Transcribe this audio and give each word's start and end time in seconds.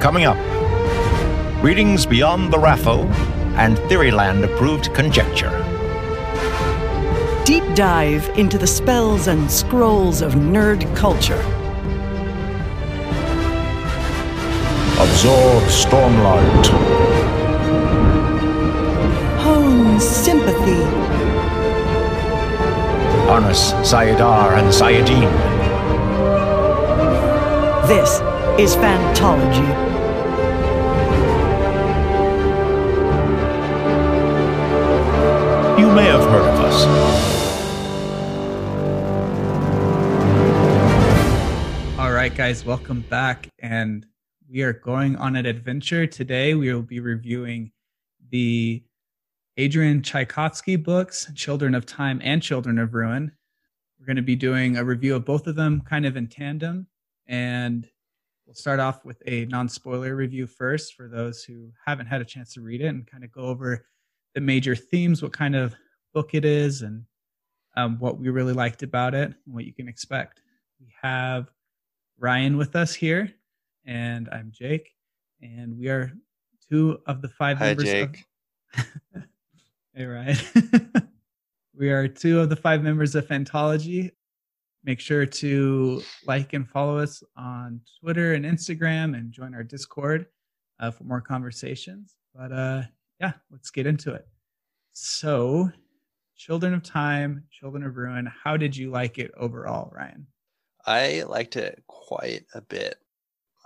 Coming 0.00 0.26
up, 0.26 0.36
readings 1.60 2.06
beyond 2.06 2.52
the 2.52 2.56
RAFO 2.56 3.04
and 3.56 3.76
Theoryland 3.90 4.44
approved 4.44 4.94
conjecture. 4.94 5.50
Deep 7.44 7.64
dive 7.74 8.28
into 8.38 8.58
the 8.58 8.66
spells 8.66 9.26
and 9.26 9.50
scrolls 9.50 10.22
of 10.22 10.34
nerd 10.34 10.84
culture. 10.94 11.40
Absorb 15.00 15.64
Stormlight. 15.64 16.66
Hone 19.40 19.98
sympathy. 19.98 20.84
Harness 23.26 23.72
Saidar 23.82 24.58
and 24.58 24.68
Saidin. 24.68 25.28
This 27.88 28.20
is 28.60 28.76
Phantology. 28.76 29.87
Guys, 42.48 42.64
welcome 42.64 43.02
back. 43.10 43.46
And 43.58 44.06
we 44.48 44.62
are 44.62 44.72
going 44.72 45.16
on 45.16 45.36
an 45.36 45.44
adventure. 45.44 46.06
Today, 46.06 46.54
we 46.54 46.72
will 46.72 46.80
be 46.80 46.98
reviewing 46.98 47.72
the 48.30 48.82
Adrian 49.58 50.00
Tchaikovsky 50.00 50.76
books, 50.76 51.30
Children 51.34 51.74
of 51.74 51.84
Time 51.84 52.22
and 52.24 52.42
Children 52.42 52.78
of 52.78 52.94
Ruin. 52.94 53.30
We're 54.00 54.06
going 54.06 54.16
to 54.16 54.22
be 54.22 54.34
doing 54.34 54.78
a 54.78 54.84
review 54.84 55.14
of 55.14 55.26
both 55.26 55.46
of 55.46 55.56
them 55.56 55.82
kind 55.82 56.06
of 56.06 56.16
in 56.16 56.26
tandem. 56.26 56.86
And 57.26 57.86
we'll 58.46 58.54
start 58.54 58.80
off 58.80 59.04
with 59.04 59.22
a 59.26 59.44
non 59.44 59.68
spoiler 59.68 60.16
review 60.16 60.46
first 60.46 60.94
for 60.94 61.06
those 61.06 61.44
who 61.44 61.70
haven't 61.84 62.06
had 62.06 62.22
a 62.22 62.24
chance 62.24 62.54
to 62.54 62.62
read 62.62 62.80
it 62.80 62.86
and 62.86 63.06
kind 63.06 63.24
of 63.24 63.30
go 63.30 63.42
over 63.42 63.84
the 64.34 64.40
major 64.40 64.74
themes, 64.74 65.22
what 65.22 65.34
kind 65.34 65.54
of 65.54 65.74
book 66.14 66.30
it 66.32 66.46
is, 66.46 66.80
and 66.80 67.04
um, 67.76 67.98
what 67.98 68.18
we 68.18 68.30
really 68.30 68.54
liked 68.54 68.82
about 68.82 69.14
it, 69.14 69.34
and 69.44 69.54
what 69.54 69.66
you 69.66 69.74
can 69.74 69.86
expect. 69.86 70.40
We 70.80 70.86
have 71.02 71.50
Ryan 72.20 72.56
with 72.56 72.74
us 72.74 72.94
here, 72.94 73.32
and 73.86 74.28
I'm 74.32 74.50
Jake, 74.50 74.92
and 75.40 75.78
we 75.78 75.88
are 75.88 76.12
two 76.68 76.98
of 77.06 77.22
the 77.22 77.28
five 77.28 77.58
Hi, 77.58 77.66
members. 77.66 77.84
Jake. 77.84 78.24
Of... 78.76 79.22
hey, 79.94 80.04
Ryan. 80.04 80.36
we 81.78 81.90
are 81.90 82.08
two 82.08 82.40
of 82.40 82.48
the 82.48 82.56
five 82.56 82.82
members 82.82 83.14
of 83.14 83.28
Phantology. 83.28 84.10
Make 84.82 84.98
sure 84.98 85.26
to 85.26 86.02
like 86.26 86.54
and 86.54 86.68
follow 86.68 86.98
us 86.98 87.22
on 87.36 87.80
Twitter 88.00 88.34
and 88.34 88.44
Instagram, 88.44 89.16
and 89.16 89.30
join 89.30 89.54
our 89.54 89.62
Discord 89.62 90.26
uh, 90.80 90.90
for 90.90 91.04
more 91.04 91.20
conversations. 91.20 92.16
But 92.34 92.50
uh, 92.50 92.82
yeah, 93.20 93.34
let's 93.52 93.70
get 93.70 93.86
into 93.86 94.12
it. 94.12 94.26
So, 94.92 95.70
Children 96.36 96.74
of 96.74 96.82
Time, 96.82 97.44
Children 97.52 97.84
of 97.84 97.96
Ruin, 97.96 98.28
how 98.42 98.56
did 98.56 98.76
you 98.76 98.90
like 98.90 99.18
it 99.18 99.30
overall, 99.36 99.92
Ryan? 99.94 100.26
I 100.88 101.22
liked 101.24 101.56
it 101.56 101.82
quite 101.86 102.46
a 102.54 102.62
bit. 102.62 102.96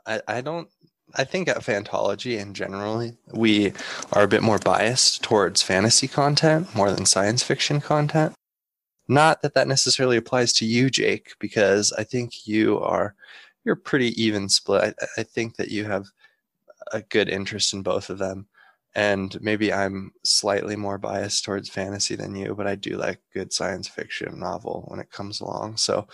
I, 0.06 0.20
I 0.27 0.41
don't 0.41 0.69
I 1.15 1.25
think 1.25 1.48
at 1.48 1.59
Phantology 1.59 2.39
in 2.39 2.53
generally 2.53 3.17
we 3.33 3.73
are 4.12 4.25
a 4.25 4.29
bit 4.29 4.42
more 4.42 4.59
biased 4.59 5.23
towards 5.23 5.62
fantasy 5.62 6.09
content 6.09 6.75
more 6.75 6.91
than 6.91 7.06
science 7.06 7.42
fiction 7.42 7.81
content. 7.81 8.34
Not 9.06 9.42
that 9.42 9.55
that 9.55 9.69
necessarily 9.69 10.17
applies 10.17 10.53
to 10.55 10.67
you, 10.67 10.91
Jake, 10.91 11.34
because 11.39 11.92
I 11.92 12.03
think 12.03 12.47
you 12.47 12.81
are 12.81 13.14
you're 13.64 13.77
pretty 13.77 14.20
even 14.20 14.48
split. 14.48 14.95
I, 15.01 15.20
I 15.20 15.23
think 15.23 15.57
that 15.57 15.70
you 15.70 15.84
have 15.84 16.07
a 16.92 17.03
good 17.03 17.29
interest 17.29 17.73
in 17.73 17.83
both 17.83 18.11
of 18.11 18.19
them 18.19 18.48
and 18.95 19.41
maybe 19.41 19.73
I'm 19.73 20.12
slightly 20.23 20.77
more 20.77 20.98
biased 20.98 21.45
towards 21.45 21.70
fantasy 21.70 22.14
than 22.14 22.34
you, 22.36 22.55
but 22.55 22.67
I 22.67 22.75
do 22.75 22.97
like 22.97 23.20
good 23.33 23.52
science 23.52 23.89
fiction 23.89 24.39
novel 24.39 24.85
when 24.89 25.01
it 25.01 25.11
comes 25.11 25.41
along. 25.41 25.79
So 25.79 26.07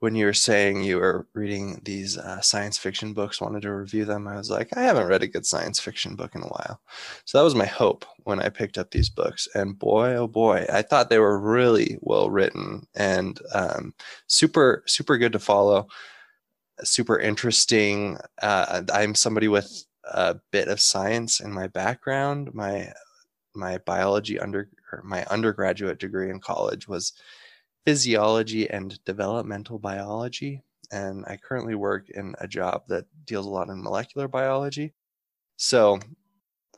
when 0.00 0.14
you 0.14 0.26
were 0.26 0.34
saying 0.34 0.82
you 0.82 0.98
were 0.98 1.26
reading 1.32 1.80
these 1.84 2.18
uh, 2.18 2.40
science 2.40 2.76
fiction 2.76 3.14
books, 3.14 3.40
wanted 3.40 3.62
to 3.62 3.72
review 3.72 4.04
them, 4.04 4.28
I 4.28 4.36
was 4.36 4.50
like, 4.50 4.76
I 4.76 4.82
haven't 4.82 5.06
read 5.06 5.22
a 5.22 5.28
good 5.28 5.46
science 5.46 5.80
fiction 5.80 6.16
book 6.16 6.34
in 6.34 6.42
a 6.42 6.48
while. 6.48 6.80
So 7.24 7.38
that 7.38 7.44
was 7.44 7.54
my 7.54 7.64
hope 7.66 8.04
when 8.24 8.40
I 8.40 8.50
picked 8.50 8.76
up 8.76 8.90
these 8.90 9.08
books. 9.08 9.48
And 9.54 9.78
boy, 9.78 10.14
oh 10.16 10.26
boy, 10.26 10.66
I 10.70 10.82
thought 10.82 11.08
they 11.08 11.18
were 11.18 11.40
really 11.40 11.98
well 12.02 12.28
written 12.28 12.86
and 12.94 13.40
um, 13.54 13.94
super, 14.26 14.82
super 14.86 15.16
good 15.16 15.32
to 15.32 15.38
follow. 15.38 15.88
Super 16.82 17.18
interesting. 17.18 18.18
Uh, 18.42 18.82
I'm 18.92 19.14
somebody 19.14 19.48
with 19.48 19.86
a 20.04 20.36
bit 20.52 20.68
of 20.68 20.80
science 20.80 21.40
in 21.40 21.52
my 21.52 21.68
background. 21.68 22.54
My 22.54 22.92
my 23.54 23.78
biology 23.78 24.38
under 24.38 24.68
my 25.02 25.24
undergraduate 25.30 25.98
degree 25.98 26.30
in 26.30 26.38
college 26.38 26.86
was 26.86 27.14
physiology 27.86 28.68
and 28.68 29.02
developmental 29.04 29.78
biology, 29.78 30.60
and 30.90 31.24
I 31.26 31.38
currently 31.38 31.76
work 31.76 32.10
in 32.10 32.34
a 32.40 32.48
job 32.48 32.82
that 32.88 33.06
deals 33.24 33.46
a 33.46 33.50
lot 33.50 33.68
in 33.68 33.82
molecular 33.82 34.28
biology. 34.28 34.92
So 35.56 36.00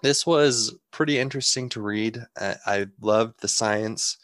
this 0.03 0.27
was 0.27 0.77
pretty 0.93 1.19
interesting 1.19 1.69
to 1.71 1.81
read. 1.81 2.25
I, 2.39 2.57
I 2.67 2.87
loved 3.01 3.41
the 3.41 3.49
science 3.49 4.19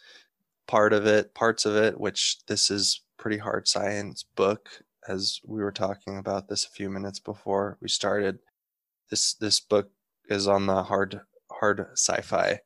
part 0.69 0.93
of 0.93 1.07
it, 1.07 1.35
parts 1.35 1.65
of 1.65 1.75
it, 1.75 1.99
which 1.99 2.39
this 2.47 2.71
is 2.71 3.01
pretty 3.19 3.39
hard 3.39 3.67
science 3.67 4.25
book 4.37 4.69
as 5.09 5.41
we 5.45 5.63
were 5.63 5.73
talking 5.73 6.19
about 6.19 6.49
this 6.49 6.67
a 6.67 6.71
few 6.71 6.91
minutes 6.91 7.19
before 7.19 7.79
we 7.81 7.89
started 7.89 8.39
this 9.11 9.35
this 9.35 9.61
book 9.61 9.91
is 10.29 10.49
on 10.49 10.67
the 10.67 10.83
hard 10.83 11.21
hard 11.51 11.87
sci-fi 11.93 12.59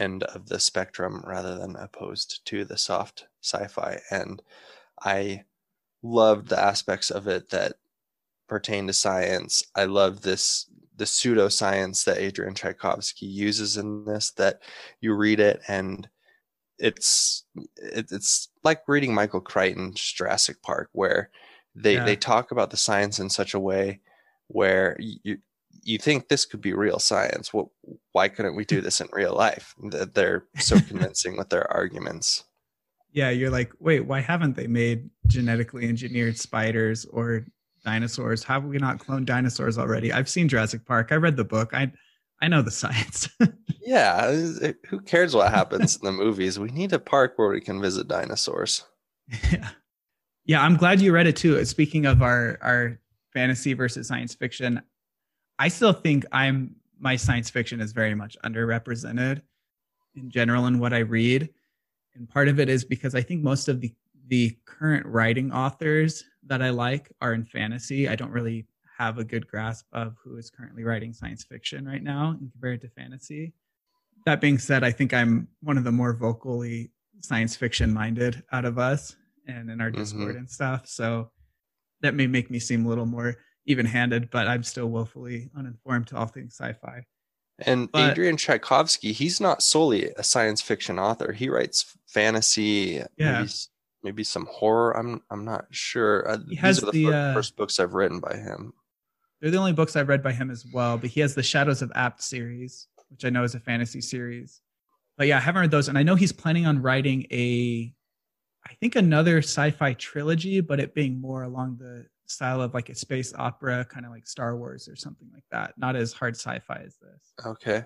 end 0.00 0.22
of 0.24 0.48
the 0.48 0.60
spectrum 0.60 1.22
rather 1.26 1.56
than 1.58 1.76
opposed 1.76 2.44
to 2.46 2.64
the 2.64 2.76
soft 2.78 3.26
sci-fi 3.42 3.98
and 4.10 4.42
i 5.02 5.42
loved 6.02 6.48
the 6.48 6.60
aspects 6.60 7.10
of 7.10 7.26
it 7.26 7.50
that 7.50 7.74
pertain 8.48 8.86
to 8.86 8.92
science 8.92 9.62
i 9.74 9.84
love 9.84 10.22
this 10.22 10.66
the 10.96 11.04
pseudoscience 11.04 12.04
that 12.04 12.18
adrian 12.18 12.54
tchaikovsky 12.54 13.26
uses 13.26 13.76
in 13.76 14.04
this 14.04 14.30
that 14.32 14.60
you 15.00 15.14
read 15.14 15.40
it 15.40 15.60
and 15.68 16.08
it's 16.78 17.44
it, 17.76 18.06
it's 18.12 18.48
like 18.64 18.82
reading 18.88 19.14
michael 19.14 19.40
crichton's 19.40 20.00
jurassic 20.00 20.60
park 20.62 20.88
where 20.92 21.30
they 21.74 21.94
Yeah. 21.94 22.04
they 22.04 22.16
talk 22.16 22.50
about 22.50 22.70
the 22.70 22.76
science 22.76 23.18
in 23.18 23.30
such 23.30 23.54
a 23.54 23.60
way 23.60 24.00
where 24.48 24.96
you 24.98 25.38
you 25.88 25.98
think 25.98 26.28
this 26.28 26.44
could 26.44 26.60
be 26.60 26.72
real 26.74 26.98
science. 26.98 27.52
Well, 27.54 27.72
why 28.12 28.28
couldn't 28.28 28.56
we 28.56 28.64
do 28.64 28.80
this 28.84 29.00
in 29.00 29.08
real 29.12 29.34
life? 29.34 29.74
That 29.90 30.14
they're 30.14 30.44
so 30.58 30.78
convincing 30.88 31.36
with 31.36 31.48
their 31.48 31.70
arguments. 31.72 32.44
Yeah, 33.12 33.30
you're 33.30 33.50
like, 33.50 33.72
wait, 33.80 34.00
why 34.00 34.20
haven't 34.20 34.54
they 34.54 34.66
made 34.66 35.08
genetically 35.26 35.88
engineered 35.88 36.38
spiders 36.38 37.06
or 37.06 37.46
dinosaurs? 37.84 38.42
How 38.44 38.60
have 38.60 38.64
we 38.68 38.76
not 38.78 38.98
cloned 38.98 39.24
dinosaurs 39.24 39.78
already? 39.78 40.12
I've 40.12 40.28
seen 40.28 40.46
Jurassic 40.48 40.84
Park. 40.84 41.08
I 41.10 41.14
read 41.16 41.36
the 41.36 41.44
book. 41.44 41.72
I 41.72 41.90
I 42.40 42.48
know 42.48 42.62
the 42.62 42.70
science. 42.82 43.28
Yeah, 43.80 44.26
it- 44.30 44.78
who 44.88 45.00
cares 45.00 45.34
what 45.34 45.50
happens 45.50 45.96
in 45.96 46.04
the 46.04 46.12
movies? 46.12 46.58
We 46.58 46.70
need 46.70 46.92
a 46.92 46.98
park 46.98 47.32
where 47.36 47.48
we 47.48 47.60
can 47.62 47.80
visit 47.80 48.06
dinosaurs. 48.08 48.84
yeah. 49.50 49.70
Yeah, 50.44 50.62
I'm 50.62 50.76
glad 50.76 51.00
you 51.00 51.12
read 51.12 51.26
it 51.26 51.36
too. 51.36 51.62
Speaking 51.64 52.06
of 52.06 52.22
our 52.22 52.58
our 52.62 53.00
fantasy 53.32 53.72
versus 53.74 54.08
science 54.08 54.34
fiction, 54.34 54.80
I 55.58 55.68
still 55.68 55.92
think 55.92 56.24
I'm 56.32 56.76
my 57.00 57.16
science 57.16 57.48
fiction 57.48 57.80
is 57.80 57.92
very 57.92 58.14
much 58.14 58.36
underrepresented 58.44 59.40
in 60.16 60.30
general 60.30 60.66
in 60.66 60.78
what 60.78 60.92
I 60.92 60.98
read. 60.98 61.48
And 62.14 62.28
part 62.28 62.48
of 62.48 62.58
it 62.58 62.68
is 62.68 62.84
because 62.84 63.14
I 63.14 63.22
think 63.22 63.42
most 63.42 63.68
of 63.68 63.80
the 63.80 63.94
the 64.28 64.56
current 64.66 65.06
writing 65.06 65.50
authors 65.52 66.22
that 66.46 66.62
I 66.62 66.70
like 66.70 67.10
are 67.20 67.32
in 67.32 67.44
fantasy. 67.44 68.08
I 68.08 68.14
don't 68.14 68.30
really 68.30 68.66
have 68.98 69.18
a 69.18 69.24
good 69.24 69.46
grasp 69.46 69.86
of 69.92 70.16
who 70.22 70.36
is 70.36 70.50
currently 70.50 70.84
writing 70.84 71.12
science 71.12 71.44
fiction 71.44 71.86
right 71.86 72.02
now 72.02 72.36
compared 72.36 72.82
to 72.82 72.88
fantasy. 72.90 73.54
That 74.26 74.40
being 74.40 74.58
said, 74.58 74.84
I 74.84 74.90
think 74.90 75.14
I'm 75.14 75.48
one 75.62 75.78
of 75.78 75.84
the 75.84 75.92
more 75.92 76.12
vocally 76.12 76.90
science 77.20 77.56
fiction 77.56 77.92
minded 77.92 78.42
out 78.52 78.64
of 78.64 78.78
us 78.78 79.16
and 79.46 79.70
in 79.70 79.80
our 79.80 79.90
mm-hmm. 79.90 80.00
Discord 80.00 80.36
and 80.36 80.48
stuff. 80.48 80.86
So 80.86 81.30
that 82.02 82.14
may 82.14 82.26
make 82.26 82.50
me 82.50 82.58
seem 82.58 82.84
a 82.84 82.88
little 82.88 83.06
more 83.06 83.36
even 83.68 83.86
handed, 83.86 84.30
but 84.30 84.48
I'm 84.48 84.62
still 84.64 84.86
woefully 84.88 85.50
uninformed 85.56 86.08
to 86.08 86.16
all 86.16 86.26
things 86.26 86.54
sci 86.56 86.72
fi. 86.72 87.04
And 87.60 87.90
But- 87.92 88.12
Adrian 88.12 88.36
Tchaikovsky, 88.36 89.12
he's 89.12 89.40
not 89.40 89.62
solely 89.62 90.10
a 90.16 90.24
science 90.24 90.62
fiction 90.62 90.98
author. 90.98 91.32
He 91.32 91.48
writes 91.48 91.96
fantasy, 92.06 93.02
Yeah. 93.16 93.40
maybe, 93.40 93.50
maybe 94.02 94.24
some 94.24 94.46
horror. 94.46 94.96
I'm 94.96 95.22
I'm 95.30 95.44
not 95.44 95.66
sure. 95.70 96.28
Uh, 96.28 96.38
He 96.48 96.56
has 96.56 96.76
these 96.76 96.82
are 96.84 96.92
the, 96.92 96.92
the, 96.92 97.04
fir- 97.10 97.30
uh, 97.30 97.34
first 97.34 97.56
books 97.56 97.78
I've 97.78 97.94
written 97.94 98.20
by 98.20 98.36
him. 98.36 98.72
They're 99.40 99.50
the 99.50 99.58
only 99.58 99.72
books 99.72 99.94
I've 99.96 100.08
read 100.08 100.22
by 100.22 100.32
him 100.32 100.50
as 100.50 100.64
well, 100.72 100.98
but 100.98 101.10
he 101.10 101.20
has 101.20 101.34
the 101.34 101.42
Shadows 101.44 101.82
of 101.82 101.92
Apt 101.94 102.22
series, 102.22 102.88
which 103.08 103.24
I 103.24 103.30
know 103.30 103.44
is 103.44 103.54
a 103.54 103.60
fantasy 103.60 104.00
series. 104.00 104.60
But 105.16 105.26
yeah, 105.26 105.36
I 105.36 105.40
haven't 105.40 105.60
read 105.60 105.70
those. 105.70 105.88
And 105.88 105.98
I 105.98 106.02
know 106.02 106.14
he's 106.16 106.32
planning 106.32 106.66
on 106.66 106.80
writing 106.82 107.26
a, 107.30 107.92
I 108.66 108.74
think 108.74 108.96
another 108.96 109.38
sci 109.38 109.70
fi 109.72 109.92
trilogy, 109.94 110.60
but 110.60 110.80
it 110.80 110.94
being 110.94 111.20
more 111.20 111.42
along 111.42 111.78
the 111.78 112.06
style 112.28 112.60
of 112.60 112.74
like 112.74 112.88
a 112.88 112.94
space 112.94 113.32
opera, 113.36 113.84
kind 113.84 114.06
of 114.06 114.12
like 114.12 114.26
Star 114.26 114.56
Wars 114.56 114.88
or 114.88 114.96
something 114.96 115.28
like 115.32 115.44
that. 115.50 115.74
Not 115.76 115.96
as 115.96 116.12
hard 116.12 116.36
sci-fi 116.36 116.82
as 116.84 116.96
this. 116.96 117.46
Okay. 117.46 117.84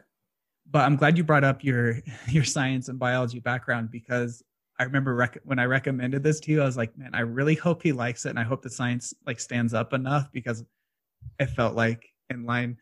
But 0.71 0.81
I'm 0.81 0.97
glad 0.97 1.17
you 1.17 1.25
brought 1.25 1.45
up 1.45 1.65
your 1.65 1.99
your 2.29 2.45
science 2.45 2.89
and 2.89 2.99
biology 2.99 3.41
background 3.41 3.91
because 3.91 4.43
I 4.79 4.85
remember 4.85 5.15
rec- 5.15 5.41
when 5.45 5.59
I 5.59 5.67
recommended 5.67 6.23
this 6.23 6.41
to 6.41 6.51
you, 6.51 6.63
I 6.63 6.65
was 6.65 6.77
like, 6.77 6.97
man, 6.97 7.11
I 7.15 7.21
really 7.21 7.55
hope 7.55 7.83
he 7.83 7.93
likes 7.93 8.27
it, 8.27 8.31
and 8.31 8.39
I 8.39 8.43
hope 8.43 8.63
the 8.63 8.71
science 8.71 9.15
like 9.27 9.39
stands 9.39 9.75
up 9.75 9.93
enough 9.93 10.31
because 10.33 10.65
it 11.39 11.47
felt 11.47 11.75
like 11.75 12.09
in 12.31 12.45
line 12.45 12.79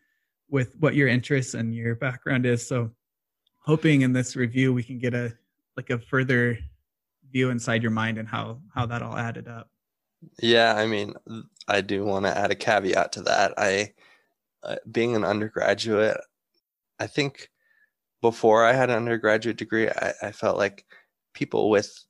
with 0.49 0.75
what 0.79 0.95
your 0.95 1.07
interests 1.07 1.53
and 1.53 1.75
your 1.75 1.95
background 1.95 2.45
is. 2.45 2.67
So, 2.67 2.91
hoping 3.63 4.01
in 4.01 4.13
this 4.13 4.35
review 4.35 4.73
we 4.73 4.83
can 4.83 4.97
get 4.97 5.13
a 5.13 5.33
like 5.77 5.91
a 5.91 5.99
further 5.99 6.57
view 7.31 7.49
inside 7.49 7.81
your 7.81 7.91
mind 7.91 8.17
and 8.17 8.27
how 8.27 8.59
how 8.73 8.85
that 8.85 9.01
all 9.01 9.15
added 9.15 9.47
up. 9.47 9.69
Yeah, 10.41 10.75
I 10.75 10.87
mean, 10.87 11.13
I 11.67 11.81
do 11.81 12.03
want 12.03 12.25
to 12.25 12.37
add 12.37 12.51
a 12.51 12.55
caveat 12.55 13.11
to 13.13 13.21
that. 13.23 13.53
I, 13.57 13.93
uh, 14.63 14.75
being 14.91 15.15
an 15.15 15.23
undergraduate, 15.23 16.19
I 16.99 17.07
think 17.07 17.49
before 18.21 18.65
I 18.65 18.73
had 18.73 18.89
an 18.89 18.95
undergraduate 18.97 19.57
degree, 19.57 19.89
I, 19.89 20.13
I 20.21 20.31
felt 20.31 20.57
like 20.57 20.85
people 21.33 21.69
with 21.69 22.03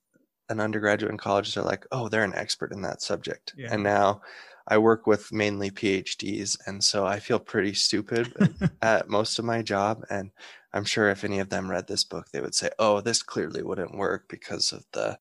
an 0.48 0.60
undergraduate 0.60 1.10
in 1.10 1.18
colleges 1.18 1.56
are 1.56 1.62
like, 1.64 1.86
oh, 1.92 2.08
they're 2.08 2.24
an 2.24 2.34
expert 2.34 2.72
in 2.72 2.82
that 2.82 3.00
subject. 3.02 3.54
Yeah. 3.56 3.68
And 3.72 3.82
now 3.82 4.20
I 4.68 4.78
work 4.78 5.06
with 5.06 5.32
mainly 5.32 5.70
PhDs. 5.70 6.58
And 6.66 6.82
so 6.84 7.06
I 7.06 7.18
feel 7.20 7.38
pretty 7.38 7.74
stupid 7.74 8.32
at 8.82 9.08
most 9.08 9.38
of 9.38 9.44
my 9.44 9.62
job. 9.62 10.04
And 10.10 10.30
I'm 10.74 10.84
sure 10.84 11.08
if 11.08 11.24
any 11.24 11.38
of 11.38 11.48
them 11.48 11.70
read 11.70 11.86
this 11.86 12.04
book, 12.04 12.26
they 12.30 12.40
would 12.40 12.54
say, 12.54 12.70
oh, 12.78 13.00
this 13.00 13.22
clearly 13.22 13.62
wouldn't 13.62 13.96
work 13.96 14.26
because 14.28 14.72
of 14.72 14.84
the 14.92 15.18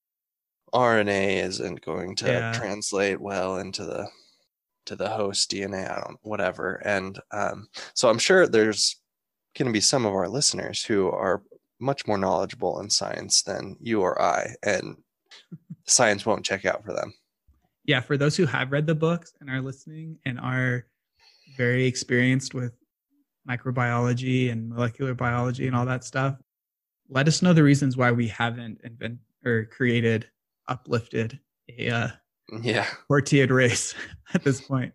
RNA 0.73 1.43
isn't 1.43 1.85
going 1.85 2.15
to 2.17 2.27
Yeah. 2.27 2.51
translate 2.53 3.19
well 3.21 3.57
into 3.57 3.83
the 3.85 4.07
to 4.85 4.95
the 4.95 5.09
host 5.09 5.51
DNA. 5.51 5.89
I 5.89 6.01
don't 6.01 6.17
whatever. 6.21 6.75
And 6.85 7.19
um, 7.31 7.67
so 7.93 8.09
I'm 8.09 8.19
sure 8.19 8.47
there's 8.47 8.99
going 9.57 9.67
to 9.67 9.73
be 9.73 9.81
some 9.81 10.05
of 10.05 10.13
our 10.13 10.29
listeners 10.29 10.83
who 10.83 11.09
are 11.09 11.43
much 11.79 12.07
more 12.07 12.17
knowledgeable 12.17 12.79
in 12.79 12.89
science 12.89 13.41
than 13.41 13.75
you 13.81 14.01
or 14.01 14.21
I, 14.21 14.55
and 14.63 14.97
science 15.87 16.25
won't 16.25 16.45
check 16.45 16.65
out 16.65 16.83
for 16.85 16.93
them. 16.93 17.13
yeah, 17.85 17.99
for 17.99 18.17
those 18.17 18.37
who 18.37 18.45
have 18.45 18.71
read 18.71 18.85
the 18.85 18.95
books 18.95 19.33
and 19.39 19.49
are 19.49 19.61
listening 19.61 20.17
and 20.25 20.39
are 20.39 20.85
very 21.57 21.85
experienced 21.85 22.53
with 22.53 22.73
microbiology 23.49 24.51
and 24.51 24.69
molecular 24.69 25.13
biology 25.15 25.67
and 25.67 25.75
all 25.75 25.85
that 25.85 26.03
stuff, 26.03 26.37
let 27.09 27.27
us 27.27 27.41
know 27.41 27.53
the 27.53 27.63
reasons 27.63 27.97
why 27.97 28.11
we 28.11 28.27
haven't 28.27 28.79
invented 28.83 29.19
or 29.43 29.65
created, 29.65 30.29
uplifted 30.67 31.39
a 31.77 31.89
uh, 31.89 32.07
Yeah. 32.61 32.85
tortilled 33.07 33.51
race 33.51 33.93
at 34.33 34.43
this 34.43 34.61
point. 34.61 34.93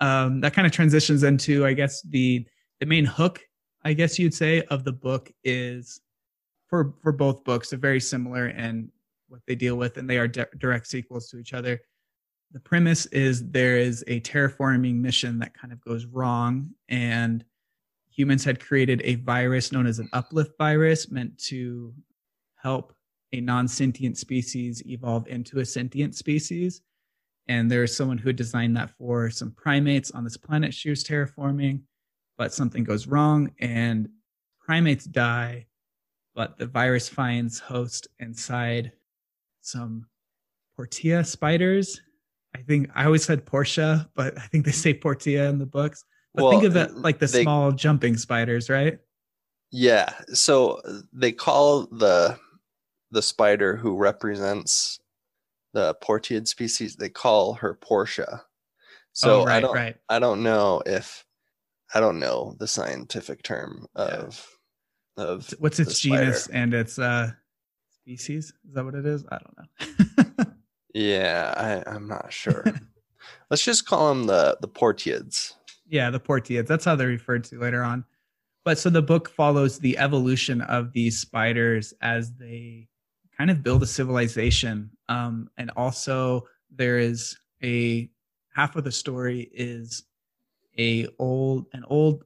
Um, 0.00 0.40
that 0.40 0.54
kind 0.54 0.66
of 0.66 0.72
transitions 0.72 1.22
into, 1.22 1.64
I 1.64 1.72
guess, 1.72 2.02
the 2.02 2.46
the 2.80 2.86
main 2.86 3.04
hook, 3.04 3.40
I 3.84 3.92
guess 3.92 4.18
you'd 4.18 4.34
say, 4.34 4.62
of 4.62 4.84
the 4.84 4.92
book 4.92 5.30
is 5.44 6.00
for 6.68 6.94
for 7.02 7.12
both 7.12 7.44
books, 7.44 7.70
they're 7.70 7.78
very 7.78 8.00
similar 8.00 8.48
in 8.48 8.90
what 9.28 9.40
they 9.46 9.54
deal 9.54 9.76
with, 9.76 9.96
and 9.96 10.08
they 10.08 10.18
are 10.18 10.28
di- 10.28 10.46
direct 10.58 10.86
sequels 10.86 11.28
to 11.30 11.38
each 11.38 11.54
other. 11.54 11.80
The 12.52 12.60
premise 12.60 13.06
is 13.06 13.48
there 13.50 13.78
is 13.78 14.04
a 14.06 14.20
terraforming 14.20 14.96
mission 14.96 15.38
that 15.38 15.54
kind 15.54 15.72
of 15.72 15.80
goes 15.80 16.06
wrong, 16.06 16.70
and 16.88 17.44
humans 18.10 18.44
had 18.44 18.60
created 18.60 19.00
a 19.04 19.16
virus 19.16 19.72
known 19.72 19.86
as 19.86 19.98
an 19.98 20.08
uplift 20.12 20.52
virus 20.58 21.10
meant 21.10 21.36
to 21.38 21.92
help 22.56 22.94
a 23.34 23.40
non-sentient 23.40 24.16
species 24.18 24.82
evolve 24.86 25.26
into 25.28 25.60
a 25.60 25.64
sentient 25.64 26.14
species. 26.14 26.80
And 27.48 27.70
there's 27.70 27.94
someone 27.96 28.18
who 28.18 28.32
designed 28.32 28.76
that 28.76 28.90
for 28.96 29.30
some 29.30 29.52
primates 29.52 30.10
on 30.12 30.24
this 30.24 30.36
planet. 30.36 30.72
She 30.72 30.90
was 30.90 31.04
terraforming 31.04 31.80
but 32.36 32.52
something 32.52 32.84
goes 32.84 33.06
wrong 33.06 33.50
and 33.60 34.08
primates 34.60 35.04
die 35.04 35.66
but 36.34 36.58
the 36.58 36.66
virus 36.66 37.08
finds 37.08 37.60
host 37.60 38.08
inside 38.18 38.90
some 39.60 40.04
portilla 40.76 41.24
spiders. 41.24 42.00
I 42.56 42.62
think 42.62 42.90
i 42.94 43.04
always 43.04 43.24
said 43.24 43.46
portia 43.46 44.08
but 44.14 44.36
i 44.38 44.46
think 44.46 44.64
they 44.64 44.72
say 44.72 44.94
portilla 44.94 45.48
in 45.48 45.58
the 45.58 45.66
books. 45.66 46.04
But 46.34 46.50
think 46.50 46.64
of 46.64 46.76
it 46.76 46.96
like 46.96 47.18
the 47.20 47.26
they- 47.26 47.42
small 47.42 47.72
jumping 47.72 48.16
spiders 48.16 48.68
right? 48.68 48.98
Yeah. 49.70 50.12
So 50.32 50.80
they 51.12 51.32
call 51.32 51.86
the 51.86 52.38
the 53.14 53.22
spider 53.22 53.76
who 53.76 53.96
represents 53.96 55.00
the 55.72 55.94
Portiid 56.02 56.46
species, 56.46 56.96
they 56.96 57.08
call 57.08 57.54
her 57.54 57.74
Portia. 57.74 58.42
So 59.12 59.40
oh, 59.42 59.44
right 59.46 59.56
I 59.56 59.60
don't 59.60 59.74
right 59.74 59.96
I 60.08 60.18
don't 60.18 60.42
know 60.42 60.82
if 60.84 61.24
I 61.94 62.00
don't 62.00 62.18
know 62.18 62.54
the 62.58 62.66
scientific 62.66 63.42
term 63.42 63.86
Yeah. 63.96 64.02
of 64.04 64.46
of 65.16 65.54
what's 65.60 65.78
its 65.78 66.00
genus 66.00 66.48
and 66.48 66.74
its 66.74 66.98
uh 66.98 67.30
species 67.88 68.46
is 68.66 68.74
that 68.74 68.84
what 68.84 68.96
it 68.96 69.06
is 69.06 69.24
i 69.30 69.38
don't 69.38 69.56
know 69.56 70.44
Yeah, 70.94 71.52
I, 71.56 71.90
I'm 71.90 72.06
not 72.06 72.32
sure. 72.32 72.64
Let's 73.50 73.64
just 73.64 73.84
call 73.84 74.08
them 74.10 74.26
the 74.26 74.56
the 74.60 74.68
Portiids. 74.68 75.54
Yeah, 75.88 76.10
the 76.10 76.20
Portiids. 76.20 76.68
That's 76.68 76.84
how 76.84 76.94
they're 76.94 77.08
referred 77.08 77.42
to 77.44 77.58
later 77.58 77.82
on. 77.82 78.04
But 78.64 78.78
so 78.78 78.90
the 78.90 79.02
book 79.02 79.28
follows 79.28 79.78
the 79.80 79.98
evolution 79.98 80.60
of 80.62 80.92
these 80.92 81.18
spiders 81.20 81.92
as 82.00 82.32
they 82.34 82.86
kind 83.36 83.50
of 83.50 83.62
build 83.62 83.82
a 83.82 83.86
civilization. 83.86 84.90
Um, 85.08 85.48
and 85.58 85.70
also 85.76 86.46
there 86.70 86.98
is 86.98 87.36
a 87.62 88.10
half 88.54 88.76
of 88.76 88.84
the 88.84 88.92
story 88.92 89.50
is 89.52 90.04
a 90.78 91.06
old 91.18 91.66
an 91.72 91.84
old 91.88 92.24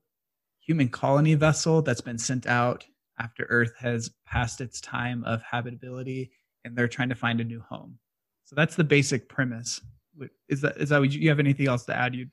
human 0.61 0.89
colony 0.89 1.35
vessel 1.35 1.83
that's 1.83 2.01
been 2.01 2.19
sent 2.19 2.47
out 2.47 2.85
after 3.19 3.47
Earth 3.49 3.75
has 3.79 4.11
passed 4.27 4.61
its 4.61 4.81
time 4.81 5.25
of 5.25 5.43
habitability, 5.43 6.31
and 6.65 6.77
they're 6.77 6.89
trying 6.89 7.09
to 7.09 7.15
find 7.15 7.41
a 7.41 7.45
new 7.45 7.61
home. 7.69 7.99
So 8.45 8.55
that's 8.55 8.77
the 8.77 8.85
basic 8.85 9.29
premise. 9.29 9.81
Is 10.49 10.61
that 10.63 10.77
is 10.77 10.89
that? 10.91 11.01
Would 11.01 11.15
you 11.15 11.29
have 11.29 11.41
anything 11.41 11.69
else 11.69 11.85
to 11.87 11.97
add? 11.97 12.15
You 12.15 12.27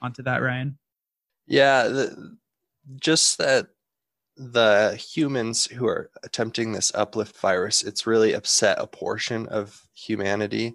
onto 0.00 0.22
that, 0.22 0.42
Ryan? 0.42 0.78
Yeah, 1.46 1.88
the, 1.88 2.36
just 3.00 3.38
that 3.38 3.68
the 4.36 4.94
humans 4.96 5.66
who 5.66 5.86
are 5.86 6.10
attempting 6.22 6.72
this 6.72 6.92
uplift 6.94 7.36
virus, 7.38 7.82
it's 7.82 8.06
really 8.06 8.34
upset 8.34 8.78
a 8.78 8.86
portion 8.86 9.46
of 9.46 9.82
humanity, 9.94 10.74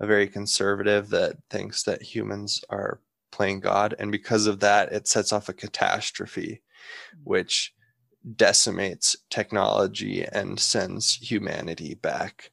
a 0.00 0.06
very 0.06 0.26
conservative 0.26 1.10
that 1.10 1.36
thinks 1.50 1.82
that 1.82 2.02
humans 2.02 2.64
are 2.70 3.00
playing 3.30 3.60
God. 3.60 3.94
And 3.98 4.10
because 4.10 4.46
of 4.46 4.60
that, 4.60 4.92
it 4.92 5.06
sets 5.06 5.32
off 5.32 5.48
a 5.48 5.52
catastrophe, 5.52 6.62
which 7.24 7.74
decimates 8.36 9.16
technology 9.30 10.24
and 10.24 10.58
sends 10.58 11.14
humanity 11.14 11.94
back 11.94 12.50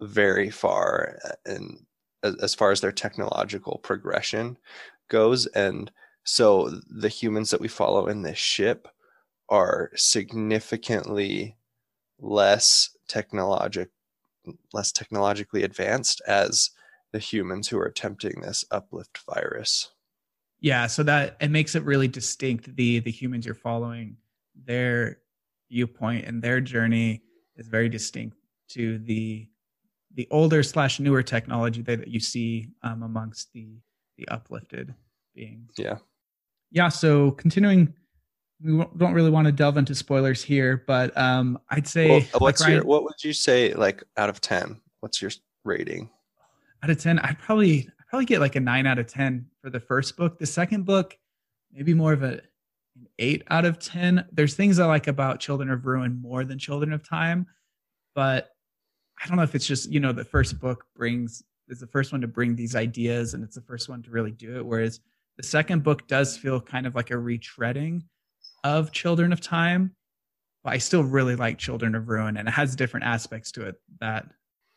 very 0.00 0.50
far 0.50 1.18
uh, 1.24 1.32
and 1.46 1.84
as 2.22 2.34
as 2.36 2.54
far 2.54 2.70
as 2.70 2.80
their 2.80 2.92
technological 2.92 3.78
progression 3.82 4.56
goes 5.08 5.46
and 5.48 5.90
so 6.24 6.70
the 6.88 7.08
humans 7.08 7.50
that 7.50 7.60
we 7.60 7.68
follow 7.68 8.06
in 8.06 8.22
this 8.22 8.38
ship 8.38 8.88
are 9.48 9.90
significantly 9.94 11.56
less 12.18 12.90
technologic 13.08 13.90
less 14.72 14.92
technologically 14.92 15.62
advanced 15.62 16.20
as 16.26 16.70
the 17.12 17.18
humans 17.18 17.68
who 17.68 17.78
are 17.78 17.86
attempting 17.86 18.40
this 18.40 18.64
uplift 18.70 19.20
virus. 19.26 19.90
Yeah, 20.60 20.86
so 20.86 21.02
that 21.04 21.36
it 21.40 21.50
makes 21.50 21.74
it 21.74 21.84
really 21.84 22.08
distinct. 22.08 22.74
The 22.76 23.00
the 23.00 23.10
humans 23.10 23.46
you're 23.46 23.54
following, 23.54 24.16
their 24.54 25.18
viewpoint 25.70 26.26
and 26.26 26.42
their 26.42 26.60
journey 26.60 27.22
is 27.56 27.68
very 27.68 27.88
distinct 27.88 28.36
to 28.70 28.98
the 28.98 29.48
the 30.14 30.28
older 30.30 30.62
slash 30.62 31.00
newer 31.00 31.22
technology 31.22 31.82
that, 31.82 32.00
that 32.00 32.08
you 32.08 32.20
see 32.20 32.68
um, 32.82 33.02
amongst 33.02 33.52
the 33.52 33.78
the 34.16 34.28
uplifted 34.28 34.94
beings. 35.34 35.72
Yeah. 35.76 35.98
Yeah. 36.70 36.88
So 36.88 37.32
continuing, 37.32 37.94
we 38.64 38.84
don't 38.96 39.12
really 39.12 39.30
want 39.30 39.46
to 39.46 39.52
delve 39.52 39.76
into 39.76 39.94
spoilers 39.94 40.42
here, 40.42 40.82
but 40.86 41.16
um, 41.16 41.58
I'd 41.68 41.86
say 41.86 42.08
Well, 42.08 42.18
like 42.32 42.40
what's 42.40 42.66
your 42.66 42.84
what 42.84 43.04
would 43.04 43.22
you 43.22 43.32
say 43.32 43.74
like 43.74 44.02
out 44.16 44.30
of 44.30 44.40
10? 44.40 44.80
What's 45.00 45.20
your 45.20 45.30
rating? 45.64 46.10
out 46.84 46.90
of 46.90 46.98
10 46.98 47.18
i'd 47.20 47.38
probably 47.38 47.88
I'd 47.98 48.06
probably 48.08 48.26
get 48.26 48.40
like 48.40 48.56
a 48.56 48.60
9 48.60 48.86
out 48.86 48.98
of 48.98 49.06
10 49.06 49.46
for 49.62 49.70
the 49.70 49.80
first 49.80 50.18
book 50.18 50.38
the 50.38 50.46
second 50.46 50.84
book 50.84 51.18
maybe 51.72 51.94
more 51.94 52.12
of 52.12 52.22
a 52.22 52.42
an 52.96 53.08
8 53.18 53.42
out 53.50 53.64
of 53.64 53.78
10 53.78 54.26
there's 54.30 54.54
things 54.54 54.78
i 54.78 54.84
like 54.84 55.06
about 55.06 55.40
children 55.40 55.70
of 55.70 55.86
ruin 55.86 56.20
more 56.20 56.44
than 56.44 56.58
children 56.58 56.92
of 56.92 57.02
time 57.08 57.46
but 58.14 58.50
i 59.22 59.26
don't 59.26 59.36
know 59.38 59.42
if 59.42 59.54
it's 59.54 59.66
just 59.66 59.90
you 59.90 59.98
know 59.98 60.12
the 60.12 60.24
first 60.24 60.60
book 60.60 60.84
brings 60.94 61.42
is 61.68 61.80
the 61.80 61.86
first 61.86 62.12
one 62.12 62.20
to 62.20 62.28
bring 62.28 62.54
these 62.54 62.76
ideas 62.76 63.32
and 63.32 63.42
it's 63.42 63.54
the 63.54 63.62
first 63.62 63.88
one 63.88 64.02
to 64.02 64.10
really 64.10 64.32
do 64.32 64.58
it 64.58 64.66
whereas 64.66 65.00
the 65.38 65.42
second 65.42 65.82
book 65.82 66.06
does 66.06 66.36
feel 66.36 66.60
kind 66.60 66.86
of 66.86 66.94
like 66.94 67.10
a 67.10 67.14
retreading 67.14 68.02
of 68.64 68.90
children 68.90 69.32
of 69.32 69.40
time 69.40 69.94
but 70.64 70.72
i 70.72 70.78
still 70.78 71.04
really 71.04 71.36
like 71.36 71.58
children 71.58 71.94
of 71.94 72.08
ruin 72.08 72.36
and 72.36 72.48
it 72.48 72.52
has 72.52 72.74
different 72.74 73.06
aspects 73.06 73.52
to 73.52 73.66
it 73.66 73.76
that 74.00 74.26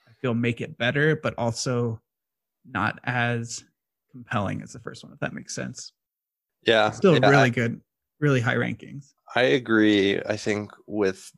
I 0.07 0.13
feel 0.21 0.33
make 0.33 0.61
it 0.61 0.77
better, 0.77 1.15
but 1.15 1.33
also 1.37 2.01
not 2.65 2.99
as 3.03 3.63
compelling 4.11 4.61
as 4.61 4.73
the 4.73 4.79
first 4.79 5.03
one, 5.03 5.13
if 5.13 5.19
that 5.19 5.33
makes 5.33 5.53
sense. 5.53 5.93
Yeah. 6.65 6.91
Still 6.91 7.13
yeah, 7.13 7.29
really 7.29 7.43
I- 7.43 7.49
good, 7.49 7.81
really 8.19 8.41
high 8.41 8.55
rankings. 8.55 9.13
I 9.35 9.43
agree. 9.43 10.19
I 10.21 10.37
think 10.37 10.71
with 10.87 11.31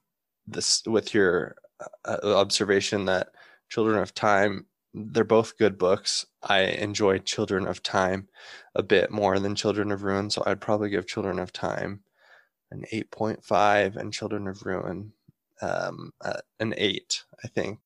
this, 0.47 0.83
with 0.85 1.13
your 1.13 1.55
uh, 2.05 2.17
observation 2.23 3.05
that 3.05 3.29
Children 3.69 3.97
of 3.97 4.13
Time, 4.13 4.65
they're 4.93 5.23
both 5.23 5.57
good 5.57 5.77
books. 5.77 6.25
I 6.43 6.61
enjoy 6.61 7.19
Children 7.19 7.67
of 7.67 7.83
Time 7.83 8.27
a 8.75 8.83
bit 8.83 9.11
more 9.11 9.39
than 9.39 9.55
Children 9.55 9.91
of 9.91 10.03
Ruin, 10.03 10.29
so 10.29 10.43
I'd 10.45 10.61
probably 10.61 10.89
give 10.89 11.07
Children 11.07 11.39
of 11.39 11.51
Time 11.51 12.01
an 12.71 12.85
8.5 12.91 13.95
and 13.95 14.13
Children 14.13 14.47
of 14.47 14.65
Ruin 14.65 15.11
um, 15.61 16.13
uh, 16.21 16.39
an 16.59 16.73
8, 16.77 17.23
I 17.43 17.47
think. 17.47 17.79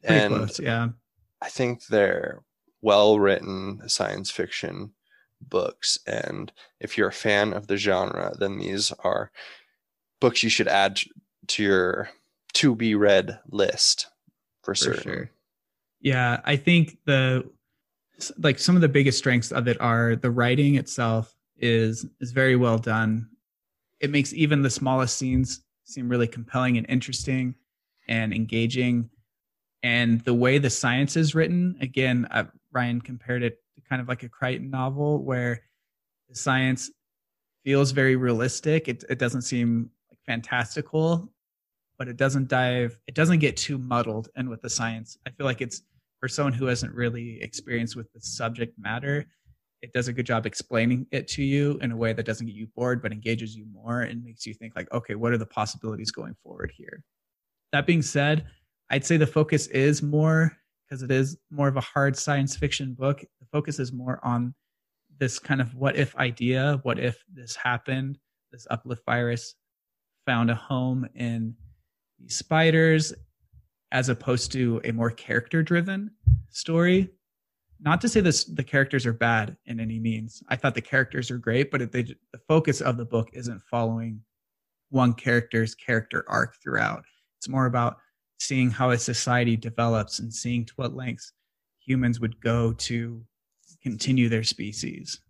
Pretty 0.00 0.14
and 0.14 0.34
close, 0.34 0.60
yeah. 0.60 0.88
I 1.40 1.48
think 1.48 1.86
they're 1.86 2.42
well 2.80 3.18
written 3.18 3.88
science 3.88 4.30
fiction 4.30 4.92
books. 5.40 5.98
And 6.06 6.52
if 6.80 6.96
you're 6.96 7.08
a 7.08 7.12
fan 7.12 7.52
of 7.52 7.66
the 7.66 7.76
genre, 7.76 8.32
then 8.38 8.58
these 8.58 8.92
are 9.04 9.30
books 10.20 10.42
you 10.42 10.50
should 10.50 10.68
add 10.68 11.00
to 11.48 11.62
your 11.62 12.10
to 12.54 12.74
be 12.74 12.94
read 12.94 13.38
list 13.48 14.08
for, 14.62 14.72
for 14.72 14.74
certain. 14.74 15.02
sure. 15.02 15.30
Yeah, 16.00 16.40
I 16.44 16.56
think 16.56 16.98
the 17.06 17.48
like 18.38 18.58
some 18.58 18.76
of 18.76 18.82
the 18.82 18.88
biggest 18.88 19.18
strengths 19.18 19.52
of 19.52 19.68
it 19.68 19.80
are 19.80 20.16
the 20.16 20.30
writing 20.30 20.76
itself 20.76 21.34
is 21.58 22.06
is 22.20 22.32
very 22.32 22.56
well 22.56 22.78
done. 22.78 23.28
It 24.02 24.10
makes 24.10 24.34
even 24.34 24.60
the 24.60 24.68
smallest 24.70 25.16
scenes 25.16 25.62
seem 25.84 26.08
really 26.08 26.28
compelling 26.28 26.76
and 26.76 26.86
interesting 26.90 27.54
and 28.08 28.34
engaging. 28.34 29.08
And 29.82 30.20
the 30.22 30.34
way 30.34 30.58
the 30.58 30.70
science 30.70 31.16
is 31.16 31.34
written, 31.34 31.76
again, 31.80 32.26
uh, 32.30 32.44
Ryan 32.72 33.00
compared 33.00 33.42
it 33.42 33.58
to 33.74 33.80
kind 33.88 34.02
of 34.02 34.08
like 34.08 34.22
a 34.22 34.28
Crichton 34.28 34.70
novel 34.70 35.24
where 35.24 35.62
the 36.28 36.34
science 36.34 36.90
feels 37.64 37.92
very 37.92 38.16
realistic. 38.16 38.88
It, 38.88 39.04
it 39.08 39.18
doesn't 39.18 39.42
seem 39.42 39.90
like 40.10 40.18
fantastical, 40.26 41.32
but 41.96 42.08
it 42.08 42.16
doesn't 42.16 42.48
dive, 42.48 42.98
it 43.06 43.14
doesn't 43.14 43.38
get 43.38 43.56
too 43.56 43.78
muddled 43.78 44.28
in 44.36 44.50
with 44.50 44.62
the 44.62 44.70
science. 44.70 45.16
I 45.26 45.30
feel 45.30 45.46
like 45.46 45.60
it's 45.60 45.82
for 46.18 46.28
someone 46.28 46.52
who 46.52 46.66
hasn't 46.66 46.94
really 46.94 47.40
experienced 47.42 47.96
with 47.96 48.12
the 48.12 48.20
subject 48.20 48.78
matter, 48.78 49.26
it 49.82 49.92
does 49.92 50.08
a 50.08 50.12
good 50.12 50.26
job 50.26 50.46
explaining 50.46 51.06
it 51.10 51.26
to 51.28 51.42
you 51.42 51.78
in 51.82 51.90
a 51.90 51.96
way 51.96 52.12
that 52.12 52.24
doesn't 52.24 52.46
get 52.46 52.54
you 52.54 52.68
bored, 52.74 53.02
but 53.02 53.12
engages 53.12 53.56
you 53.56 53.66
more 53.72 54.02
and 54.02 54.24
makes 54.24 54.46
you 54.46 54.54
think 54.54 54.74
like, 54.76 54.90
okay, 54.92 55.16
what 55.16 55.32
are 55.32 55.38
the 55.38 55.46
possibilities 55.46 56.12
going 56.12 56.34
forward 56.42 56.72
here? 56.74 57.02
That 57.72 57.86
being 57.86 58.02
said, 58.02 58.46
I'd 58.90 59.04
say 59.04 59.16
the 59.16 59.26
focus 59.26 59.66
is 59.68 60.02
more 60.02 60.56
because 60.88 61.02
it 61.02 61.10
is 61.10 61.36
more 61.50 61.68
of 61.68 61.76
a 61.76 61.80
hard 61.80 62.16
science 62.16 62.54
fiction 62.54 62.94
book. 62.94 63.20
The 63.20 63.46
focus 63.50 63.78
is 63.78 63.92
more 63.92 64.20
on 64.22 64.54
this 65.18 65.38
kind 65.38 65.60
of 65.60 65.74
what 65.74 65.96
if 65.96 66.14
idea. 66.16 66.78
What 66.84 66.98
if 66.98 67.22
this 67.32 67.56
happened? 67.56 68.18
This 68.52 68.66
uplift 68.70 69.02
virus 69.04 69.54
found 70.26 70.50
a 70.50 70.54
home 70.54 71.08
in 71.14 71.54
these 72.20 72.36
spiders, 72.36 73.12
as 73.90 74.08
opposed 74.10 74.52
to 74.52 74.80
a 74.84 74.92
more 74.92 75.10
character 75.10 75.62
driven 75.62 76.10
story. 76.50 77.10
Not 77.84 78.00
to 78.02 78.08
say 78.08 78.20
this 78.20 78.44
the 78.44 78.62
characters 78.62 79.06
are 79.06 79.12
bad 79.12 79.56
in 79.66 79.80
any 79.80 79.98
means. 79.98 80.42
I 80.48 80.56
thought 80.56 80.74
the 80.74 80.80
characters 80.80 81.30
are 81.30 81.38
great, 81.38 81.70
but 81.70 81.90
they, 81.90 82.02
the 82.02 82.40
focus 82.46 82.80
of 82.80 82.96
the 82.96 83.04
book 83.04 83.30
isn't 83.32 83.62
following 83.70 84.20
one 84.90 85.14
character's 85.14 85.74
character 85.74 86.24
arc 86.28 86.56
throughout. 86.62 87.02
It's 87.38 87.48
more 87.48 87.66
about 87.66 87.96
seeing 88.38 88.70
how 88.70 88.90
a 88.90 88.98
society 88.98 89.56
develops 89.56 90.20
and 90.20 90.32
seeing 90.32 90.64
to 90.66 90.72
what 90.76 90.94
lengths 90.94 91.32
humans 91.80 92.20
would 92.20 92.40
go 92.40 92.72
to 92.72 93.24
continue 93.82 94.28
their 94.28 94.44
species. 94.44 95.20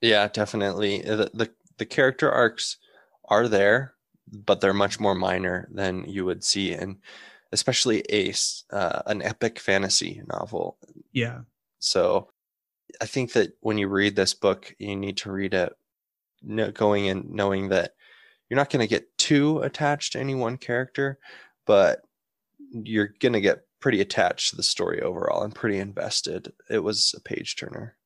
Yeah, 0.00 0.28
definitely. 0.28 1.04
Uh, 1.04 1.16
The, 1.16 1.30
the 1.34 1.50
the 1.78 1.86
character 1.86 2.30
arcs 2.30 2.76
are 3.24 3.48
there, 3.48 3.94
but 4.30 4.60
they're 4.60 4.74
much 4.74 5.00
more 5.00 5.14
minor 5.14 5.68
than 5.72 6.04
you 6.06 6.24
would 6.24 6.44
see 6.44 6.72
in 6.72 6.98
especially 7.52 8.02
Ace, 8.10 8.64
uh, 8.70 9.02
an 9.06 9.22
epic 9.22 9.58
fantasy 9.58 10.22
novel. 10.28 10.78
Yeah. 11.12 11.40
So 11.80 12.28
I 13.00 13.06
think 13.06 13.32
that 13.32 13.52
when 13.60 13.78
you 13.78 13.88
read 13.88 14.14
this 14.14 14.34
book, 14.34 14.74
you 14.78 14.94
need 14.94 15.16
to 15.18 15.32
read 15.32 15.54
it 15.54 15.74
going 16.74 17.06
in 17.06 17.26
knowing 17.30 17.68
that 17.70 17.94
you're 18.48 18.56
not 18.56 18.70
going 18.70 18.80
to 18.80 18.86
get 18.86 19.16
too 19.18 19.60
attached 19.60 20.12
to 20.12 20.20
any 20.20 20.34
one 20.34 20.56
character, 20.56 21.18
but 21.66 22.02
you're 22.72 23.14
going 23.20 23.32
to 23.32 23.40
get 23.40 23.60
pretty 23.80 24.00
attached 24.00 24.50
to 24.50 24.56
the 24.56 24.62
story 24.62 25.00
overall 25.00 25.42
and 25.42 25.54
pretty 25.54 25.78
invested. 25.78 26.52
It 26.68 26.80
was 26.80 27.14
a 27.16 27.20
page 27.20 27.56
turner. 27.56 27.96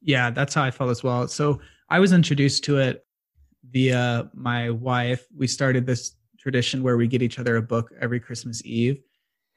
Yeah, 0.00 0.30
that's 0.30 0.54
how 0.54 0.64
I 0.64 0.70
felt 0.70 0.90
as 0.90 1.02
well. 1.02 1.28
So 1.28 1.60
I 1.88 2.00
was 2.00 2.12
introduced 2.12 2.64
to 2.64 2.78
it 2.78 3.06
via 3.70 4.30
my 4.34 4.70
wife. 4.70 5.26
We 5.36 5.46
started 5.46 5.86
this 5.86 6.16
tradition 6.38 6.82
where 6.82 6.96
we 6.96 7.06
get 7.06 7.22
each 7.22 7.38
other 7.38 7.56
a 7.56 7.62
book 7.62 7.92
every 8.00 8.18
Christmas 8.18 8.62
Eve. 8.64 9.00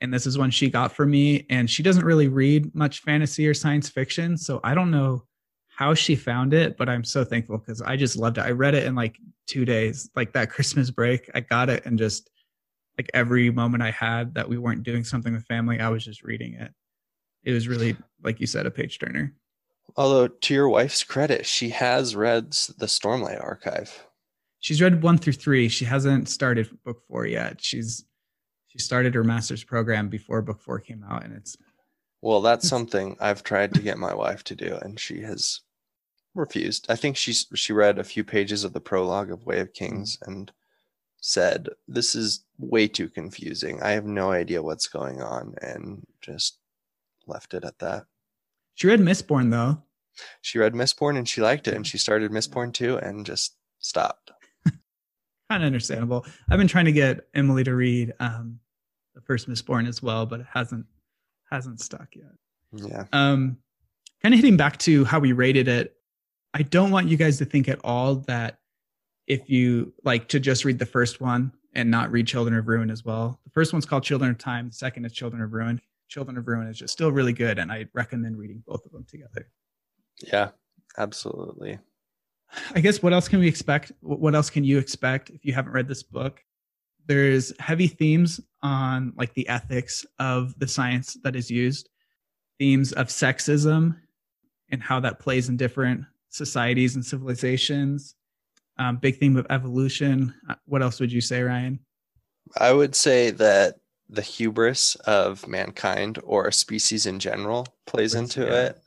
And 0.02 0.14
this 0.14 0.26
is 0.26 0.38
one 0.38 0.52
she 0.52 0.70
got 0.70 0.92
for 0.92 1.06
me. 1.06 1.46
And 1.50 1.70
she 1.70 1.84
doesn't 1.84 2.06
really 2.06 2.28
read 2.28 2.74
much 2.76 3.02
fantasy 3.02 3.48
or 3.48 3.54
science 3.54 3.90
fiction. 3.90 4.38
So 4.38 4.60
I 4.64 4.74
don't 4.74 4.92
know 4.92 5.24
how 5.68 5.94
she 5.94 6.16
found 6.16 6.54
it, 6.54 6.78
but 6.78 6.90
I'm 6.90 7.04
so 7.04 7.24
thankful 7.24 7.58
because 7.58 7.82
I 7.82 7.98
just 7.98 8.18
loved 8.18 8.38
it. 8.38 8.46
I 8.46 8.52
read 8.52 8.76
it 8.76 8.86
in 8.86 8.96
like 8.96 9.18
two 9.48 9.66
days, 9.66 10.10
like 10.16 10.34
that 10.34 10.50
Christmas 10.50 10.90
break. 10.90 11.30
I 11.34 11.42
got 11.42 11.70
it 11.70 11.86
and 11.86 11.98
just 11.98 12.30
like 12.98 13.10
every 13.14 13.50
moment 13.52 13.84
I 13.84 13.92
had 13.92 14.36
that 14.36 14.48
we 14.48 14.58
weren't 14.58 14.84
doing 14.84 15.04
something 15.04 15.34
with 15.34 15.46
family, 15.46 15.80
I 15.80 15.90
was 15.90 16.06
just 16.06 16.24
reading 16.24 16.54
it. 16.54 16.72
It 17.44 17.52
was 17.52 17.68
really, 17.68 17.96
like 18.24 18.40
you 18.40 18.48
said, 18.48 18.66
a 18.66 18.72
page 18.72 19.00
turner. 19.00 19.34
Although, 19.98 20.28
to 20.28 20.54
your 20.54 20.70
wife's 20.70 21.04
credit, 21.04 21.46
she 21.46 21.70
has 21.70 22.16
read 22.16 22.52
the 22.78 22.88
Stormlight 22.88 23.42
Archive. 23.42 24.06
she's 24.60 24.82
read 24.82 25.04
one 25.04 25.18
through 25.18 25.34
three. 25.34 25.70
She 25.70 25.86
hasn't 25.86 26.28
started 26.28 26.70
book 26.84 27.04
four 27.08 27.26
yet. 27.26 27.62
She's 27.62 28.04
she 28.76 28.80
started 28.80 29.16
her 29.16 29.24
master's 29.24 29.64
program 29.64 30.10
before 30.10 30.42
book 30.42 30.60
four 30.60 30.80
came 30.80 31.04
out, 31.10 31.24
and 31.24 31.34
it's 31.34 31.56
Well, 32.22 32.42
that's 32.42 32.68
something 32.68 33.16
I've 33.22 33.44
tried 33.44 33.74
to 33.76 33.82
get 33.82 33.98
my 33.98 34.14
wife 34.14 34.44
to 34.46 34.56
do, 34.56 34.78
and 34.82 35.00
she 35.00 35.22
has 35.22 35.62
refused. 36.34 36.86
I 36.90 36.98
think 36.98 37.16
she's 37.16 37.48
she 37.56 37.72
read 37.72 37.98
a 38.00 38.04
few 38.04 38.24
pages 38.26 38.66
of 38.66 38.74
the 38.74 38.82
prologue 38.82 39.32
of 39.32 39.46
Way 39.46 39.60
of 39.62 39.72
Kings 39.72 40.18
and 40.26 40.52
said, 41.22 41.70
"This 41.88 42.16
is 42.16 42.44
way 42.58 42.88
too 42.90 43.08
confusing. 43.08 43.82
I 43.82 43.92
have 43.92 44.06
no 44.06 44.32
idea 44.32 44.62
what's 44.62 44.88
going 44.88 45.22
on," 45.22 45.56
and 45.62 46.06
just 46.22 46.58
left 47.28 47.54
it 47.54 47.64
at 47.64 47.80
that. 47.80 48.06
she 48.74 48.88
read 48.88 49.00
Mistborn 49.00 49.52
though. 49.52 49.82
She 50.42 50.60
read 50.60 50.74
Mistborn 50.74 51.18
and 51.18 51.28
she 51.28 51.42
liked 51.42 51.68
it, 51.70 51.76
and 51.76 51.88
she 51.88 51.98
started 51.98 52.32
Mistborn 52.32 52.74
too, 52.74 52.98
and 52.98 53.26
just 53.26 53.56
stopped. 53.80 54.32
Kind 55.50 55.64
of 55.64 55.68
understandable. 55.68 56.26
I've 56.50 56.58
been 56.58 56.68
trying 56.68 56.86
to 56.86 56.92
get 56.92 57.28
Emily 57.34 57.64
to 57.64 57.74
read 57.76 58.14
um, 58.20 58.60
the 59.16 59.22
first 59.22 59.50
Mistborn 59.50 59.88
as 59.88 60.04
well, 60.04 60.26
but 60.26 60.42
it 60.42 60.46
hasn't 60.54 60.86
hasn't 61.50 61.80
stuck 61.80 62.10
yet. 62.16 62.34
Yeah, 62.72 63.06
um 63.14 63.58
kind 64.22 64.34
of 64.34 64.40
hitting 64.40 64.58
back 64.58 64.78
to 64.80 65.06
how 65.06 65.20
we 65.20 65.34
rated 65.34 65.68
it 65.68 65.96
i 66.56 66.64
don't 66.64 66.90
want 66.90 67.08
you 67.08 67.16
guys 67.16 67.38
to 67.38 67.46
think 67.46 67.70
at 67.70 67.80
all 67.84 68.16
that 68.16 68.58
if 69.28 69.50
you 69.50 69.94
like 70.04 70.28
to 70.30 70.40
just 70.40 70.66
read 70.66 70.80
the 70.80 70.86
first 70.86 71.22
one 71.22 71.52
and 71.74 71.92
not 71.92 72.12
read 72.12 72.28
children 72.28 72.56
of 72.56 72.68
ruin 72.68 72.90
as 72.90 73.04
well. 73.04 73.40
The 73.44 73.50
first 73.52 73.74
one's 73.74 73.86
called 73.86 74.04
children 74.04 74.32
of 74.32 74.38
time 74.38 74.68
the 74.68 74.74
second 74.74 75.06
is 75.06 75.14
children 75.14 75.42
of 75.42 75.52
ruin. 75.54 75.82
Children 76.08 76.38
of 76.38 76.48
ruin 76.48 76.68
is 76.68 76.78
just 76.78 76.94
still 76.94 77.12
really 77.12 77.34
good 77.34 77.60
and 77.60 77.72
i 77.72 77.86
recommend 77.94 78.38
reading 78.38 78.64
both 78.66 78.86
of 78.86 78.92
them 78.92 79.06
together. 79.10 79.50
Yeah, 80.22 80.50
absolutely. 80.98 81.80
i 82.74 82.80
guess 82.80 83.04
what 83.04 83.14
else 83.14 83.28
can 83.28 83.40
we 83.40 83.48
expect? 83.48 83.92
What 84.02 84.36
else 84.36 84.50
can 84.50 84.64
you 84.64 84.78
expect 84.78 85.30
if 85.32 85.44
you 85.44 85.54
haven't 85.54 85.74
read 85.74 85.88
this 85.88 86.04
book 86.04 86.42
there's 87.08 87.54
heavy 87.60 87.88
themes 87.88 88.40
on 88.62 89.14
like 89.16 89.34
the 89.34 89.48
ethics 89.48 90.06
of 90.20 90.58
the 90.60 90.68
science 90.68 91.18
that 91.24 91.36
is 91.36 91.50
used 91.52 91.90
themes 92.60 92.92
of 92.94 93.08
sexism 93.08 93.96
and 94.70 94.82
how 94.82 95.00
that 95.00 95.20
plays 95.20 95.50
in 95.50 95.58
different 95.58 96.04
societies 96.30 96.96
and 96.96 97.06
civilizations 97.06 98.16
um, 98.78 98.98
big 98.98 99.18
theme 99.18 99.38
of 99.38 99.46
evolution 99.50 100.34
Uh, 100.50 100.56
what 100.66 100.82
else 100.82 101.00
would 101.00 101.12
you 101.12 101.22
say 101.22 101.42
ryan 101.42 101.80
I 102.58 102.72
would 102.74 102.96
say 102.96 103.32
that 103.32 103.80
the 104.08 104.22
hubris 104.22 104.96
of 105.08 105.48
mankind 105.48 106.20
or 106.24 106.48
a 106.48 106.54
species 106.54 107.06
in 107.08 107.18
general 107.20 107.68
plays 107.88 108.14
into 108.14 108.42
yeah. 108.42 108.66
it 108.68 108.82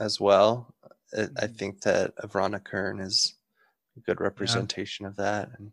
as 0.00 0.20
well. 0.20 0.74
I 1.16 1.46
Mhm. 1.46 1.56
think 1.56 1.80
that 1.82 2.16
Avrana 2.16 2.62
Kern 2.62 2.98
is 2.98 3.34
a 3.96 4.00
good 4.00 4.20
representation 4.20 5.06
of 5.06 5.14
that, 5.14 5.50
and 5.56 5.72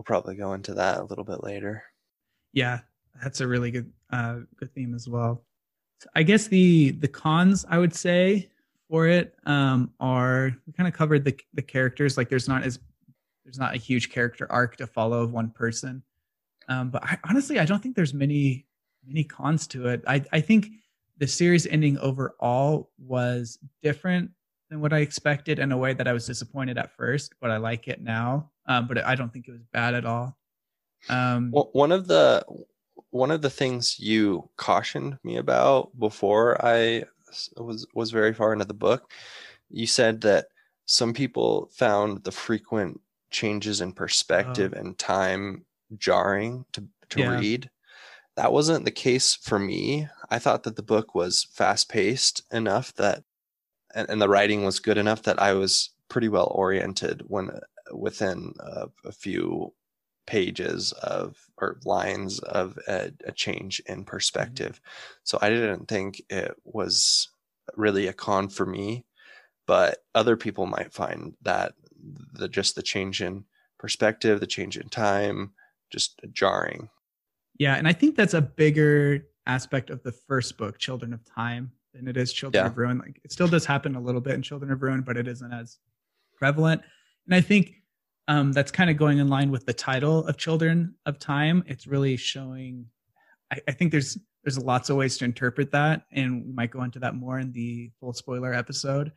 we'll 0.00 0.04
probably 0.04 0.34
go 0.34 0.54
into 0.54 0.72
that 0.72 0.98
a 0.98 1.04
little 1.04 1.24
bit 1.24 1.44
later. 1.44 1.82
yeah 2.54 2.78
that's 3.22 3.42
a 3.42 3.46
really 3.46 3.70
good 3.70 3.92
uh 4.10 4.36
good 4.56 4.72
theme 4.74 4.94
as 4.94 5.06
well. 5.06 5.44
I 6.14 6.22
guess 6.22 6.46
the 6.48 6.92
the 6.92 7.06
cons 7.06 7.66
i 7.68 7.76
would 7.76 7.94
say 7.94 8.48
for 8.88 9.06
it 9.06 9.34
um 9.44 9.90
are 10.00 10.56
we 10.66 10.72
kind 10.72 10.88
of 10.88 10.94
covered 10.94 11.22
the 11.22 11.38
the 11.52 11.60
characters 11.60 12.16
like 12.16 12.30
there's 12.30 12.48
not 12.48 12.62
as 12.62 12.78
there's 13.44 13.58
not 13.58 13.74
a 13.74 13.76
huge 13.76 14.08
character 14.10 14.46
arc 14.50 14.76
to 14.76 14.86
follow 14.86 15.20
of 15.22 15.32
one 15.32 15.50
person. 15.50 16.02
Um 16.68 16.88
but 16.88 17.04
I, 17.04 17.18
honestly 17.28 17.58
i 17.58 17.66
don't 17.66 17.82
think 17.82 17.94
there's 17.94 18.14
many 18.14 18.64
many 19.06 19.22
cons 19.24 19.66
to 19.66 19.88
it. 19.88 20.02
I 20.06 20.24
i 20.32 20.40
think 20.40 20.68
the 21.18 21.26
series 21.26 21.66
ending 21.66 21.98
overall 21.98 22.90
was 22.98 23.58
different 23.82 24.30
than 24.70 24.80
what 24.80 24.92
I 24.92 24.98
expected 24.98 25.58
in 25.58 25.72
a 25.72 25.76
way 25.78 25.92
that 25.94 26.08
I 26.08 26.12
was 26.12 26.26
disappointed 26.26 26.78
at 26.78 26.92
first, 26.96 27.34
but 27.40 27.50
I 27.50 27.56
like 27.58 27.88
it 27.88 28.00
now. 28.00 28.50
Um, 28.66 28.86
but 28.86 29.04
I 29.04 29.14
don't 29.16 29.32
think 29.32 29.48
it 29.48 29.52
was 29.52 29.64
bad 29.72 29.94
at 29.94 30.04
all. 30.04 30.38
Um, 31.08 31.50
Well, 31.52 31.70
one 31.72 31.92
of 31.92 32.06
the 32.06 32.44
one 33.10 33.30
of 33.30 33.42
the 33.42 33.50
things 33.50 33.98
you 33.98 34.48
cautioned 34.56 35.18
me 35.24 35.36
about 35.36 35.98
before 35.98 36.64
I 36.64 37.04
was 37.56 37.86
was 37.94 38.10
very 38.10 38.32
far 38.32 38.52
into 38.52 38.64
the 38.64 38.74
book, 38.74 39.10
you 39.70 39.86
said 39.86 40.20
that 40.22 40.48
some 40.86 41.12
people 41.12 41.68
found 41.72 42.24
the 42.24 42.32
frequent 42.32 43.00
changes 43.30 43.80
in 43.80 43.92
perspective 43.92 44.72
and 44.72 44.98
time 44.98 45.64
jarring 45.98 46.64
to 46.72 46.86
to 47.10 47.20
Yeah. 47.20 47.30
read. 47.30 47.70
That 48.36 48.52
wasn't 48.52 48.84
the 48.84 48.90
case 48.92 49.34
for 49.34 49.58
me. 49.58 50.08
I 50.30 50.38
thought 50.38 50.62
that 50.64 50.76
the 50.76 50.82
book 50.82 51.14
was 51.14 51.44
fast 51.44 51.88
paced 51.88 52.42
enough 52.52 52.94
that 52.94 53.24
and, 53.94 54.08
and 54.08 54.22
the 54.22 54.28
writing 54.28 54.64
was 54.64 54.80
good 54.80 54.98
enough 54.98 55.22
that 55.22 55.40
I 55.40 55.52
was 55.54 55.90
pretty 56.08 56.28
well 56.28 56.52
oriented 56.54 57.22
when 57.26 57.50
within 57.92 58.54
a, 58.60 58.88
a 59.04 59.12
few 59.12 59.72
pages 60.26 60.92
of 60.92 61.36
or 61.58 61.78
lines 61.84 62.38
of 62.40 62.78
a, 62.86 63.10
a 63.24 63.32
change 63.32 63.80
in 63.86 63.96
mm-hmm. 63.96 64.04
perspective. 64.04 64.80
So 65.24 65.38
I 65.42 65.50
didn't 65.50 65.88
think 65.88 66.22
it 66.30 66.54
was 66.64 67.28
really 67.76 68.06
a 68.06 68.12
con 68.12 68.48
for 68.48 68.66
me, 68.66 69.04
but 69.66 69.98
other 70.14 70.36
people 70.36 70.66
might 70.66 70.92
find 70.92 71.34
that 71.42 71.74
the 72.32 72.48
just 72.48 72.76
the 72.76 72.82
change 72.82 73.20
in 73.22 73.44
perspective, 73.78 74.40
the 74.40 74.46
change 74.46 74.76
in 74.76 74.88
time, 74.88 75.52
just 75.90 76.20
jarring. 76.32 76.88
Yeah, 77.58 77.74
and 77.74 77.86
I 77.86 77.92
think 77.92 78.16
that's 78.16 78.34
a 78.34 78.40
bigger 78.40 79.26
aspect 79.46 79.90
of 79.90 80.02
the 80.02 80.12
first 80.12 80.56
book, 80.56 80.78
Children 80.78 81.12
of 81.12 81.24
Time, 81.24 81.72
than 81.94 82.08
it 82.08 82.16
is 82.16 82.32
Children 82.32 82.64
Yeah. 82.64 82.70
of 82.70 82.76
Ruin. 82.78 82.98
Like 82.98 83.20
it 83.24 83.32
still 83.32 83.48
does 83.48 83.64
happen 83.66 83.94
a 83.96 84.00
little 84.00 84.20
bit 84.20 84.34
in 84.34 84.42
Children 84.42 84.70
of 84.72 84.82
Ruin, 84.82 85.02
but 85.02 85.16
it 85.16 85.26
isn't 85.28 85.52
as 85.52 85.78
prevalent. 86.36 86.82
And 87.26 87.34
I 87.34 87.40
think 87.40 87.74
um, 88.28 88.52
that's 88.52 88.70
kind 88.70 88.90
of 88.90 88.96
going 88.96 89.18
in 89.18 89.28
line 89.28 89.50
with 89.50 89.66
the 89.66 89.72
title 89.72 90.26
of 90.26 90.36
Children 90.36 90.94
of 91.06 91.18
Time. 91.18 91.64
It's 91.66 91.86
really 91.86 92.16
showing. 92.16 92.86
I, 93.52 93.58
I 93.68 93.72
think 93.72 93.90
there's 93.90 94.18
there's 94.44 94.58
lots 94.58 94.88
of 94.88 94.96
ways 94.96 95.18
to 95.18 95.24
interpret 95.24 95.72
that, 95.72 96.04
and 96.12 96.46
we 96.46 96.52
might 96.52 96.70
go 96.70 96.82
into 96.82 96.98
that 97.00 97.14
more 97.14 97.38
in 97.38 97.52
the 97.52 97.90
full 98.00 98.12
spoiler 98.12 98.54
episode. 98.54 99.12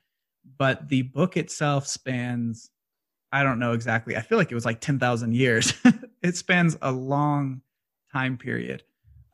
But 0.58 0.90
the 0.90 1.04
book 1.04 1.38
itself 1.38 1.88
spans, 1.88 2.70
I 3.32 3.44
don't 3.44 3.60
know 3.60 3.72
exactly. 3.74 4.18
I 4.18 4.22
feel 4.22 4.38
like 4.38 4.52
it 4.52 4.56
was 4.56 4.66
like 4.66 4.82
ten 4.82 5.00
thousand 5.00 5.36
years. 5.36 5.74
it 6.24 6.36
spans 6.36 6.76
a 6.82 6.92
long 6.92 7.62
time 8.12 8.38
period. 8.38 8.84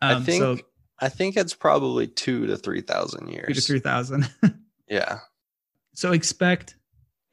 I 0.01 0.13
Um, 0.13 0.23
think 0.25 0.41
so 0.41 0.57
I 1.01 1.09
think 1.09 1.37
it's 1.37 1.53
probably 1.53 2.07
two 2.07 2.45
to 2.47 2.57
three 2.57 2.81
thousand 2.81 3.29
years. 3.29 3.47
two 3.47 3.53
to 3.55 3.61
three 3.61 3.79
thousand. 3.79 4.29
Yeah. 4.89 5.19
so 5.93 6.13
expect 6.13 6.75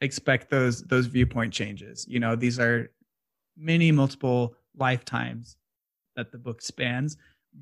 expect 0.01 0.51
those 0.51 0.83
those 0.83 1.07
viewpoint 1.07 1.51
changes 1.51 2.05
you 2.07 2.19
know 2.19 2.35
these 2.35 2.59
are 2.59 2.91
many 3.57 3.91
multiple 3.91 4.53
lifetimes 4.77 5.57
that 6.15 6.31
the 6.31 6.37
book 6.37 6.61
spans 6.61 7.17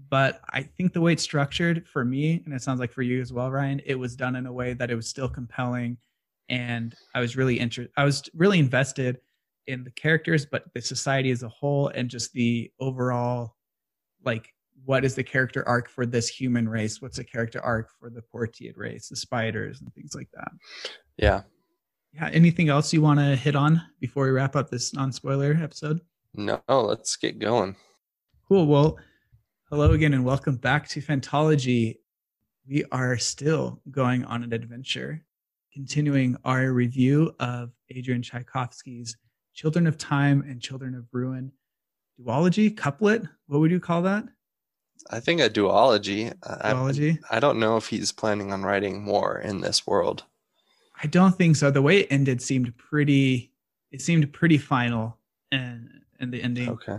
but 0.10 0.42
i 0.50 0.62
think 0.62 0.92
the 0.92 1.00
way 1.00 1.14
it's 1.14 1.24
structured 1.24 1.88
for 1.88 2.04
me 2.04 2.42
and 2.44 2.54
it 2.54 2.62
sounds 2.62 2.82
like 2.82 2.92
for 2.92 3.04
you 3.04 3.22
as 3.22 3.32
well 3.32 3.50
ryan 3.50 3.80
it 3.86 3.96
was 3.96 4.18
done 4.18 4.36
in 4.36 4.48
a 4.48 4.52
way 4.52 4.74
that 4.74 4.92
it 4.92 4.96
was 4.96 5.08
still 5.08 5.30
compelling 5.30 5.96
and 6.50 6.94
i 7.14 7.22
was 7.22 7.38
really 7.38 7.58
interested 7.58 7.90
i 7.96 8.04
was 8.04 8.22
really 8.34 8.60
invested 8.60 9.20
in 9.68 9.86
the 9.86 9.92
characters 9.92 10.46
but 10.46 10.66
the 10.74 10.82
society 10.82 11.32
as 11.32 11.42
a 11.44 11.48
whole 11.48 11.88
and 11.88 12.10
just 12.10 12.34
the 12.34 12.70
overall 12.82 13.56
like 14.26 14.54
what 14.84 15.06
is 15.06 15.16
the 15.16 15.24
character 15.24 15.68
arc 15.68 15.90
for 15.90 16.06
this 16.06 16.28
human 16.28 16.68
race 16.68 17.02
what's 17.02 17.18
the 17.18 17.24
character 17.24 17.62
arc 17.62 17.90
for 18.00 18.10
the 18.10 18.22
portiid 18.22 18.76
race 18.78 19.08
the 19.10 19.16
spiders 19.16 19.82
and 19.82 19.94
things 19.94 20.14
like 20.14 20.30
that 20.34 20.52
Yeah. 21.18 21.42
yeah. 22.14 22.30
Anything 22.34 22.70
else 22.70 22.92
you 22.94 23.02
want 23.02 23.20
to 23.20 23.36
hit 23.36 23.56
on 23.56 23.82
before 24.00 24.26
we 24.26 24.32
wrap 24.32 24.56
up 24.56 24.70
this 24.70 24.94
non 24.94 25.12
spoiler 25.12 25.58
episode? 25.62 26.02
No, 26.34 26.62
let's 26.68 27.16
get 27.16 27.40
going. 27.40 27.76
Cool. 28.48 28.68
Well, 28.68 29.00
hello 29.70 29.92
again 29.94 30.14
and 30.14 30.26
welcome 30.26 30.58
back 30.58 30.88
to 30.90 31.02
Fantology. 31.02 31.96
We 32.68 32.84
are 32.92 33.18
still 33.18 33.82
going 33.92 34.26
on 34.26 34.44
an 34.44 34.52
adventure, 34.54 35.24
continuing 35.74 36.36
our 36.44 36.72
review 36.74 37.34
of 37.40 37.72
Adrian 37.90 38.22
Tchaikovsky's 38.22 39.16
Children 39.54 39.88
of 39.88 39.98
Time 39.98 40.42
and 40.42 40.62
Children 40.62 40.96
of 40.96 41.06
Ruin 41.14 41.52
duology, 42.20 42.76
couplet. 42.76 43.24
What 43.48 43.60
would 43.60 43.72
you 43.72 43.80
call 43.80 44.02
that? 44.04 44.26
I 45.12 45.20
think 45.20 45.40
a 45.42 45.50
duology. 45.50 46.34
I, 46.44 46.74
Duology? 46.74 47.20
I 47.30 47.40
don't 47.40 47.60
know 47.60 47.78
if 47.78 47.88
he's 47.88 48.12
planning 48.12 48.52
on 48.52 48.64
writing 48.64 49.04
more 49.04 49.38
in 49.40 49.62
this 49.62 49.86
world. 49.86 50.24
I 51.02 51.08
don't 51.08 51.38
think 51.38 51.56
so. 51.58 51.70
The 51.70 51.82
way 51.82 52.00
it 52.02 52.08
ended 52.10 52.42
seemed 52.42 52.76
pretty, 52.78 53.52
it 53.92 54.02
seemed 54.02 54.32
pretty 54.34 54.58
final 54.58 55.18
and 55.52 55.90
and 56.20 56.34
the 56.34 56.42
ending. 56.42 56.70
Okay. 56.70 56.98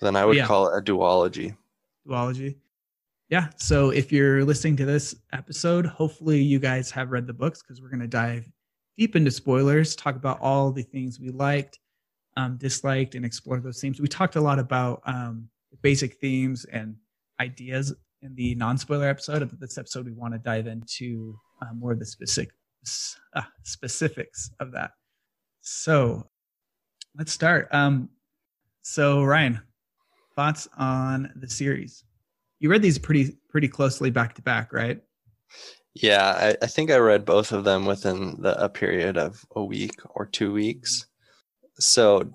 Then 0.00 0.14
I 0.16 0.24
would 0.24 0.36
Yeah. 0.36 0.46
call 0.46 0.68
it 0.68 0.78
a 0.78 0.82
duology. 0.82 1.56
duology. 2.06 2.56
Yeah. 3.28 3.50
So 3.56 3.90
if 3.90 4.10
you're 4.12 4.44
listening 4.44 4.76
to 4.76 4.86
this 4.86 5.14
episode, 5.32 5.84
hopefully 5.84 6.40
you 6.40 6.58
guys 6.58 6.90
have 6.92 7.10
read 7.10 7.26
the 7.26 7.32
books 7.34 7.60
because 7.60 7.82
we're 7.82 7.90
going 7.90 8.00
to 8.00 8.06
dive 8.06 8.50
deep 8.96 9.16
into 9.16 9.30
spoilers, 9.30 9.94
talk 9.96 10.16
about 10.16 10.40
all 10.40 10.70
the 10.72 10.82
things 10.82 11.20
we 11.20 11.28
liked, 11.30 11.78
um, 12.36 12.56
disliked, 12.56 13.14
and 13.16 13.24
explore 13.26 13.60
those 13.60 13.80
themes. 13.80 14.00
We 14.00 14.08
talked 14.08 14.36
a 14.36 14.40
lot 14.40 14.58
about 14.58 15.02
um, 15.04 15.48
basic 15.82 16.14
themes 16.20 16.64
and 16.66 16.96
ideas 17.40 17.94
in 18.22 18.34
the 18.34 18.54
non-spoiler 18.54 19.08
episode. 19.08 19.48
But 19.48 19.60
this 19.60 19.78
episode, 19.78 20.06
we 20.06 20.12
want 20.12 20.34
to 20.34 20.38
dive 20.38 20.66
into 20.66 21.38
uh, 21.62 21.72
more 21.74 21.92
of 21.92 21.98
the 21.98 22.06
specific 22.06 22.50
uh, 23.34 23.42
specifics 23.64 24.50
of 24.60 24.72
that. 24.72 24.92
So 25.60 26.28
let's 27.16 27.32
start. 27.32 27.68
Um, 27.72 28.08
so 28.82 29.22
Ryan, 29.22 29.60
thoughts 30.34 30.68
on 30.78 31.32
the 31.36 31.48
series? 31.48 32.04
You 32.60 32.70
read 32.70 32.82
these 32.82 32.98
pretty 32.98 33.36
pretty 33.48 33.68
closely 33.68 34.10
back 34.10 34.34
to 34.36 34.42
back, 34.42 34.72
right? 34.72 35.00
Yeah, 35.94 36.24
I, 36.24 36.56
I 36.62 36.66
think 36.66 36.90
I 36.90 36.96
read 36.98 37.24
both 37.24 37.50
of 37.52 37.64
them 37.64 37.86
within 37.86 38.40
the, 38.40 38.62
a 38.62 38.68
period 38.68 39.16
of 39.18 39.44
a 39.56 39.64
week 39.64 39.96
or 40.10 40.26
two 40.26 40.52
weeks. 40.52 41.06
So 41.80 42.30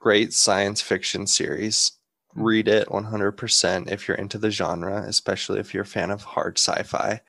great 0.00 0.32
science 0.32 0.80
fiction 0.80 1.26
series. 1.26 1.92
Read 2.36 2.68
it 2.68 2.88
100% 2.88 3.90
if 3.90 4.06
you're 4.06 4.16
into 4.16 4.38
the 4.38 4.50
genre, 4.50 5.02
especially 5.06 5.58
if 5.58 5.72
you're 5.72 5.82
a 5.82 5.86
fan 5.86 6.10
of 6.10 6.22
hard 6.22 6.58
sci 6.58 6.82
fi. 6.82 7.20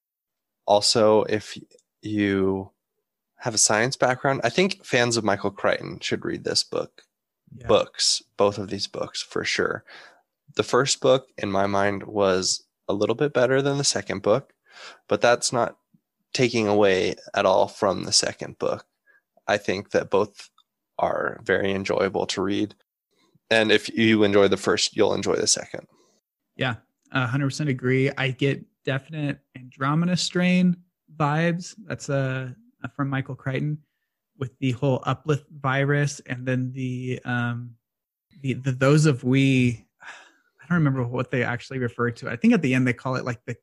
Also, 0.65 1.23
if 1.23 1.57
you 2.01 2.71
have 3.37 3.53
a 3.53 3.59
science 3.59 3.95
background, 3.95 4.41
I 4.43 4.49
think 4.49 4.83
fans 4.85 5.17
of 5.17 5.23
Michael 5.23 5.51
Crichton 5.51 5.99
should 6.01 6.25
read 6.25 6.43
this 6.43 6.63
book. 6.63 7.03
Yeah. 7.55 7.67
books, 7.67 8.21
both 8.35 8.57
of 8.57 8.69
these 8.69 8.87
books 8.87 9.21
for 9.21 9.45
sure. 9.45 9.85
The 10.55 10.63
first 10.63 10.99
book, 10.99 11.29
in 11.37 11.49
my 11.49 11.65
mind, 11.65 12.03
was 12.03 12.65
a 12.87 12.93
little 12.93 13.15
bit 13.15 13.33
better 13.33 13.61
than 13.61 13.77
the 13.77 13.83
second 13.83 14.21
book, 14.21 14.53
but 15.07 15.21
that's 15.21 15.53
not 15.53 15.77
taking 16.33 16.67
away 16.67 17.15
at 17.33 17.45
all 17.45 17.67
from 17.67 18.03
the 18.03 18.11
second 18.11 18.59
book. 18.59 18.85
I 19.47 19.57
think 19.57 19.91
that 19.91 20.09
both 20.09 20.49
are 20.99 21.39
very 21.43 21.71
enjoyable 21.71 22.25
to 22.27 22.41
read. 22.41 22.75
And 23.49 23.71
if 23.71 23.89
you 23.95 24.23
enjoy 24.23 24.47
the 24.47 24.57
first, 24.57 24.95
you'll 24.95 25.13
enjoy 25.13 25.35
the 25.35 25.47
second. 25.47 25.87
Yeah, 26.57 26.75
a 27.11 27.25
hundred 27.25 27.47
percent 27.47 27.69
agree. 27.69 28.11
I 28.17 28.31
get 28.31 28.63
definite 28.83 29.39
Andromeda 29.55 30.17
strain 30.17 30.75
vibes. 31.15 31.75
That's 31.85 32.09
uh, 32.09 32.49
from 32.95 33.09
Michael 33.09 33.35
Crichton 33.35 33.79
with 34.37 34.57
the 34.59 34.71
whole 34.71 35.01
uplift 35.05 35.45
virus, 35.61 36.19
and 36.25 36.45
then 36.45 36.71
the 36.73 37.19
um, 37.23 37.71
the, 38.41 38.53
the 38.53 38.71
those 38.71 39.05
of 39.05 39.23
we. 39.23 39.85
I 40.01 40.69
don't 40.69 40.79
remember 40.79 41.03
what 41.05 41.31
they 41.31 41.43
actually 41.43 41.79
refer 41.79 42.11
to. 42.11 42.29
I 42.29 42.35
think 42.35 42.53
at 42.53 42.61
the 42.61 42.73
end 42.73 42.85
they 42.85 42.91
call 42.91 43.15
it 43.15 43.23
like 43.23 43.39
the 43.45 43.55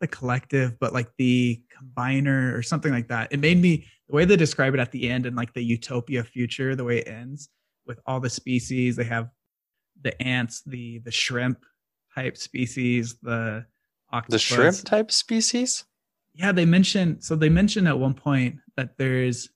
the 0.00 0.06
collective, 0.06 0.78
but 0.78 0.92
like 0.92 1.08
the 1.16 1.62
combiner 1.74 2.54
or 2.54 2.62
something 2.62 2.92
like 2.92 3.08
that. 3.08 3.32
It 3.32 3.40
made 3.40 3.58
me 3.58 3.86
the 4.08 4.14
way 4.14 4.26
they 4.26 4.36
describe 4.36 4.74
it 4.74 4.80
at 4.80 4.92
the 4.92 5.08
end 5.08 5.24
and 5.24 5.34
like 5.34 5.54
the 5.54 5.62
utopia 5.62 6.22
future, 6.22 6.76
the 6.76 6.84
way 6.84 6.98
it 6.98 7.08
ends 7.08 7.48
with 7.86 8.00
all 8.06 8.20
the 8.20 8.30
species. 8.30 8.96
They 8.96 9.04
have 9.04 9.30
the 10.00 10.20
ants, 10.22 10.62
the 10.66 10.98
the 10.98 11.10
shrimp 11.10 11.64
type 12.14 12.36
species, 12.36 13.16
the 13.22 13.66
octopus. 14.12 14.32
The 14.48 14.54
shrimp 14.54 14.76
type 14.84 15.10
species? 15.12 15.84
Yeah, 16.34 16.52
they 16.52 16.64
mention 16.66 17.20
so 17.20 17.34
they 17.36 17.48
mentioned 17.48 17.88
at 17.88 17.98
one 17.98 18.14
point 18.14 18.56
that 18.76 18.96
there's 18.98 19.48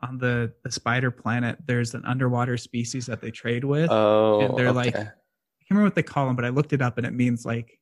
on 0.00 0.18
the 0.18 0.52
the 0.62 0.70
spider 0.70 1.10
planet 1.10 1.58
there's 1.66 1.94
an 1.94 2.04
underwater 2.04 2.56
species 2.56 3.06
that 3.06 3.20
they 3.20 3.30
trade 3.30 3.64
with. 3.64 3.90
Oh, 3.90 4.40
And 4.40 4.56
they're 4.58 4.72
like- 4.72 4.94
I 4.94 5.66
can't 5.66 5.70
remember 5.70 5.86
what 5.86 5.94
they 5.94 6.02
call 6.02 6.26
them, 6.26 6.36
but 6.36 6.44
I 6.44 6.50
looked 6.50 6.72
it 6.74 6.82
up 6.82 6.98
and 6.98 7.06
it 7.06 7.14
means 7.14 7.46
like 7.46 7.80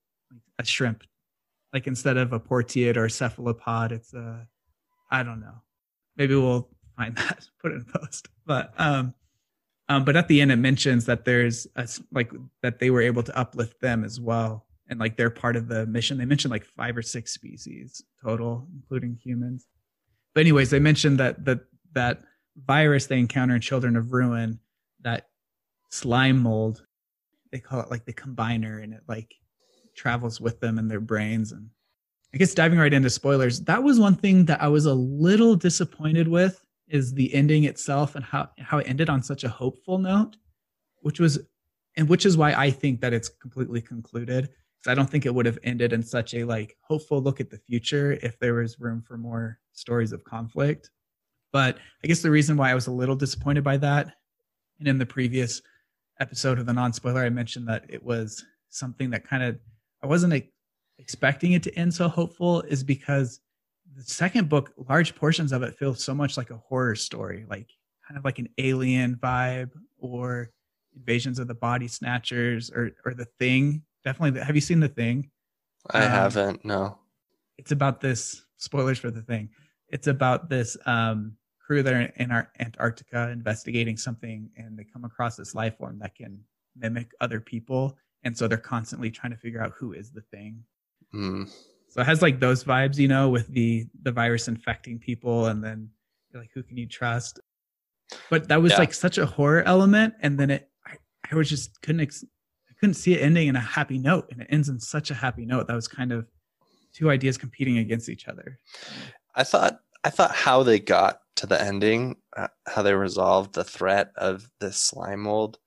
a 0.59 0.65
shrimp. 0.65 1.03
Like 1.73 1.87
instead 1.89 2.17
of 2.17 2.33
a 2.33 2.39
portiid 2.39 2.97
or 2.97 3.07
a 3.07 3.11
cephalopod, 3.11 3.91
it's 3.93 4.15
a 4.15 4.47
I 5.11 5.23
don't 5.25 5.41
know. 5.41 5.63
Maybe 6.17 6.35
we'll 6.37 6.69
find 6.97 7.17
that, 7.17 7.47
put 7.61 7.73
it 7.73 7.77
in 7.77 7.85
post. 7.85 8.29
But 8.47 8.73
um 8.79 9.15
um 9.93 10.05
but 10.05 10.17
at 10.17 10.29
the 10.29 10.41
end 10.41 10.51
it 10.51 10.57
mentions 10.57 11.05
that 11.07 11.25
there's 11.25 11.67
a, 11.77 11.89
like 12.13 12.33
that 12.63 12.79
they 12.79 12.91
were 12.91 13.03
able 13.03 13.23
to 13.23 13.37
uplift 13.39 13.81
them 13.81 14.05
as 14.05 14.21
well. 14.21 14.67
And 14.89 14.99
like 15.01 15.17
they're 15.17 15.31
part 15.31 15.57
of 15.57 15.69
the 15.69 15.87
mission. 15.87 16.19
They 16.19 16.25
mentioned 16.25 16.51
like 16.51 16.65
five 16.65 16.97
or 16.97 17.03
six 17.03 17.33
species 17.33 18.03
total, 18.23 18.67
including 18.75 19.19
humans. 19.23 19.67
but 20.35 20.41
anyways, 20.41 20.71
they 20.71 20.81
mentioned 20.81 21.19
that 21.19 21.45
that 21.45 21.61
that 21.93 22.23
virus 22.67 23.07
they 23.07 23.19
encounter 23.19 23.55
in 23.55 23.61
Children 23.61 23.97
of 23.97 24.13
Ruin, 24.13 24.59
that 25.01 25.29
slime 25.91 26.39
mold, 26.39 26.85
they 27.51 27.59
call 27.59 27.81
it 27.81 27.91
like 27.91 28.05
the 28.05 28.13
combiner, 28.13 28.83
and 28.83 28.93
it 28.93 29.03
like 29.09 29.35
travels 29.97 30.41
with 30.41 30.61
them 30.61 30.79
in 30.79 30.89
their 30.89 31.01
brains. 31.01 31.53
And 31.53 31.69
I 32.35 32.39
guess 32.39 32.55
diving 32.55 32.79
right 32.79 32.93
into 32.93 33.11
spoilers, 33.11 33.61
that 33.63 33.83
was 33.83 34.01
one 34.01 34.17
thing 34.17 34.47
that 34.47 34.63
I 34.63 34.69
was 34.69 34.87
a 34.87 34.95
little 34.95 35.55
disappointed 35.55 36.29
with 36.29 36.65
is 36.93 37.15
the 37.15 37.33
ending 37.35 37.65
itself 37.65 38.15
and 38.15 38.25
how 38.25 38.51
how 38.59 38.79
it 38.79 38.87
ended 38.89 39.09
on 39.09 39.23
such 39.23 39.43
a 39.43 39.49
hopeful 39.49 39.99
note, 39.99 40.37
which 41.01 41.19
was 41.19 41.41
and 41.97 42.09
which 42.09 42.25
is 42.25 42.37
why 42.37 42.53
I 42.53 42.71
think 42.71 43.01
that 43.01 43.13
it's 43.13 43.29
completely 43.29 43.81
concluded. 43.81 44.51
Because 44.79 44.93
I 44.93 44.95
don't 44.95 45.09
think 45.09 45.27
it 45.27 45.35
would 45.35 45.47
have 45.47 45.59
ended 45.65 45.93
in 45.93 46.03
such 46.03 46.35
a 46.35 46.45
like 46.45 46.77
hopeful 46.83 47.21
look 47.21 47.41
at 47.41 47.51
the 47.51 47.59
future 47.59 48.19
if 48.23 48.39
there 48.39 48.55
was 48.55 48.79
room 48.79 49.03
for 49.03 49.17
more 49.17 49.59
stories 49.73 50.13
of 50.13 50.23
conflict. 50.25 50.91
But 51.53 51.79
I 52.05 52.09
guess 52.09 52.21
the 52.21 52.31
reason 52.31 52.57
why 52.57 52.71
I 52.71 52.75
was 52.75 52.87
a 52.87 52.93
little 52.93 53.17
disappointed 53.17 53.65
by 53.65 53.79
that, 53.79 54.15
and 54.79 54.87
in 54.87 54.99
the 54.99 55.07
previous 55.07 55.63
episode 56.21 56.59
of 56.59 56.67
the 56.67 56.73
non 56.75 56.93
spoiler, 56.93 57.25
I 57.25 57.31
mentioned 57.31 57.69
that 57.69 57.87
it 57.89 58.03
was 58.03 58.45
something 58.69 59.11
that 59.11 59.27
kind 59.27 59.43
of 59.43 59.59
I 60.03 60.07
wasn't 60.07 60.45
expecting 60.99 61.53
it 61.53 61.63
to 61.63 61.75
end 61.75 61.95
so 61.95 62.09
hopeful, 62.09 62.61
is 62.63 62.85
because 62.85 63.41
the 63.97 64.03
second 64.03 64.49
book, 64.49 64.73
large 64.89 65.15
portions 65.15 65.53
of 65.53 65.63
it 65.63 65.77
feel 65.77 65.95
so 65.95 66.15
much 66.15 66.37
like 66.37 66.51
a 66.51 66.57
horror 66.57 66.95
story, 66.95 67.45
like 67.49 67.69
kind 68.07 68.19
of 68.19 68.25
like 68.25 68.39
an 68.39 68.49
alien 68.59 69.17
vibe 69.17 69.71
or 69.99 70.51
invasions 70.97 71.39
of 71.39 71.49
the 71.49 71.55
body 71.55 71.89
snatchers 71.89 72.71
or 72.71 72.93
or 73.05 73.15
the 73.15 73.27
thing. 73.39 73.83
Definitely, 74.05 74.41
have 74.41 74.55
you 74.55 74.61
seen 74.61 74.81
the 74.81 74.89
thing? 74.89 75.31
I 75.91 76.05
um, 76.05 76.11
haven't. 76.11 76.65
No. 76.65 76.99
It's 77.59 77.73
about 77.73 78.01
this. 78.01 78.43
Spoilers 78.57 78.99
for 78.99 79.11
the 79.11 79.23
thing. 79.23 79.51
It's 79.89 80.07
about 80.07 80.49
this 80.49 80.77
um, 80.87 81.37
crew 81.65 81.83
that 81.83 81.93
are 81.93 82.13
in 82.17 82.31
our 82.31 82.51
Antarctica 82.61 83.31
investigating 83.31 83.97
something, 83.97 84.51
and 84.57 84.79
they 84.79 84.85
come 84.85 85.05
across 85.05 85.37
this 85.37 85.55
life 85.55 85.77
form 85.79 85.99
that 85.99 86.15
can 86.15 86.43
mimic 86.77 87.13
other 87.21 87.41
people, 87.41 87.97
and 88.23 88.37
so 88.37 88.49
they're 88.49 88.59
constantly 88.59 89.11
trying 89.11 89.33
to 89.33 89.39
figure 89.39 89.63
out 89.63 89.73
who 89.77 89.93
is 89.93 90.11
the 90.11 90.23
thing. 90.33 90.63
Mm. 91.15 91.53
So 91.93 92.01
it 92.01 92.07
has 92.07 92.23
like 92.23 92.41
those 92.41 92.65
vibes, 92.65 92.97
you 92.97 93.07
know, 93.07 93.29
with 93.29 93.49
the 93.49 93.87
the 94.03 94.13
virus 94.13 94.49
infecting 94.49 94.99
people, 94.99 95.47
and 95.47 95.63
then 95.63 95.91
like 96.33 96.49
who 96.55 96.63
can 96.63 96.79
you 96.79 96.89
trust? 96.89 97.39
But 98.31 98.49
that 98.49 98.63
was 98.63 98.73
yeah. 98.73 98.79
like 98.79 98.95
such 98.95 99.19
a 99.19 99.27
horror 99.27 99.63
element, 99.65 100.15
and 100.21 100.41
then 100.41 100.51
it, 100.51 100.71
I, 100.87 100.97
I 101.31 101.35
was 101.35 101.51
just 101.51 101.83
couldn't 101.83 102.01
ex- 102.01 102.25
I 102.71 102.73
couldn't 102.81 102.95
see 102.95 103.13
it 103.13 103.21
ending 103.21 103.49
in 103.49 103.57
a 103.57 103.61
happy 103.61 103.99
note, 103.99 104.27
and 104.31 104.41
it 104.41 104.47
ends 104.49 104.71
in 104.71 104.81
such 104.81 105.11
a 105.11 105.15
happy 105.15 105.45
note. 105.45 105.67
That 105.67 105.75
was 105.75 105.87
kind 105.87 106.13
of 106.13 106.27
two 106.95 107.11
ideas 107.11 107.37
competing 107.37 107.77
against 107.77 108.09
each 108.09 108.27
other. 108.27 108.59
I 109.35 109.45
thought 109.45 109.81
I 110.03 110.09
thought 110.09 110.35
how 110.35 110.63
they 110.63 110.81
got 110.81 111.19
to 111.37 111.47
the 111.47 111.61
ending, 111.61 112.17
uh, 112.35 112.49
how 112.67 112.81
they 112.81 112.95
resolved 112.95 113.55
the 113.55 113.65
threat 113.65 114.13
of 114.17 114.49
this 114.61 114.79
slime 114.79 115.25
mold, 115.25 115.59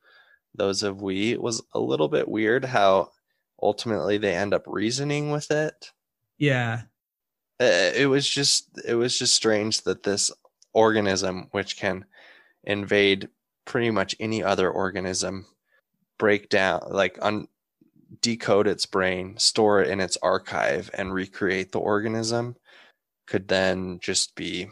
those 0.55 0.81
of 0.81 1.03
we 1.03 1.37
was 1.37 1.61
a 1.75 1.79
little 1.79 2.07
bit 2.07 2.27
weird. 2.27 2.65
How 2.65 3.11
ultimately 3.61 4.17
they 4.17 4.33
end 4.33 4.55
up 4.55 4.63
reasoning 4.65 5.29
with 5.29 5.51
it 5.51 5.91
yeah. 6.37 6.81
Uh, 7.59 7.91
it 7.95 8.07
was 8.09 8.27
just 8.27 8.69
it 8.85 8.95
was 8.95 9.17
just 9.17 9.33
strange 9.33 9.81
that 9.83 10.03
this 10.03 10.31
organism 10.73 11.47
which 11.51 11.77
can 11.77 12.03
invade 12.65 13.29
pretty 13.63 13.89
much 13.89 14.13
any 14.19 14.43
other 14.43 14.69
organism 14.69 15.45
break 16.19 16.49
down 16.49 16.81
like 16.89 17.17
un 17.21 17.47
decode 18.21 18.67
its 18.67 18.85
brain 18.85 19.37
store 19.37 19.81
it 19.81 19.89
in 19.89 20.01
its 20.01 20.17
archive 20.21 20.89
and 20.93 21.13
recreate 21.13 21.71
the 21.71 21.79
organism 21.79 22.55
could 23.25 23.47
then 23.47 23.99
just 24.01 24.35
be 24.35 24.67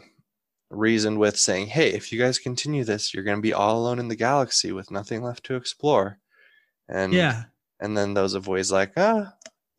reasoned 0.70 1.18
with 1.18 1.38
saying 1.38 1.66
hey 1.66 1.90
if 1.90 2.12
you 2.12 2.18
guys 2.18 2.38
continue 2.38 2.84
this 2.84 3.14
you're 3.14 3.24
going 3.24 3.38
to 3.38 3.42
be 3.42 3.52
all 3.52 3.78
alone 3.78 3.98
in 3.98 4.08
the 4.08 4.16
galaxy 4.16 4.72
with 4.72 4.90
nothing 4.90 5.22
left 5.22 5.44
to 5.44 5.56
explore 5.56 6.18
and 6.88 7.14
yeah 7.14 7.44
and 7.80 7.96
then 7.96 8.12
those 8.14 8.34
of 8.34 8.46
ways 8.46 8.70
like 8.70 8.92
ah 8.96 9.32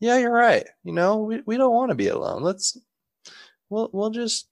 yeah, 0.06 0.18
you're 0.20 0.32
right. 0.32 0.68
You 0.84 0.94
know, 0.94 1.18
we, 1.18 1.42
we 1.48 1.58
don't 1.58 1.74
want 1.74 1.90
to 1.90 1.96
be 1.96 2.10
alone. 2.10 2.44
Let's 2.44 2.78
we'll 3.72 3.90
we'll 3.92 4.12
just 4.12 4.48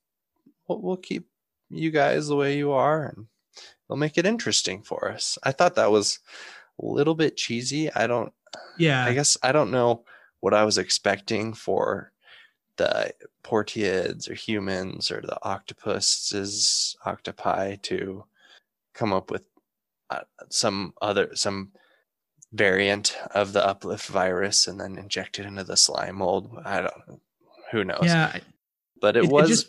we'll, 0.66 0.80
we'll 0.80 0.96
keep 0.96 1.28
you 1.70 1.92
guys 1.92 2.26
the 2.26 2.34
way 2.34 2.56
you 2.56 2.72
are 2.72 3.06
and 3.06 3.26
we'll 3.88 3.96
make 3.96 4.18
it 4.18 4.26
interesting 4.26 4.82
for 4.82 5.08
us. 5.12 5.38
I 5.44 5.52
thought 5.52 5.76
that 5.76 5.92
was 5.92 6.18
a 6.82 6.84
little 6.84 7.14
bit 7.14 7.36
cheesy. 7.36 7.88
I 7.92 8.08
don't 8.08 8.32
yeah. 8.78 9.04
I 9.04 9.14
guess 9.14 9.38
I 9.44 9.52
don't 9.52 9.70
know 9.70 10.04
what 10.40 10.54
I 10.54 10.64
was 10.64 10.76
expecting 10.76 11.54
for 11.54 12.10
the 12.76 13.12
portiids 13.44 14.28
or 14.28 14.34
humans 14.34 15.12
or 15.12 15.20
the 15.20 15.38
octopuses 15.44 16.96
octopi 17.06 17.76
to 17.82 18.24
come 18.92 19.12
up 19.12 19.30
with 19.30 19.44
uh, 20.10 20.22
some 20.50 20.94
other 21.00 21.30
some 21.36 21.70
variant 22.54 23.16
of 23.34 23.52
the 23.52 23.66
uplift 23.66 24.06
virus 24.06 24.66
and 24.68 24.80
then 24.80 24.96
inject 24.96 25.38
it 25.38 25.46
into 25.46 25.64
the 25.64 25.76
slime 25.76 26.16
mold. 26.16 26.56
I 26.64 26.76
don't 26.76 27.08
know. 27.08 27.20
Who 27.72 27.84
knows? 27.84 28.04
Yeah. 28.04 28.38
But 29.00 29.16
it, 29.16 29.24
it 29.24 29.30
was 29.30 29.46
it 29.46 29.52
just, 29.52 29.66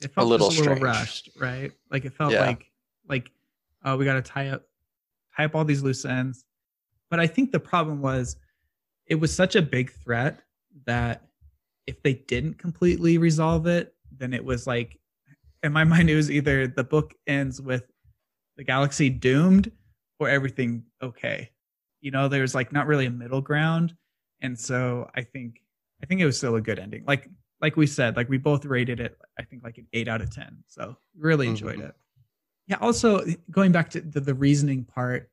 it 0.00 0.14
felt 0.14 0.26
a 0.26 0.30
little, 0.30 0.48
a 0.48 0.50
little 0.50 0.76
rushed, 0.76 1.30
right? 1.38 1.72
Like 1.90 2.04
it 2.04 2.14
felt 2.14 2.32
yeah. 2.32 2.46
like 2.46 2.70
like 3.08 3.30
oh 3.84 3.96
we 3.96 4.04
gotta 4.04 4.22
tie 4.22 4.48
up 4.48 4.62
tie 5.36 5.44
up 5.44 5.54
all 5.54 5.64
these 5.64 5.82
loose 5.82 6.04
ends. 6.04 6.44
But 7.10 7.20
I 7.20 7.26
think 7.26 7.50
the 7.50 7.60
problem 7.60 8.00
was 8.00 8.36
it 9.06 9.16
was 9.16 9.34
such 9.34 9.56
a 9.56 9.62
big 9.62 9.92
threat 9.92 10.40
that 10.86 11.22
if 11.86 12.02
they 12.02 12.14
didn't 12.14 12.58
completely 12.58 13.18
resolve 13.18 13.66
it, 13.66 13.94
then 14.16 14.32
it 14.32 14.44
was 14.44 14.66
like 14.66 14.98
in 15.62 15.72
my 15.72 15.84
mind 15.84 16.08
it 16.08 16.16
was 16.16 16.30
either 16.30 16.68
the 16.68 16.84
book 16.84 17.14
ends 17.26 17.60
with 17.60 17.90
the 18.56 18.62
galaxy 18.62 19.10
doomed 19.10 19.72
or 20.20 20.28
everything 20.28 20.84
okay 21.02 21.50
you 22.04 22.10
know 22.10 22.28
there's 22.28 22.54
like 22.54 22.70
not 22.72 22.86
really 22.86 23.06
a 23.06 23.10
middle 23.10 23.40
ground. 23.40 23.94
And 24.42 24.58
so 24.58 25.08
i 25.14 25.22
think 25.22 25.62
i 26.02 26.06
think 26.06 26.20
it 26.20 26.26
was 26.26 26.36
still 26.36 26.56
a 26.56 26.60
good 26.60 26.78
ending. 26.78 27.04
Like 27.06 27.30
like 27.60 27.76
we 27.76 27.86
said 27.86 28.16
like 28.16 28.28
we 28.28 28.36
both 28.36 28.66
rated 28.66 29.00
it 29.00 29.16
i 29.38 29.42
think 29.42 29.64
like 29.64 29.78
an 29.78 29.86
8 29.92 30.06
out 30.08 30.20
of 30.20 30.34
10 30.34 30.58
so 30.66 30.96
really 31.16 31.48
enjoyed 31.48 31.78
mm-hmm. 31.78 31.86
it. 31.86 31.94
Yeah 32.66 32.76
also 32.80 33.24
going 33.50 33.72
back 33.72 33.88
to 33.90 34.02
the, 34.02 34.20
the 34.20 34.34
reasoning 34.34 34.84
part 34.84 35.30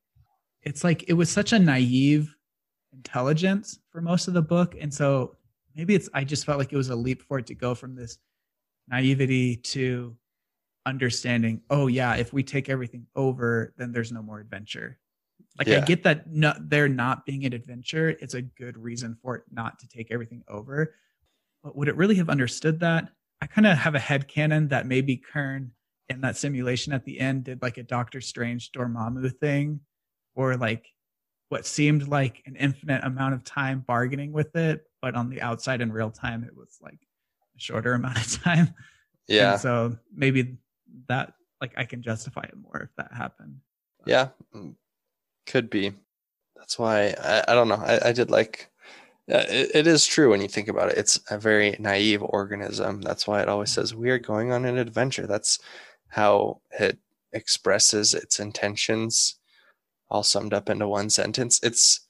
it's 0.63 0.83
like 0.83 1.03
it 1.09 1.13
was 1.13 1.29
such 1.29 1.51
a 1.51 1.59
naive 1.59 2.33
intelligence 2.93 3.79
for 3.89 4.01
most 4.01 4.27
of 4.27 4.33
the 4.33 4.41
book. 4.41 4.75
And 4.79 4.93
so 4.93 5.35
maybe 5.75 5.95
it's 5.95 6.09
i 6.13 6.23
just 6.23 6.45
felt 6.45 6.59
like 6.59 6.71
it 6.71 6.77
was 6.77 6.89
a 6.89 6.95
leap 6.95 7.21
for 7.21 7.39
it 7.39 7.47
to 7.47 7.55
go 7.55 7.75
from 7.75 7.95
this 7.95 8.17
naivety 8.87 9.55
to 9.57 10.15
understanding 10.85 11.61
oh 11.69 11.87
yeah 11.87 12.15
if 12.15 12.33
we 12.33 12.43
take 12.43 12.69
everything 12.69 13.05
over 13.15 13.73
then 13.77 13.91
there's 13.91 14.11
no 14.11 14.21
more 14.21 14.39
adventure 14.39 14.97
like 15.57 15.67
yeah. 15.67 15.77
I 15.77 15.81
get 15.81 16.03
that 16.03 16.27
no, 16.31 16.53
there 16.59 16.87
not 16.87 17.25
being 17.25 17.45
an 17.45 17.53
adventure, 17.53 18.09
it's 18.09 18.33
a 18.33 18.41
good 18.41 18.77
reason 18.77 19.17
for 19.21 19.35
it 19.35 19.43
not 19.51 19.79
to 19.79 19.87
take 19.87 20.11
everything 20.11 20.43
over. 20.47 20.95
But 21.63 21.75
would 21.75 21.87
it 21.87 21.95
really 21.95 22.15
have 22.15 22.29
understood 22.29 22.79
that? 22.79 23.09
I 23.41 23.47
kind 23.47 23.67
of 23.67 23.77
have 23.77 23.95
a 23.95 23.99
head 23.99 24.27
canon 24.27 24.69
that 24.69 24.85
maybe 24.85 25.17
Kern 25.17 25.71
in 26.09 26.21
that 26.21 26.37
simulation 26.37 26.93
at 26.93 27.05
the 27.05 27.19
end 27.19 27.45
did 27.45 27.61
like 27.61 27.77
a 27.77 27.83
Doctor 27.83 28.21
Strange 28.21 28.71
Dormammu 28.71 29.31
thing, 29.39 29.81
or 30.35 30.55
like 30.57 30.87
what 31.49 31.65
seemed 31.65 32.07
like 32.07 32.41
an 32.45 32.55
infinite 32.55 33.03
amount 33.03 33.33
of 33.33 33.43
time 33.43 33.83
bargaining 33.85 34.31
with 34.31 34.55
it, 34.55 34.83
but 35.01 35.15
on 35.15 35.29
the 35.29 35.41
outside 35.41 35.81
in 35.81 35.91
real 35.91 36.09
time 36.09 36.43
it 36.43 36.55
was 36.55 36.77
like 36.81 36.99
a 37.55 37.59
shorter 37.59 37.93
amount 37.95 38.17
of 38.17 38.41
time. 38.43 38.73
Yeah. 39.27 39.53
And 39.53 39.61
so 39.61 39.97
maybe 40.13 40.57
that 41.07 41.33
like 41.59 41.73
I 41.77 41.83
can 41.83 42.01
justify 42.01 42.43
it 42.43 42.55
more 42.57 42.83
if 42.83 42.95
that 42.97 43.13
happened. 43.13 43.57
Yeah, 44.05 44.29
could 45.45 45.69
be. 45.69 45.93
That's 46.55 46.77
why 46.77 47.15
I, 47.21 47.43
I 47.49 47.53
don't 47.53 47.67
know. 47.67 47.75
I, 47.75 48.09
I 48.09 48.11
did 48.11 48.29
like. 48.29 48.69
Uh, 49.31 49.45
it, 49.49 49.71
it 49.73 49.87
is 49.87 50.05
true 50.05 50.29
when 50.29 50.41
you 50.41 50.47
think 50.47 50.67
about 50.67 50.91
it. 50.91 50.97
It's 50.97 51.19
a 51.29 51.37
very 51.37 51.75
naive 51.79 52.21
organism. 52.21 53.01
That's 53.01 53.27
why 53.27 53.41
it 53.41 53.49
always 53.49 53.71
says 53.71 53.95
we 53.95 54.09
are 54.09 54.19
going 54.19 54.51
on 54.51 54.65
an 54.65 54.77
adventure. 54.77 55.27
That's 55.27 55.59
how 56.09 56.61
it 56.79 56.97
expresses 57.33 58.13
its 58.13 58.39
intentions, 58.39 59.35
all 60.09 60.23
summed 60.23 60.53
up 60.53 60.69
into 60.69 60.87
one 60.87 61.09
sentence. 61.09 61.59
It's 61.63 62.01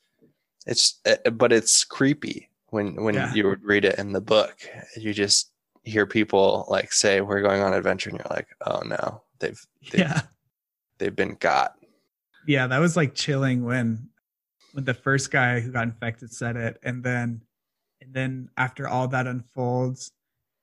it's 0.66 1.00
uh, 1.06 1.30
but 1.32 1.52
it's 1.52 1.84
creepy 1.84 2.50
when 2.70 3.04
when 3.04 3.16
yeah. 3.16 3.34
you 3.34 3.46
would 3.48 3.64
read 3.64 3.86
it 3.86 4.00
in 4.00 4.14
the 4.14 4.22
book. 4.22 4.58
You 4.98 5.14
just 5.14 5.52
hear 5.84 6.06
people 6.06 6.66
like 6.70 6.94
say 6.94 7.22
we're 7.22 7.42
going 7.42 7.62
on 7.62 7.74
adventure, 7.74 8.10
and 8.10 8.20
you're 8.20 8.36
like, 8.36 8.48
oh 8.66 8.82
no, 8.86 9.22
they've, 9.40 9.64
they've 9.92 10.02
yeah 10.02 10.22
they've 10.98 11.16
been 11.16 11.36
got 11.40 11.76
yeah, 12.52 12.68
that 12.68 12.80
was 12.80 12.96
like 12.98 13.16
chilling 13.16 13.64
when 13.64 14.10
when 14.74 14.86
the 14.86 14.94
first 14.94 15.32
guy 15.32 15.60
who 15.60 15.72
got 15.72 15.84
infected 15.84 16.32
said 16.34 16.56
it, 16.56 16.78
and 16.84 17.04
then 17.04 17.42
and 18.02 18.14
then 18.14 18.50
after 18.58 18.88
all 18.88 19.08
that 19.10 19.28
unfolds, 19.28 20.12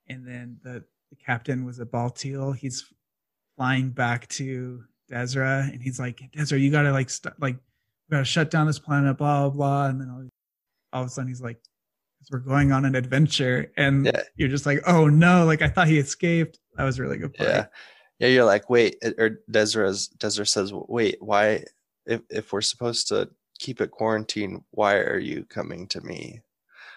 and 0.08 0.26
then 0.26 0.58
the, 0.62 0.84
the 1.10 1.16
captain 1.16 1.64
was 1.64 1.78
a 1.80 1.86
Baltiel. 1.86 2.54
He's 2.56 2.84
flying 3.56 3.90
back 3.90 4.28
to 4.30 4.84
Dezra, 5.10 5.72
and 5.72 5.82
he's 5.82 5.98
like, 5.98 6.20
Dezra, 6.36 6.60
you 6.60 6.70
gotta 6.70 6.92
like 6.92 7.10
st- 7.10 7.40
like 7.40 7.56
we 7.56 8.14
gotta 8.14 8.24
shut 8.24 8.50
down 8.50 8.66
this 8.66 8.78
planet, 8.78 9.16
blah 9.16 9.48
blah 9.48 9.50
blah. 9.50 9.86
And 9.86 10.00
then 10.00 10.10
all, 10.10 10.28
all 10.92 11.02
of 11.02 11.08
a 11.08 11.10
sudden 11.10 11.28
he's 11.28 11.40
like, 11.42 11.58
we're 12.30 12.38
going 12.40 12.72
on 12.72 12.84
an 12.84 12.94
adventure, 12.94 13.72
and 13.76 14.06
Yeah. 14.06 14.22
you're 14.36 14.48
just 14.48 14.66
like, 14.66 14.80
oh 14.86 15.08
no, 15.08 15.44
like 15.46 15.62
I 15.62 15.68
thought 15.68 15.88
he 15.88 15.98
escaped. 15.98 16.58
That 16.76 16.84
was 16.84 17.00
really 17.00 17.18
good. 17.18 17.34
Part. 17.34 17.48
Yeah. 17.48 17.66
Yeah, 18.20 18.28
you're 18.28 18.44
like, 18.44 18.68
wait, 18.68 18.96
or 19.16 19.38
Desra's 19.48 20.08
Desra 20.18 20.46
says, 20.48 20.72
wait, 20.74 21.18
why 21.20 21.62
if 22.08 22.22
if 22.30 22.52
we're 22.52 22.60
supposed 22.60 23.08
to 23.08 23.28
keep 23.58 23.80
it 23.80 23.90
quarantined, 23.90 24.64
why 24.70 24.96
are 24.96 25.18
you 25.18 25.44
coming 25.44 25.86
to 25.88 26.00
me? 26.00 26.40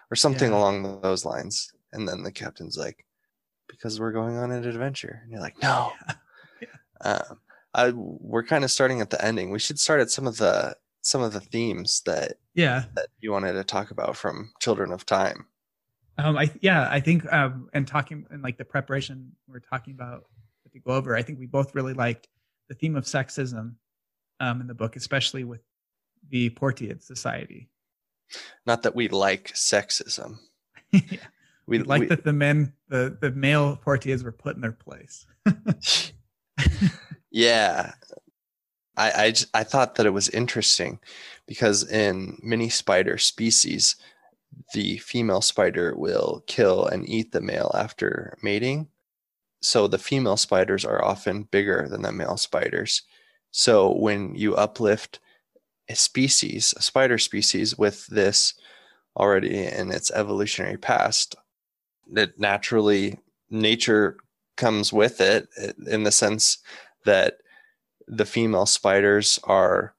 Or 0.09 0.15
something 0.15 0.51
Yeah. 0.51 0.57
along 0.57 1.01
those 1.01 1.25
lines. 1.25 1.71
And 1.93 2.07
then 2.07 2.23
the 2.23 2.31
captain's 2.31 2.77
like, 2.77 3.05
because 3.67 3.99
we're 3.99 4.11
going 4.11 4.37
on 4.37 4.51
an 4.51 4.65
adventure. 4.65 5.21
And 5.23 5.31
you're 5.31 5.41
like, 5.41 5.61
no. 5.61 5.91
Um, 7.03 7.39
I 7.73 7.89
we're 7.91 8.43
kind 8.43 8.63
of 8.63 8.69
starting 8.69 9.01
at 9.01 9.09
the 9.09 9.23
ending. 9.25 9.49
We 9.49 9.57
should 9.57 9.79
start 9.79 10.01
at 10.01 10.11
some 10.11 10.27
of 10.27 10.37
the 10.37 10.75
some 11.01 11.23
of 11.23 11.33
the 11.33 11.39
themes 11.39 12.01
that 12.05 12.33
yeah. 12.53 12.83
that 12.93 13.07
you 13.19 13.31
wanted 13.31 13.53
to 13.53 13.63
talk 13.63 13.89
about 13.89 14.15
from 14.15 14.51
Children 14.59 14.91
of 14.91 15.03
Time. 15.05 15.47
Um, 16.19 16.37
I 16.37 16.51
yeah, 16.61 16.87
I 16.91 16.99
think 16.99 17.25
um, 17.33 17.69
and 17.73 17.87
talking 17.87 18.27
and 18.29 18.43
like 18.43 18.57
the 18.57 18.65
preparation 18.65 19.31
we 19.47 19.57
are 19.57 19.61
talking 19.61 19.95
about 19.95 20.25
with 20.63 20.73
the 20.73 20.79
Glover, 20.79 21.15
I 21.15 21.23
think 21.23 21.39
we 21.39 21.47
both 21.47 21.73
really 21.73 21.93
liked 21.93 22.27
the 22.69 22.75
theme 22.75 22.95
of 22.95 23.05
sexism 23.05 23.73
um, 24.41 24.59
in 24.61 24.67
the 24.67 24.73
book, 24.73 24.95
especially 24.97 25.43
with 25.45 25.61
the 26.29 26.49
Portiid 26.49 27.01
Society. 27.01 27.69
Not 28.65 28.83
that 28.83 28.95
we 28.95 29.07
like 29.07 29.51
sexism. 29.53 30.39
yeah. 30.91 31.01
We 31.67 31.77
We 31.77 31.83
like 31.85 31.99
we- 32.01 32.07
that 32.07 32.23
the 32.25 32.33
men, 32.33 32.73
the 32.89 33.15
the 33.21 33.31
male 33.31 33.79
Portiids 33.85 34.23
were 34.23 34.31
put 34.31 34.55
in 34.55 34.61
their 34.61 34.71
place. 34.73 35.25
yeah 37.31 37.93
I, 38.97 39.11
I, 39.11 39.33
I 39.53 39.63
thought 39.63 39.95
that 39.95 40.05
it 40.05 40.09
was 40.11 40.27
interesting 40.29 40.99
because 41.47 41.89
in 41.89 42.39
many 42.43 42.67
spider 42.69 43.17
species 43.17 43.95
the 44.73 44.97
female 44.97 45.41
spider 45.41 45.95
will 45.95 46.43
kill 46.47 46.85
and 46.85 47.07
eat 47.07 47.31
the 47.31 47.41
male 47.41 47.71
after 47.73 48.37
mating 48.43 48.89
so 49.61 49.87
the 49.87 49.97
female 49.97 50.37
spiders 50.37 50.83
are 50.83 51.03
often 51.03 51.43
bigger 51.43 51.87
than 51.89 52.01
the 52.01 52.11
male 52.11 52.37
spiders 52.37 53.03
so 53.51 53.93
when 53.93 54.33
you 54.35 54.55
uplift 54.55 55.19
a 55.89 55.95
species 55.95 56.73
a 56.77 56.81
spider 56.81 57.17
species 57.17 57.77
with 57.77 58.07
this 58.07 58.53
already 59.17 59.65
in 59.65 59.91
its 59.91 60.11
evolutionary 60.11 60.77
past 60.77 61.35
that 62.11 62.39
naturally 62.39 63.19
nature 63.49 64.17
comes 64.57 64.93
with 64.93 65.21
it 65.21 65.49
in 65.87 66.03
the 66.03 66.11
sense 66.11 66.59
that 67.05 67.37
the 68.07 68.25
female 68.25 68.65
spiders 68.65 69.39
are 69.43 69.95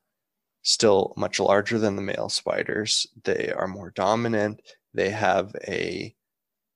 still 0.63 1.13
much 1.17 1.41
larger 1.41 1.79
than 1.79 1.97
the 1.97 2.03
male 2.03 2.29
spiders. 2.29 3.07
They 3.25 3.53
are 3.55 3.67
more 3.67 3.91
dominant. 3.91 4.63
They 4.95 5.11
have 5.11 5.55
a 5.67 6.15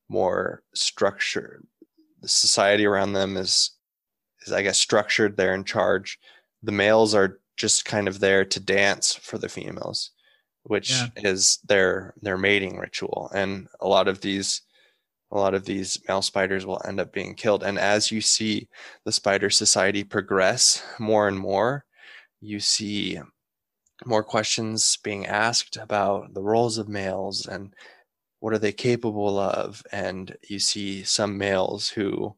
more 0.09 0.63
structured 0.75 1.67
The 2.23 2.29
society 2.29 2.87
around 2.87 3.13
them 3.13 3.37
is, 3.37 3.73
is 4.47 4.53
I 4.53 4.63
guess, 4.63 4.79
structured. 4.79 5.37
They're 5.37 5.55
in 5.55 5.65
charge. 5.65 6.19
The 6.63 6.73
males 6.73 7.15
are 7.15 7.41
just 7.57 7.85
kind 7.85 8.09
of 8.09 8.21
there 8.21 8.45
to 8.45 8.61
dance 8.61 9.15
for 9.15 9.39
the 9.39 9.49
females, 9.49 10.11
which 10.65 10.91
Yeah. 10.91 11.09
is 11.17 11.59
their 11.65 12.15
their 12.23 12.39
mating 12.39 12.79
ritual. 12.79 13.31
And 13.35 13.69
a 13.81 13.89
lot 13.89 14.09
of 14.09 14.21
these 14.21 14.63
a 15.33 15.39
lot 15.39 15.55
of 15.55 15.65
these 15.67 15.99
male 16.09 16.23
spiders 16.23 16.67
will 16.67 16.81
end 16.87 17.01
up 17.01 17.13
being 17.13 17.35
killed. 17.35 17.63
And 17.65 17.79
as 17.79 18.11
you 18.13 18.21
see 18.21 18.69
the 19.05 19.13
spider 19.13 19.51
society 19.51 20.05
progress 20.05 20.83
more 21.01 21.29
and 21.29 21.39
more, 21.39 21.85
you 22.41 22.61
see 22.61 23.21
more 24.05 24.25
questions 24.25 24.99
being 25.03 25.27
asked 25.27 25.77
about 25.77 26.35
the 26.35 26.43
roles 26.43 26.79
of 26.79 26.89
males 26.89 27.47
and 27.47 27.75
what 28.41 28.53
are 28.55 28.59
they 28.59 28.73
capable 28.73 29.39
of. 29.39 29.83
And 29.93 30.37
you 30.49 30.59
see 30.61 31.05
some 31.05 31.39
males 31.39 31.89
who 31.91 32.37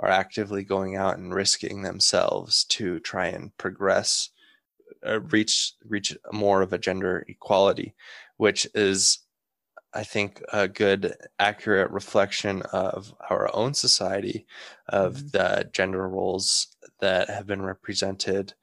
are 0.00 0.08
actively 0.10 0.64
going 0.64 0.96
out 0.96 1.18
and 1.18 1.34
risking 1.34 1.82
themselves 1.82 2.64
to 2.66 3.00
try 3.00 3.26
and 3.28 3.56
progress, 3.58 4.30
uh, 5.06 5.20
reach 5.22 5.74
reach 5.84 6.16
more 6.32 6.62
of 6.62 6.72
a 6.72 6.78
gender 6.78 7.24
equality, 7.28 7.94
which 8.38 8.66
is 8.74 9.20
I 9.94 10.04
think 10.04 10.42
a 10.52 10.68
good, 10.68 11.14
accurate 11.38 11.90
reflection 11.90 12.62
of 12.72 13.14
our 13.30 13.50
own 13.56 13.74
society, 13.74 14.46
of 14.88 15.16
Mhm. 15.16 15.32
the 15.32 15.70
gender 15.72 16.08
roles 16.08 16.68
that 17.00 17.30
have 17.30 17.46
been 17.46 17.62
represented 17.62 18.54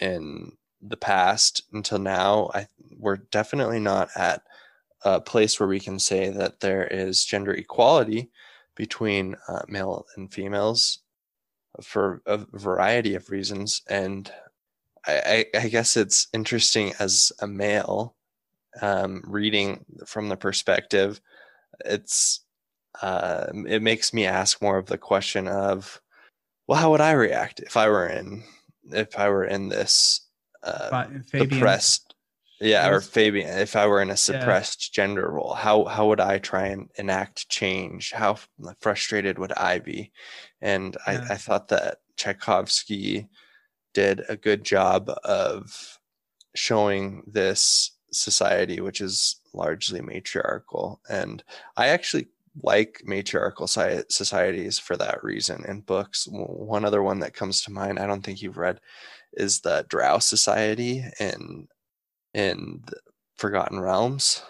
in 0.00 0.56
the 0.82 0.96
past 0.96 1.62
until 1.72 1.98
now. 1.98 2.50
I 2.54 2.68
we're 2.98 3.16
definitely 3.18 3.80
not 3.80 4.10
at 4.16 4.42
a 5.04 5.20
place 5.20 5.60
where 5.60 5.68
we 5.68 5.80
can 5.80 5.98
say 6.00 6.30
that 6.30 6.60
there 6.60 6.86
is 6.86 7.24
gender 7.24 7.52
equality 7.54 8.30
between 8.76 9.36
uh, 9.48 9.62
male 9.68 10.06
and 10.16 10.32
females 10.32 11.00
for 11.82 12.22
a 12.26 12.38
variety 12.52 13.14
of 13.14 13.30
reasons. 13.30 13.82
And 13.88 14.30
I, 15.06 15.46
I, 15.54 15.58
I 15.60 15.68
guess 15.68 15.96
it's 15.96 16.28
interesting 16.32 16.92
as 16.98 17.32
a 17.40 17.46
male 17.46 18.14
um, 18.80 19.22
reading 19.26 19.84
from 20.06 20.28
the 20.28 20.36
perspective, 20.36 21.20
it's 21.84 22.40
uh, 23.02 23.46
it 23.66 23.82
makes 23.82 24.12
me 24.12 24.26
ask 24.26 24.62
more 24.62 24.78
of 24.78 24.86
the 24.86 24.98
question 24.98 25.48
of, 25.48 26.00
well, 26.66 26.78
how 26.78 26.90
would 26.90 27.00
I 27.00 27.12
react 27.12 27.60
if 27.60 27.76
I 27.76 27.88
were 27.88 28.06
in 28.06 28.42
if 28.90 29.18
I 29.18 29.28
were 29.28 29.44
in 29.44 29.68
this 29.68 30.26
uh, 30.62 31.04
Fabian, 31.26 31.50
suppressed, 31.50 32.05
yeah, 32.60 32.88
or 32.88 33.00
Fabian, 33.00 33.58
if 33.58 33.76
I 33.76 33.86
were 33.86 34.00
in 34.00 34.10
a 34.10 34.16
suppressed 34.16 34.92
gender 34.92 35.30
role, 35.30 35.54
how 35.54 35.84
how 35.84 36.08
would 36.08 36.20
I 36.20 36.38
try 36.38 36.66
and 36.68 36.88
enact 36.96 37.48
change? 37.48 38.12
How 38.12 38.38
frustrated 38.80 39.38
would 39.38 39.52
I 39.52 39.78
be? 39.78 40.12
And 40.60 40.96
Yeah. 41.06 41.26
I, 41.28 41.34
I 41.34 41.36
thought 41.36 41.68
that 41.68 41.98
Tchaikovsky 42.16 43.28
did 43.92 44.22
a 44.28 44.36
good 44.36 44.64
job 44.64 45.10
of 45.24 45.98
showing 46.54 47.22
this 47.26 47.92
society, 48.12 48.80
which 48.80 49.00
is 49.00 49.40
largely 49.52 50.00
matriarchal. 50.00 51.00
And 51.08 51.42
I 51.76 51.88
actually 51.88 52.28
like 52.62 53.02
matriarchal 53.04 53.66
societies 53.66 54.78
for 54.78 54.96
that 54.96 55.22
reason 55.22 55.64
in 55.68 55.80
books. 55.82 56.26
One 56.30 56.84
other 56.84 57.02
one 57.02 57.20
that 57.20 57.34
comes 57.34 57.62
to 57.62 57.72
mind, 57.72 57.98
I 57.98 58.06
don't 58.06 58.22
think 58.22 58.40
you've 58.40 58.56
read, 58.56 58.80
is 59.34 59.60
the 59.60 59.84
Drow 59.88 60.18
Society 60.18 61.04
in 61.20 61.68
in 62.36 62.84
Forgotten 63.36 63.80
Realms. 63.80 64.42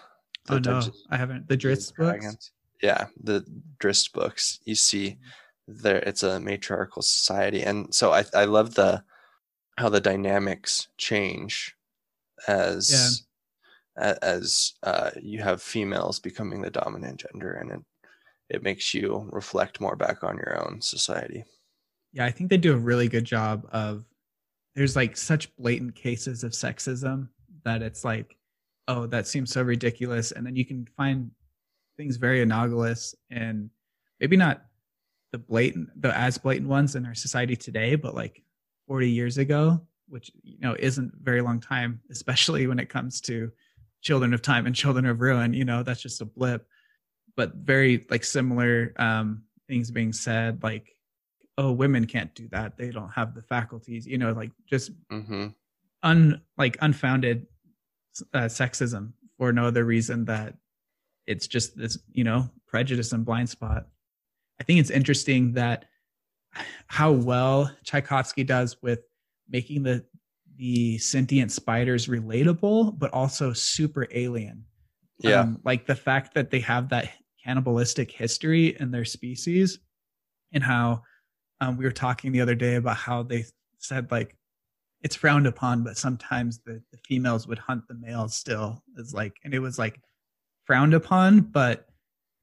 oh 0.50 0.54
no, 0.54 0.60
Dungeons 0.60 1.04
I 1.10 1.16
haven't. 1.16 1.48
The 1.48 1.56
Drizzt 1.56 1.96
books. 1.96 2.50
Yeah, 2.82 3.06
the 3.22 3.44
Drizzt 3.78 4.12
books. 4.12 4.58
You 4.64 4.74
see, 4.74 5.16
there 5.66 5.98
it's 5.98 6.22
a 6.22 6.40
matriarchal 6.40 7.02
society, 7.02 7.62
and 7.62 7.94
so 7.94 8.12
I 8.12 8.24
I 8.34 8.44
love 8.44 8.74
the 8.74 9.02
how 9.78 9.88
the 9.88 10.00
dynamics 10.00 10.88
change 10.98 11.74
as 12.48 12.90
a- 13.96 14.24
as 14.24 14.74
uh, 14.82 15.10
you 15.20 15.42
have 15.42 15.62
females 15.62 16.18
becoming 16.18 16.60
the 16.62 16.70
dominant 16.70 17.24
gender, 17.24 17.52
and 17.52 17.70
it 17.70 17.80
it 18.48 18.62
makes 18.62 18.94
you 18.94 19.28
reflect 19.32 19.80
more 19.80 19.96
back 19.96 20.22
on 20.22 20.36
your 20.36 20.64
own 20.64 20.80
society. 20.80 21.44
Yeah, 22.12 22.24
I 22.26 22.30
think 22.30 22.50
they 22.50 22.56
do 22.58 22.74
a 22.74 22.78
really 22.78 23.08
good 23.08 23.24
job 23.24 23.66
of 23.72 24.04
there's 24.74 24.96
like 24.96 25.16
such 25.16 25.54
blatant 25.56 25.94
cases 25.94 26.44
of 26.44 26.52
sexism 26.52 27.28
that 27.66 27.82
it's 27.82 28.04
like, 28.04 28.36
oh, 28.88 29.06
that 29.06 29.26
seems 29.26 29.52
so 29.52 29.60
ridiculous. 29.60 30.32
And 30.32 30.46
then 30.46 30.56
you 30.56 30.64
can 30.64 30.88
find 30.96 31.30
things 31.96 32.16
very 32.16 32.40
analogous 32.40 33.14
and 33.30 33.68
maybe 34.20 34.36
not 34.36 34.62
the 35.32 35.38
blatant 35.38 35.88
the 36.00 36.16
as 36.16 36.38
blatant 36.38 36.68
ones 36.68 36.94
in 36.94 37.04
our 37.04 37.14
society 37.14 37.56
today, 37.56 37.96
but 37.96 38.14
like 38.14 38.42
40 38.86 39.10
years 39.10 39.38
ago, 39.38 39.80
which 40.08 40.30
you 40.42 40.60
know 40.60 40.76
isn't 40.78 41.12
very 41.20 41.42
long 41.42 41.60
time, 41.60 42.00
especially 42.10 42.66
when 42.66 42.78
it 42.78 42.88
comes 42.88 43.20
to 43.22 43.50
children 44.00 44.32
of 44.32 44.40
time 44.40 44.66
and 44.66 44.74
children 44.74 45.04
of 45.04 45.20
ruin, 45.20 45.52
you 45.52 45.64
know, 45.64 45.82
that's 45.82 46.00
just 46.00 46.20
a 46.20 46.24
blip. 46.24 46.66
But 47.36 47.54
very 47.56 48.06
like 48.08 48.24
similar 48.24 48.94
um 48.96 49.42
things 49.68 49.90
being 49.90 50.12
said, 50.12 50.62
like 50.62 50.96
oh 51.58 51.72
women 51.72 52.04
can't 52.04 52.34
do 52.34 52.46
that 52.48 52.76
they 52.76 52.90
don't 52.90 53.08
have 53.08 53.34
the 53.34 53.40
faculties 53.40 54.06
you 54.06 54.18
know 54.18 54.32
like 54.32 54.50
just 54.68 54.90
mm-hmm. 55.08 55.46
un 56.02 56.40
like 56.58 56.76
unfounded 56.82 57.46
uh, 58.34 58.40
sexism 58.42 59.12
for 59.38 59.52
no 59.52 59.66
other 59.66 59.84
reason 59.84 60.24
that 60.26 60.54
it's 61.26 61.46
just 61.46 61.76
this 61.76 61.98
you 62.12 62.24
know 62.24 62.48
prejudice 62.66 63.12
and 63.12 63.24
blind 63.24 63.48
spot. 63.48 63.86
I 64.60 64.64
think 64.64 64.80
it's 64.80 64.90
interesting 64.90 65.52
that 65.54 65.84
how 66.86 67.12
well 67.12 67.70
tchaikovsky 67.84 68.44
does 68.44 68.76
with 68.82 69.00
making 69.48 69.82
the 69.82 70.04
the 70.56 70.96
sentient 70.98 71.52
spiders 71.52 72.06
relatable 72.06 72.98
but 72.98 73.12
also 73.12 73.52
super 73.52 74.06
alien. 74.12 74.64
Yeah, 75.18 75.40
um, 75.40 75.60
like 75.64 75.86
the 75.86 75.94
fact 75.94 76.34
that 76.34 76.50
they 76.50 76.60
have 76.60 76.90
that 76.90 77.10
cannibalistic 77.44 78.10
history 78.10 78.76
in 78.80 78.90
their 78.90 79.04
species 79.04 79.78
and 80.52 80.62
how 80.62 81.02
um, 81.60 81.76
we 81.76 81.84
were 81.84 81.92
talking 81.92 82.32
the 82.32 82.40
other 82.40 82.54
day 82.54 82.74
about 82.74 82.96
how 82.96 83.22
they 83.22 83.44
said 83.78 84.10
like 84.10 84.36
it's 85.06 85.16
frowned 85.16 85.46
upon 85.46 85.84
but 85.84 85.96
sometimes 85.96 86.58
the, 86.66 86.82
the 86.90 86.98
females 87.06 87.46
would 87.46 87.58
hunt 87.58 87.86
the 87.86 87.94
males 87.94 88.34
still 88.34 88.82
is 88.98 89.14
like 89.14 89.36
and 89.44 89.54
it 89.54 89.60
was 89.60 89.78
like 89.78 90.00
frowned 90.66 90.94
upon, 90.94 91.40
but 91.40 91.86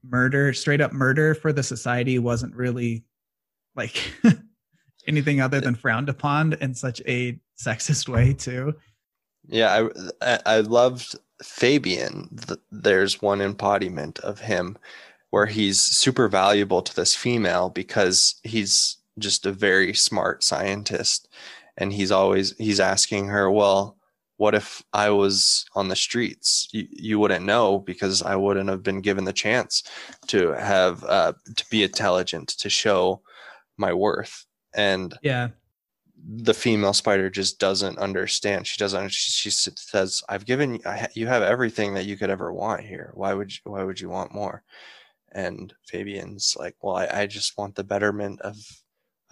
murder, 0.04 0.54
straight 0.54 0.82
up 0.82 0.94
murder 0.94 1.36
for 1.36 1.54
the 1.54 1.62
society 1.62 2.18
wasn't 2.18 2.56
really 2.56 3.04
like 3.76 4.02
anything 5.08 5.42
other 5.42 5.62
than 5.62 5.76
frowned 5.76 6.10
upon 6.10 6.54
in 6.54 6.74
such 6.74 7.02
a 7.06 7.40
sexist 7.62 8.10
way 8.10 8.34
too. 8.34 8.74
Yeah, 9.48 9.90
I 10.22 10.40
I 10.46 10.60
loved 10.62 11.16
Fabian. 11.44 12.30
There's 12.72 13.22
one 13.22 13.42
embodiment 13.42 14.20
of 14.20 14.40
him 14.40 14.78
where 15.32 15.48
he's 15.48 15.82
super 15.82 16.30
valuable 16.30 16.82
to 16.82 16.96
this 16.96 17.16
female 17.16 17.70
because 17.70 18.36
he's 18.44 18.98
just 19.20 19.46
a 19.46 19.52
very 19.52 19.94
smart 19.94 20.44
scientist 20.44 21.28
and 21.78 21.92
he's 21.94 22.12
always 22.12 22.56
he's 22.58 22.80
asking 22.80 23.28
her, 23.28 23.50
"Well, 23.50 23.98
what 24.38 24.56
if 24.56 24.84
I 24.94 25.10
was 25.10 25.66
on 25.76 25.88
the 25.88 25.96
streets? 25.96 26.68
You, 26.72 26.88
you 26.90 27.20
wouldn't 27.20 27.46
know 27.46 27.80
because 27.80 28.22
I 28.22 28.36
wouldn't 28.36 28.70
have 28.70 28.84
been 28.84 29.02
given 29.02 29.26
the 29.26 29.34
chance 29.34 29.84
to 30.28 30.50
have 30.52 31.04
uh, 31.04 31.34
to 31.56 31.66
be 31.70 31.84
intelligent 31.84 32.50
to 32.50 32.70
show 32.70 33.22
my 33.78 33.94
worth." 33.94 34.46
And 34.76 35.18
yeah, 35.22 35.50
the 36.26 36.54
female 36.54 36.94
spider 36.94 37.30
just 37.30 37.60
doesn't 37.60 37.98
understand. 37.98 38.68
She 38.68 38.78
doesn't. 38.78 39.12
She, 39.12 39.32
she 39.32 39.50
says, 39.50 40.24
"I've 40.30 40.46
given 40.46 40.80
you 41.16 41.28
have 41.28 41.44
everything 41.44 41.94
that 41.96 42.06
you 42.06 42.18
could 42.18 42.30
ever 42.30 42.54
want 42.54 42.82
here. 42.82 43.12
Why 43.16 43.34
would 43.34 43.52
you, 43.52 43.60
why 43.64 43.84
would 43.84 44.00
you 44.00 44.10
want 44.10 44.34
more?" 44.34 44.64
And 45.32 45.74
Fabian's 45.88 46.56
like, 46.58 46.76
"Well, 46.82 46.96
I, 46.96 47.08
I 47.12 47.26
just 47.28 47.58
want 47.58 47.76
the 47.76 47.84
betterment 47.84 48.42
of 48.42 48.58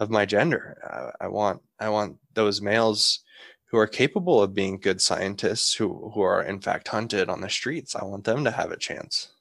of 0.02 0.10
my 0.10 0.26
gender. 0.26 0.76
I, 1.20 1.24
I 1.26 1.28
want 1.28 1.62
I 1.80 1.88
want 1.88 2.18
those 2.34 2.60
males 2.60 3.20
who 3.66 3.78
are 3.78 3.86
capable 3.86 4.42
of 4.42 4.54
being 4.54 4.78
good 4.78 5.00
scientists, 5.00 5.74
who 5.74 6.10
who 6.14 6.20
are 6.20 6.42
in 6.42 6.60
fact 6.60 6.88
hunted 6.88 7.30
on 7.30 7.40
the 7.40 7.48
streets. 7.48 7.96
I 7.96 8.04
want 8.04 8.24
them 8.24 8.44
to 8.44 8.50
have 8.50 8.70
a 8.70 8.76
chance." 8.76 9.32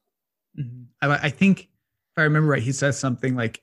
Mm-hmm. 0.58 0.84
I, 1.12 1.28
I 1.28 1.30
think 1.30 1.62
if 1.62 2.18
I 2.18 2.24
remember 2.24 2.50
right, 2.50 2.62
he 2.62 2.72
says 2.72 2.98
something 3.00 3.36
like 3.36 3.62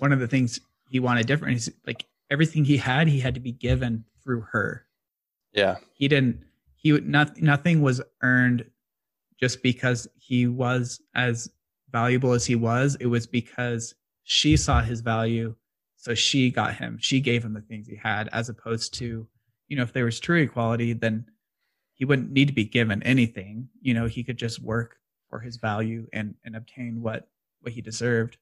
one 0.00 0.12
of 0.12 0.20
the 0.20 0.28
things 0.28 0.60
he 0.90 1.00
wanted 1.00 1.26
different. 1.26 1.54
He's 1.54 1.70
like 1.86 2.06
everything 2.30 2.64
he 2.64 2.76
had, 2.76 3.08
he 3.08 3.20
had 3.20 3.34
to 3.34 3.40
be 3.40 3.52
given 3.52 4.04
through 4.22 4.42
her. 4.52 4.86
Yeah. 5.52 5.76
He 5.92 6.08
didn't, 6.08 6.44
he 6.76 6.92
would 6.92 7.06
not, 7.06 7.40
nothing 7.40 7.82
was 7.82 8.02
earned 8.22 8.64
just 9.38 9.62
because 9.62 10.08
he 10.16 10.46
was 10.46 11.00
as 11.14 11.48
valuable 11.90 12.32
as 12.32 12.44
he 12.44 12.56
was. 12.56 12.96
It 12.98 13.06
was 13.06 13.26
because 13.26 13.94
she 14.24 14.56
saw 14.56 14.80
his 14.80 15.00
value. 15.00 15.54
So 16.04 16.12
she 16.14 16.50
got 16.50 16.74
him, 16.74 16.98
she 17.00 17.18
gave 17.18 17.42
him 17.42 17.54
the 17.54 17.62
things 17.62 17.86
he 17.86 17.96
had, 17.96 18.28
as 18.30 18.50
opposed 18.50 18.92
to, 18.98 19.26
you 19.68 19.76
know, 19.78 19.84
if 19.84 19.94
there 19.94 20.04
was 20.04 20.20
true 20.20 20.42
equality, 20.42 20.92
then 20.92 21.24
he 21.94 22.04
wouldn't 22.04 22.30
need 22.30 22.48
to 22.48 22.52
be 22.52 22.66
given 22.66 23.02
anything. 23.04 23.70
You 23.80 23.94
know, 23.94 24.04
he 24.04 24.22
could 24.22 24.36
just 24.36 24.62
work 24.62 24.96
for 25.30 25.40
his 25.40 25.56
value 25.56 26.06
and, 26.12 26.34
and 26.44 26.56
obtain 26.56 27.00
what, 27.00 27.26
what 27.62 27.72
he 27.72 27.80
deserved. 27.80 28.36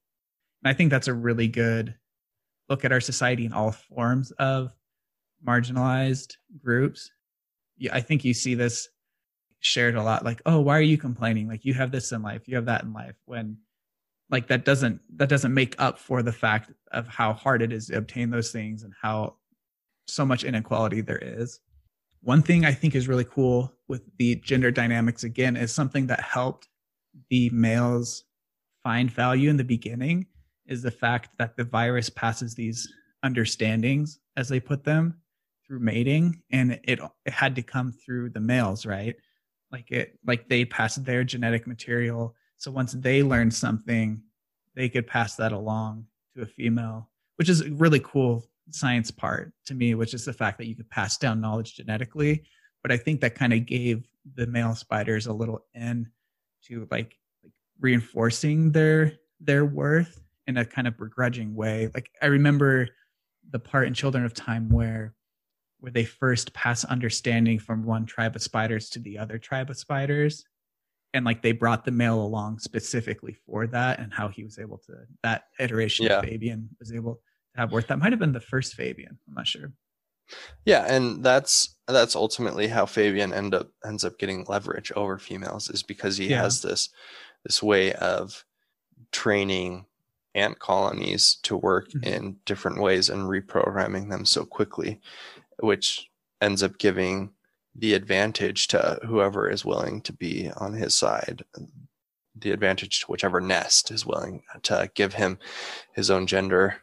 And 0.64 0.72
I 0.72 0.74
think 0.74 0.90
that's 0.90 1.06
a 1.06 1.14
really 1.14 1.46
good 1.46 1.94
look 2.68 2.84
at 2.84 2.90
our 2.90 3.00
society 3.00 3.46
in 3.46 3.52
all 3.52 3.70
forms 3.70 4.32
of 4.32 4.72
marginalized 5.46 6.34
groups. 6.60 7.12
I 7.92 8.00
think 8.00 8.24
you 8.24 8.34
see 8.34 8.56
this 8.56 8.88
shared 9.60 9.94
a 9.94 10.02
lot 10.02 10.24
like, 10.24 10.42
oh, 10.46 10.58
why 10.58 10.76
are 10.78 10.82
you 10.82 10.98
complaining? 10.98 11.46
Like 11.46 11.64
you 11.64 11.74
have 11.74 11.92
this 11.92 12.10
in 12.10 12.22
life, 12.22 12.48
you 12.48 12.56
have 12.56 12.66
that 12.66 12.82
in 12.82 12.92
life 12.92 13.14
when 13.24 13.58
like 14.32 14.48
that 14.48 14.64
doesn't 14.64 15.00
that 15.16 15.28
doesn't 15.28 15.54
make 15.54 15.76
up 15.78 15.98
for 15.98 16.22
the 16.22 16.32
fact 16.32 16.72
of 16.90 17.06
how 17.06 17.32
hard 17.32 17.62
it 17.62 17.72
is 17.72 17.86
to 17.86 17.98
obtain 17.98 18.30
those 18.30 18.50
things 18.50 18.82
and 18.82 18.92
how 19.00 19.36
so 20.08 20.24
much 20.24 20.42
inequality 20.42 21.00
there 21.00 21.18
is. 21.18 21.60
One 22.22 22.42
thing 22.42 22.64
I 22.64 22.72
think 22.72 22.94
is 22.94 23.08
really 23.08 23.24
cool 23.24 23.72
with 23.88 24.02
the 24.18 24.36
gender 24.36 24.70
dynamics 24.70 25.22
again 25.22 25.56
is 25.56 25.72
something 25.72 26.06
that 26.06 26.20
helped 26.20 26.68
the 27.30 27.50
males 27.50 28.24
find 28.82 29.10
value 29.10 29.50
in 29.50 29.56
the 29.56 29.64
beginning 29.64 30.26
is 30.66 30.82
the 30.82 30.90
fact 30.90 31.30
that 31.38 31.56
the 31.56 31.64
virus 31.64 32.08
passes 32.08 32.54
these 32.54 32.88
understandings, 33.22 34.18
as 34.36 34.48
they 34.48 34.60
put 34.60 34.84
them, 34.84 35.20
through 35.66 35.80
mating, 35.80 36.42
and 36.50 36.72
it, 36.84 37.00
it 37.24 37.32
had 37.32 37.54
to 37.56 37.62
come 37.62 37.92
through 37.92 38.30
the 38.30 38.40
males, 38.40 38.86
right? 38.86 39.16
Like 39.70 39.90
it, 39.90 40.18
like 40.26 40.48
they 40.48 40.64
passed 40.64 41.04
their 41.04 41.24
genetic 41.24 41.66
material. 41.66 42.34
So 42.62 42.70
once 42.70 42.92
they 42.92 43.24
learned 43.24 43.52
something, 43.52 44.22
they 44.76 44.88
could 44.88 45.08
pass 45.08 45.34
that 45.34 45.50
along 45.50 46.06
to 46.36 46.42
a 46.42 46.46
female, 46.46 47.10
which 47.34 47.48
is 47.48 47.60
a 47.60 47.72
really 47.72 47.98
cool 47.98 48.44
science 48.70 49.10
part 49.10 49.52
to 49.66 49.74
me, 49.74 49.96
which 49.96 50.14
is 50.14 50.24
the 50.24 50.32
fact 50.32 50.58
that 50.58 50.68
you 50.68 50.76
could 50.76 50.88
pass 50.88 51.18
down 51.18 51.40
knowledge 51.40 51.74
genetically. 51.74 52.44
But 52.80 52.92
I 52.92 52.98
think 52.98 53.20
that 53.20 53.34
kind 53.34 53.52
of 53.52 53.66
gave 53.66 54.06
the 54.36 54.46
male 54.46 54.76
spiders 54.76 55.26
a 55.26 55.32
little 55.32 55.66
in 55.74 56.08
to 56.68 56.86
like, 56.92 57.18
like 57.42 57.52
reinforcing 57.80 58.70
their 58.70 59.14
their 59.40 59.64
worth 59.64 60.22
in 60.46 60.56
a 60.56 60.64
kind 60.64 60.86
of 60.86 60.96
begrudging 60.96 61.56
way. 61.56 61.90
Like 61.92 62.10
I 62.22 62.26
remember 62.26 62.90
the 63.50 63.58
part 63.58 63.88
in 63.88 63.94
Children 63.94 64.24
of 64.24 64.34
Time 64.34 64.68
where 64.68 65.16
where 65.80 65.90
they 65.90 66.04
first 66.04 66.54
pass 66.54 66.84
understanding 66.84 67.58
from 67.58 67.82
one 67.82 68.06
tribe 68.06 68.36
of 68.36 68.42
spiders 68.42 68.88
to 68.90 69.00
the 69.00 69.18
other 69.18 69.36
tribe 69.36 69.68
of 69.68 69.76
spiders 69.76 70.44
and 71.14 71.24
like 71.24 71.42
they 71.42 71.52
brought 71.52 71.84
the 71.84 71.90
male 71.90 72.20
along 72.20 72.58
specifically 72.58 73.36
for 73.46 73.66
that 73.66 74.00
and 74.00 74.12
how 74.12 74.28
he 74.28 74.44
was 74.44 74.58
able 74.58 74.78
to 74.78 74.92
that 75.22 75.44
iteration 75.58 76.06
yeah. 76.06 76.18
of 76.18 76.24
Fabian 76.24 76.68
was 76.78 76.92
able 76.92 77.14
to 77.14 77.60
have 77.60 77.72
worth 77.72 77.88
that 77.88 77.98
might 77.98 78.12
have 78.12 78.18
been 78.18 78.32
the 78.32 78.40
first 78.40 78.74
Fabian 78.74 79.18
I'm 79.28 79.34
not 79.34 79.46
sure 79.46 79.72
yeah 80.64 80.86
and 80.88 81.22
that's 81.24 81.76
that's 81.86 82.16
ultimately 82.16 82.68
how 82.68 82.86
Fabian 82.86 83.32
end 83.32 83.54
up 83.54 83.68
ends 83.84 84.04
up 84.04 84.18
getting 84.18 84.44
leverage 84.48 84.92
over 84.96 85.18
females 85.18 85.68
is 85.68 85.82
because 85.82 86.16
he 86.16 86.28
yeah. 86.28 86.42
has 86.42 86.62
this 86.62 86.88
this 87.44 87.62
way 87.62 87.92
of 87.94 88.44
training 89.10 89.86
ant 90.34 90.58
colonies 90.58 91.36
to 91.42 91.56
work 91.56 91.90
mm-hmm. 91.90 92.04
in 92.04 92.36
different 92.44 92.80
ways 92.80 93.10
and 93.10 93.28
reprogramming 93.28 94.10
them 94.10 94.24
so 94.24 94.44
quickly, 94.44 95.00
which 95.60 96.10
ends 96.40 96.62
up 96.62 96.78
giving 96.78 97.30
the 97.74 97.94
advantage 97.94 98.68
to 98.68 98.98
whoever 99.06 99.48
is 99.48 99.64
willing 99.64 100.02
to 100.02 100.12
be 100.12 100.50
on 100.56 100.74
his 100.74 100.94
side, 100.94 101.44
the 102.36 102.50
advantage 102.50 103.00
to 103.00 103.06
whichever 103.06 103.40
nest 103.40 103.90
is 103.90 104.06
willing 104.06 104.42
to 104.62 104.90
give 104.94 105.14
him 105.14 105.38
his 105.92 106.10
own 106.10 106.26
gender 106.26 106.76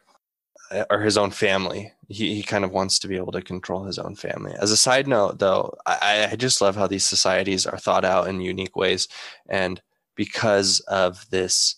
uh, 0.70 0.84
or 0.90 1.00
his 1.00 1.16
own 1.16 1.30
family. 1.30 1.92
He, 2.08 2.34
he 2.34 2.42
kind 2.42 2.64
of 2.64 2.72
wants 2.72 2.98
to 3.00 3.08
be 3.08 3.16
able 3.16 3.32
to 3.32 3.42
control 3.42 3.84
his 3.84 3.98
own 3.98 4.16
family. 4.16 4.54
As 4.60 4.70
a 4.70 4.76
side 4.76 5.06
note, 5.06 5.38
though, 5.38 5.74
I, 5.86 6.28
I 6.32 6.36
just 6.36 6.60
love 6.60 6.76
how 6.76 6.86
these 6.86 7.04
societies 7.04 7.66
are 7.66 7.78
thought 7.78 8.04
out 8.04 8.28
in 8.28 8.40
unique 8.40 8.76
ways. 8.76 9.06
And 9.48 9.80
because 10.16 10.80
of 10.80 11.28
this 11.30 11.76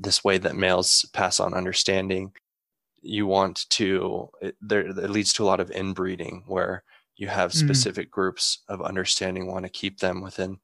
this 0.00 0.24
way 0.24 0.38
that 0.38 0.56
males 0.56 1.08
pass 1.12 1.38
on 1.38 1.52
understanding 1.52 2.32
you 3.02 3.26
want 3.26 3.68
to 3.68 4.30
it, 4.40 4.56
there 4.60 4.80
it 4.80 5.10
leads 5.10 5.32
to 5.34 5.42
a 5.42 5.46
lot 5.46 5.60
of 5.60 5.70
inbreeding 5.70 6.44
where 6.46 6.82
you 7.16 7.28
have 7.28 7.52
mm. 7.52 7.54
specific 7.54 8.08
mm. 8.08 8.12
groups 8.12 8.62
of 8.68 8.82
understanding 8.82 9.46
want 9.46 9.64
to 9.64 9.70
keep 9.70 9.98
them 9.98 10.22
within 10.22 10.58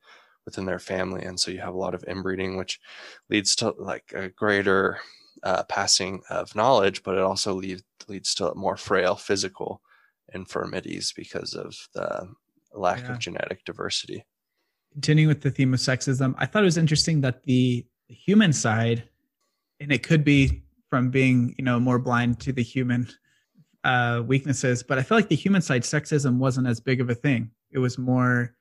within 0.45 0.65
their 0.65 0.79
family 0.79 1.23
and 1.25 1.39
so 1.39 1.51
you 1.51 1.61
have 1.61 1.75
a 1.75 1.79
lot 1.79 1.95
of 1.95 2.05
inbreeding 2.09 2.57
which 2.57 2.81
leads 3.29 3.55
to 3.55 3.75
like 3.79 4.13
a 4.15 4.29
greater 4.31 4.99
uh, 5.43 5.63
passing 5.65 6.21
of 6.31 6.55
knowledge 6.55 7.03
but 7.03 7.17
it 7.17 7.21
also 7.21 7.53
leads 7.53 7.83
leads 8.09 8.35
to 8.35 8.55
more 8.55 8.77
frail 8.77 9.15
physical 9.15 9.83
infirmities 10.33 11.13
because 11.15 11.55
of 11.55 11.77
the 11.95 12.27
lack 12.73 13.01
yeah. 13.01 13.13
of 13.13 13.19
genetic 13.19 13.65
diversity 13.65 14.25
continuing 14.93 15.29
with 15.29 15.43
the 15.43 15.51
theme 15.51 15.75
of 15.75 15.81
sexism 15.81 16.35
i 16.39 16.47
thought 16.47 16.63
it 16.63 16.67
was 16.67 16.79
interesting 16.79 17.21
that 17.21 17.43
the, 17.43 17.87
the 18.09 18.15
human 18.15 18.53
side 18.53 19.05
and 19.81 19.93
it 19.93 20.03
could 20.03 20.25
be 20.25 20.63
from 20.89 21.11
being 21.11 21.55
you 21.59 21.65
know 21.65 21.79
more 21.79 21.99
blind 21.99 22.41
to 22.41 22.53
the 22.53 22.63
human 22.63 23.07
uh, 23.85 24.23
weaknesses 24.27 24.83
but 24.83 24.99
i 24.99 25.03
feel 25.03 25.17
like 25.17 25.29
the 25.29 25.37
human 25.37 25.63
side 25.63 25.83
sexism 25.83 26.39
wasn't 26.39 26.67
as 26.67 26.81
big 26.81 27.01
of 27.01 27.11
a 27.11 27.15
thing 27.15 27.51
it 27.71 27.79
was 27.79 27.99
more 27.99 28.55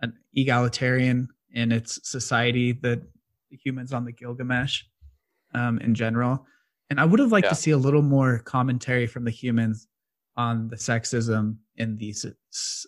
an 0.00 0.12
egalitarian 0.34 1.28
in 1.52 1.72
its 1.72 1.98
society 2.08 2.72
that 2.72 3.02
the 3.50 3.56
humans 3.56 3.92
on 3.92 4.04
the 4.04 4.12
gilgamesh 4.12 4.82
um, 5.54 5.78
in 5.80 5.94
general 5.94 6.46
and 6.88 7.00
i 7.00 7.04
would 7.04 7.20
have 7.20 7.32
liked 7.32 7.46
yeah. 7.46 7.50
to 7.50 7.56
see 7.56 7.72
a 7.72 7.78
little 7.78 8.02
more 8.02 8.38
commentary 8.40 9.06
from 9.06 9.24
the 9.24 9.30
humans 9.30 9.88
on 10.36 10.68
the 10.68 10.76
sexism 10.76 11.56
in 11.76 11.96
the 11.96 12.14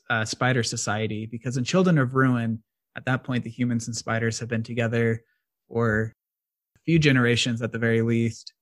uh, 0.08 0.24
spider 0.24 0.62
society 0.62 1.26
because 1.26 1.56
in 1.56 1.64
children 1.64 1.98
of 1.98 2.14
ruin 2.14 2.62
at 2.96 3.04
that 3.04 3.24
point 3.24 3.42
the 3.42 3.50
humans 3.50 3.88
and 3.88 3.96
spiders 3.96 4.38
have 4.38 4.48
been 4.48 4.62
together 4.62 5.22
for 5.72 6.14
a 6.76 6.80
few 6.84 6.98
generations 6.98 7.62
at 7.62 7.72
the 7.72 7.78
very 7.78 8.02
least. 8.02 8.52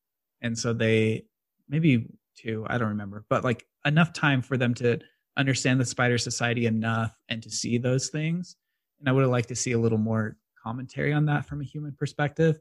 And 0.42 0.56
so 0.56 0.72
they 0.72 1.24
maybe 1.68 2.06
two, 2.40 2.64
I 2.68 2.78
don't 2.78 2.88
remember, 2.88 3.24
but 3.28 3.44
like 3.44 3.66
enough 3.84 4.12
time 4.12 4.42
for 4.42 4.56
them 4.56 4.74
to 4.74 4.98
understand 5.36 5.80
the 5.80 5.86
spider 5.86 6.18
society 6.18 6.66
enough 6.66 7.16
and 7.28 7.42
to 7.42 7.50
see 7.50 7.78
those 7.78 8.08
things. 8.08 8.56
And 8.98 9.08
I 9.08 9.12
would 9.12 9.22
have 9.22 9.30
liked 9.30 9.48
to 9.48 9.56
see 9.56 9.72
a 9.72 9.78
little 9.78 9.98
more 9.98 10.36
commentary 10.62 11.12
on 11.12 11.26
that 11.26 11.46
from 11.46 11.60
a 11.60 11.64
human 11.64 11.92
perspective. 11.92 12.58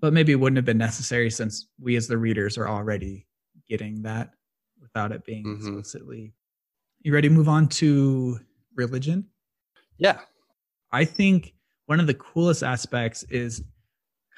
But 0.00 0.12
maybe 0.12 0.32
it 0.32 0.36
wouldn't 0.36 0.58
have 0.58 0.64
been 0.64 0.78
necessary 0.78 1.30
since 1.30 1.68
we 1.80 1.96
as 1.96 2.08
the 2.08 2.18
readers 2.18 2.58
are 2.58 2.68
already 2.68 3.26
getting 3.68 4.02
that 4.02 4.30
without 4.80 5.12
it 5.12 5.24
being 5.24 5.44
mm-hmm. 5.44 5.78
explicitly. 5.78 6.34
You 7.00 7.12
ready 7.12 7.28
to 7.28 7.34
move 7.34 7.48
on 7.48 7.68
to 7.68 8.38
religion? 8.74 9.26
Yeah. 9.98 10.20
I 10.92 11.04
think 11.04 11.54
one 11.86 12.00
of 12.00 12.06
the 12.06 12.14
coolest 12.14 12.62
aspects 12.62 13.24
is 13.24 13.62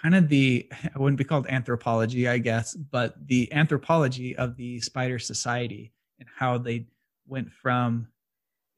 kind 0.01 0.15
of 0.15 0.29
the 0.29 0.69
I 0.95 0.99
wouldn't 0.99 1.19
be 1.19 1.25
called 1.25 1.47
anthropology, 1.49 2.29
I 2.29 2.39
guess, 2.39 2.75
but 2.75 3.15
the 3.27 3.53
anthropology 3.53 4.37
of 4.37 4.57
the 4.57 4.81
spider 4.81 5.19
society 5.19 5.93
and 6.19 6.29
how 6.35 6.59
they 6.59 6.87
went 7.27 7.51
from 7.53 8.09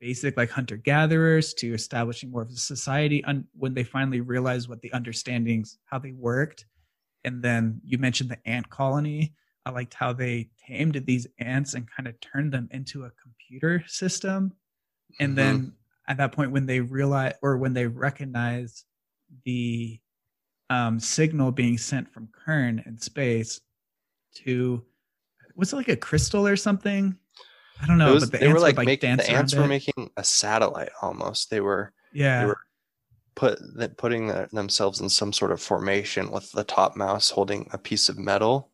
basic 0.00 0.36
like 0.36 0.50
hunter 0.50 0.76
gatherers 0.76 1.54
to 1.54 1.74
establishing 1.74 2.30
more 2.30 2.42
of 2.42 2.50
a 2.50 2.56
society 2.56 3.24
un- 3.24 3.46
when 3.56 3.74
they 3.74 3.82
finally 3.82 4.20
realized 4.20 4.68
what 4.68 4.80
the 4.80 4.92
understandings 4.92 5.78
how 5.86 5.98
they 5.98 6.12
worked. 6.12 6.66
And 7.24 7.42
then 7.42 7.80
you 7.84 7.98
mentioned 7.98 8.30
the 8.30 8.38
ant 8.48 8.70
colony. 8.70 9.34
I 9.66 9.70
liked 9.70 9.94
how 9.94 10.12
they 10.12 10.50
tamed 10.66 11.02
these 11.04 11.26
ants 11.38 11.74
and 11.74 11.90
kind 11.90 12.08
of 12.08 12.18
turned 12.20 12.52
them 12.52 12.68
into 12.70 13.04
a 13.04 13.12
computer 13.22 13.84
system. 13.86 14.52
And 15.20 15.30
mm-hmm. 15.30 15.36
then 15.36 15.72
at 16.06 16.16
that 16.18 16.32
point 16.32 16.52
when 16.52 16.66
they 16.66 16.80
realize 16.80 17.34
or 17.42 17.58
when 17.58 17.74
they 17.74 17.86
recognize 17.86 18.84
the 19.44 20.00
um, 20.70 21.00
signal 21.00 21.50
being 21.50 21.78
sent 21.78 22.12
from 22.12 22.28
Kern 22.32 22.82
in 22.86 22.98
space 22.98 23.60
to 24.36 24.82
was 25.56 25.72
it 25.72 25.76
like 25.76 25.88
a 25.88 25.96
crystal 25.96 26.46
or 26.46 26.56
something? 26.56 27.16
I 27.82 27.86
don't 27.86 27.98
know. 27.98 28.14
Was, 28.14 28.24
but 28.24 28.32
the 28.32 28.46
they 28.46 28.52
were 28.52 28.60
like, 28.60 28.76
like 28.76 28.86
making 28.86 29.16
the 29.16 29.30
ants 29.30 29.54
were 29.54 29.64
it. 29.64 29.68
making 29.68 30.10
a 30.16 30.24
satellite 30.24 30.90
almost. 31.02 31.50
They 31.50 31.60
were 31.60 31.92
yeah. 32.12 32.40
They 32.40 32.46
were 32.46 32.58
put 33.34 33.96
putting 33.96 34.28
the, 34.28 34.48
themselves 34.52 35.00
in 35.00 35.08
some 35.08 35.32
sort 35.32 35.52
of 35.52 35.60
formation 35.60 36.30
with 36.30 36.50
the 36.52 36.64
top 36.64 36.96
mouse 36.96 37.30
holding 37.30 37.68
a 37.72 37.78
piece 37.78 38.08
of 38.08 38.18
metal. 38.18 38.70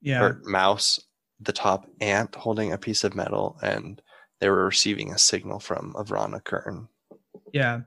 Yeah. 0.00 0.22
Or 0.22 0.40
mouse, 0.44 1.00
the 1.40 1.52
top 1.52 1.86
ant 2.00 2.34
holding 2.34 2.72
a 2.72 2.78
piece 2.78 3.04
of 3.04 3.14
metal, 3.14 3.58
and 3.62 4.02
they 4.40 4.50
were 4.50 4.66
receiving 4.66 5.12
a 5.12 5.18
signal 5.18 5.60
from 5.60 5.94
Avrana 5.94 6.44
Kern. 6.44 6.88
Yeah. 7.52 7.80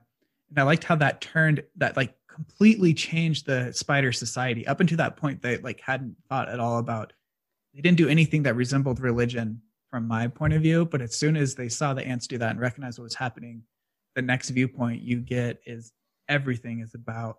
And 0.50 0.58
I 0.58 0.62
liked 0.62 0.82
how 0.84 0.96
that 0.96 1.20
turned 1.20 1.62
that 1.76 1.96
like 1.96 2.17
completely 2.38 2.94
changed 2.94 3.46
the 3.46 3.72
spider 3.72 4.12
society. 4.12 4.64
Up 4.66 4.78
until 4.78 4.96
that 4.98 5.16
point, 5.16 5.42
they 5.42 5.58
like 5.58 5.80
hadn't 5.80 6.14
thought 6.28 6.48
at 6.48 6.60
all 6.60 6.78
about. 6.78 7.12
They 7.74 7.80
didn't 7.80 7.98
do 7.98 8.08
anything 8.08 8.44
that 8.44 8.54
resembled 8.54 9.00
religion 9.00 9.60
from 9.90 10.06
my 10.06 10.28
point 10.28 10.52
of 10.52 10.62
view. 10.62 10.84
But 10.84 11.02
as 11.02 11.16
soon 11.16 11.36
as 11.36 11.56
they 11.56 11.68
saw 11.68 11.94
the 11.94 12.06
ants 12.06 12.28
do 12.28 12.38
that 12.38 12.50
and 12.50 12.60
recognize 12.60 12.96
what 12.96 13.04
was 13.04 13.14
happening, 13.14 13.62
the 14.14 14.22
next 14.22 14.50
viewpoint 14.50 15.02
you 15.02 15.18
get 15.20 15.60
is 15.66 15.92
everything 16.28 16.80
is 16.80 16.94
about 16.94 17.38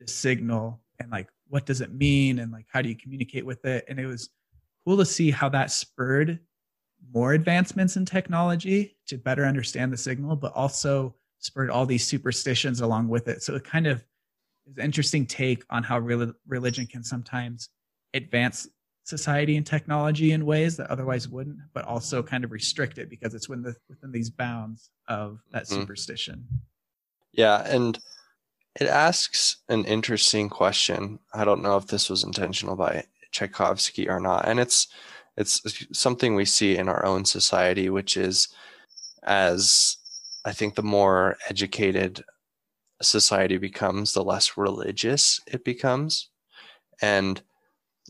the 0.00 0.06
signal 0.06 0.80
and 0.98 1.10
like 1.10 1.28
what 1.48 1.64
does 1.64 1.80
it 1.80 1.94
mean 1.94 2.40
and 2.40 2.52
like 2.52 2.66
how 2.68 2.82
do 2.82 2.88
you 2.90 2.96
communicate 2.96 3.46
with 3.46 3.64
it. 3.64 3.86
And 3.88 3.98
it 3.98 4.06
was 4.06 4.28
cool 4.84 4.98
to 4.98 5.06
see 5.06 5.30
how 5.30 5.48
that 5.48 5.70
spurred 5.70 6.40
more 7.14 7.32
advancements 7.32 7.96
in 7.96 8.04
technology 8.04 8.96
to 9.06 9.16
better 9.16 9.46
understand 9.46 9.92
the 9.92 9.96
signal, 9.96 10.36
but 10.36 10.52
also 10.54 11.14
spurred 11.38 11.70
all 11.70 11.86
these 11.86 12.06
superstitions 12.06 12.80
along 12.80 13.08
with 13.08 13.28
it. 13.28 13.42
So 13.42 13.54
it 13.54 13.64
kind 13.64 13.86
of 13.86 14.04
is 14.66 14.76
an 14.76 14.84
interesting 14.84 15.26
take 15.26 15.64
on 15.70 15.82
how 15.82 15.98
re- 15.98 16.32
religion 16.46 16.86
can 16.86 17.02
sometimes 17.02 17.68
advance 18.14 18.68
society 19.04 19.56
and 19.56 19.64
technology 19.64 20.32
in 20.32 20.44
ways 20.44 20.76
that 20.76 20.90
otherwise 20.90 21.28
wouldn't, 21.28 21.58
but 21.72 21.84
also 21.84 22.22
kind 22.22 22.44
of 22.44 22.50
restrict 22.50 22.98
it 22.98 23.08
because 23.08 23.34
it's 23.34 23.48
within, 23.48 23.62
the, 23.62 23.76
within 23.88 24.10
these 24.10 24.30
bounds 24.30 24.90
of 25.08 25.38
that 25.52 25.64
mm-hmm. 25.64 25.80
superstition. 25.80 26.46
Yeah, 27.32 27.62
and 27.66 27.98
it 28.80 28.88
asks 28.88 29.58
an 29.68 29.84
interesting 29.84 30.48
question. 30.48 31.20
I 31.32 31.44
don't 31.44 31.62
know 31.62 31.76
if 31.76 31.86
this 31.86 32.10
was 32.10 32.24
intentional 32.24 32.76
by 32.76 33.04
Tchaikovsky 33.30 34.08
or 34.08 34.20
not, 34.20 34.48
and 34.48 34.58
it's 34.58 34.88
it's 35.36 35.60
something 35.92 36.34
we 36.34 36.46
see 36.46 36.76
in 36.78 36.88
our 36.88 37.04
own 37.04 37.26
society, 37.26 37.90
which 37.90 38.16
is 38.16 38.48
as 39.22 39.98
I 40.46 40.52
think 40.52 40.74
the 40.74 40.82
more 40.82 41.36
educated 41.48 42.24
society 43.02 43.58
becomes, 43.58 44.12
the 44.12 44.24
less 44.24 44.56
religious 44.56 45.40
it 45.46 45.64
becomes. 45.64 46.28
And 47.02 47.42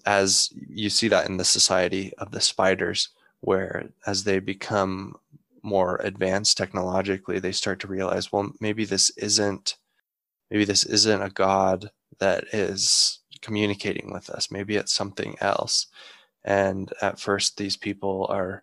as 0.05 0.53
you 0.69 0.91
see 0.91 1.09
that 1.09 1.29
in 1.29 1.37
the 1.37 1.45
society 1.45 2.13
of 2.19 2.31
the 2.31 2.41
spiders, 2.41 3.09
where 3.41 3.91
as 4.07 4.25
they 4.25 4.39
become 4.39 5.17
more 5.63 5.97
advanced 6.03 6.57
technologically, 6.57 7.39
they 7.39 7.53
start 7.53 7.81
to 7.81 7.89
realize, 7.89 8.31
well, 8.31 8.53
maybe 8.61 8.85
this 8.85 9.11
isn't, 9.17 9.77
maybe 10.51 10.65
this 10.65 10.85
isn't 10.85 11.23
a 11.23 11.31
God 11.31 11.91
that 12.19 12.45
is 12.53 13.21
communicating 13.43 14.13
with 14.13 14.31
us. 14.31 14.51
Maybe 14.51 14.77
it's 14.77 14.93
something 14.93 15.37
else. 15.41 15.89
And 16.45 16.93
at 17.03 17.19
first, 17.19 17.57
these 17.57 17.77
people 17.77 18.27
are 18.31 18.63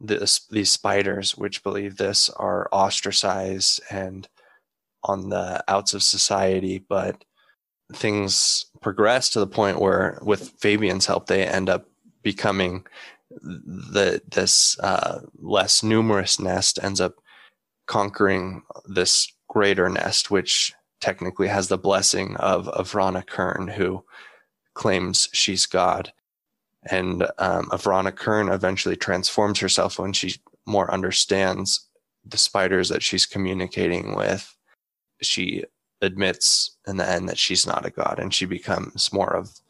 this, 0.00 0.46
these 0.48 0.72
spiders, 0.72 1.36
which 1.36 1.62
believe 1.62 1.96
this, 1.96 2.28
are 2.30 2.68
ostracized 2.72 3.80
and 3.90 4.28
on 5.04 5.28
the 5.28 5.62
outs 5.68 5.94
of 5.94 6.02
society, 6.02 6.78
but 6.78 7.24
things 7.92 8.66
progress 8.80 9.28
to 9.30 9.40
the 9.40 9.46
point 9.46 9.80
where, 9.80 10.18
with 10.22 10.50
Fabian's 10.58 11.06
help, 11.06 11.26
they 11.26 11.46
end 11.46 11.68
up 11.68 11.86
becoming 12.22 12.86
the 13.30 14.22
this 14.30 14.78
uh, 14.80 15.20
less 15.38 15.82
numerous 15.82 16.38
nest 16.38 16.78
ends 16.82 17.00
up 17.00 17.14
conquering 17.86 18.62
this 18.86 19.32
greater 19.48 19.88
nest, 19.88 20.30
which 20.30 20.72
technically 21.00 21.48
has 21.48 21.68
the 21.68 21.78
blessing 21.78 22.36
of 22.36 22.66
Avrana 22.66 23.26
Kern, 23.26 23.68
who 23.68 24.04
claims 24.74 25.28
she's 25.32 25.66
God. 25.66 26.12
And 26.90 27.24
um, 27.38 27.66
Avrana 27.70 28.14
Kern 28.14 28.48
eventually 28.48 28.96
transforms 28.96 29.58
herself 29.58 29.98
when 29.98 30.12
she 30.12 30.36
more 30.66 30.90
understands 30.92 31.88
the 32.24 32.38
spiders 32.38 32.88
that 32.88 33.02
she's 33.02 33.26
communicating 33.26 34.14
with 34.14 34.56
she 35.22 35.64
admits 36.00 36.76
in 36.86 36.96
the 36.96 37.08
end 37.08 37.28
that 37.28 37.38
she's 37.38 37.66
not 37.66 37.86
a 37.86 37.90
god 37.90 38.18
and 38.18 38.34
she 38.34 38.44
becomes 38.44 39.12
more 39.12 39.34
of 39.34 39.60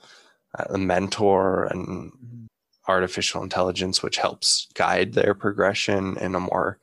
a 0.70 0.78
mentor 0.78 1.64
and 1.66 1.86
mm-hmm. 1.86 2.44
artificial 2.88 3.42
intelligence 3.42 4.02
which 4.02 4.16
helps 4.16 4.68
guide 4.74 5.12
their 5.12 5.34
progression 5.34 6.16
in 6.18 6.34
a 6.34 6.40
more 6.40 6.78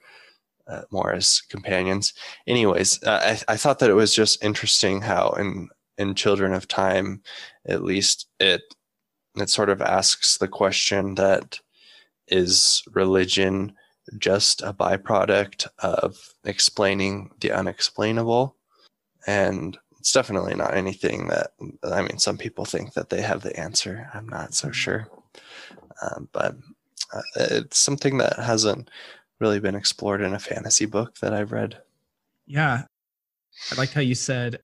uh, 0.68 0.82
more 0.92 1.12
as 1.12 1.42
companions 1.50 2.14
anyways 2.48 3.02
uh, 3.04 3.36
I, 3.48 3.54
I 3.54 3.58
thought 3.58 3.80
that 3.80 3.90
it 3.90 3.96
was 3.96 4.14
just 4.14 4.44
interesting 4.44 5.02
how 5.02 5.32
in 5.32 5.70
in 5.98 6.16
children 6.16 6.54
of 6.54 6.68
time 6.68 7.22
at 7.68 7.84
least 7.84 8.28
it 8.40 8.62
it 9.38 9.50
sort 9.50 9.70
of 9.70 9.82
asks 9.82 10.38
the 10.38 10.48
question 10.48 11.16
that 11.16 11.60
is 12.28 12.84
religion 12.94 13.74
just 14.18 14.62
a 14.62 14.74
byproduct 14.74 15.68
of 15.80 16.34
explaining 16.44 17.32
the 17.40 17.52
unexplainable 17.52 18.56
and 19.28 19.78
it's 20.02 20.12
definitely 20.12 20.56
not 20.56 20.74
anything 20.74 21.28
that 21.28 21.52
I 21.84 22.02
mean. 22.02 22.18
Some 22.18 22.38
people 22.38 22.66
think 22.66 22.94
that 22.94 23.10
they 23.10 23.22
have 23.22 23.42
the 23.44 23.58
answer. 23.58 24.10
I'm 24.14 24.28
not 24.28 24.56
so 24.56 24.68
mm-hmm. 24.68 24.74
sure, 24.74 25.08
um, 26.02 26.28
but 26.32 26.56
uh, 27.14 27.22
it's 27.36 27.78
something 27.78 28.18
that 28.18 28.40
hasn't 28.40 28.90
really 29.40 29.60
been 29.60 29.76
explored 29.76 30.22
in 30.22 30.34
a 30.34 30.40
fantasy 30.40 30.88
book 30.88 31.20
that 31.20 31.34
I've 31.34 31.52
read. 31.52 31.78
Yeah, 32.48 32.84
I 33.72 33.76
liked 33.76 33.94
how 33.94 34.02
you 34.02 34.16
said 34.16 34.62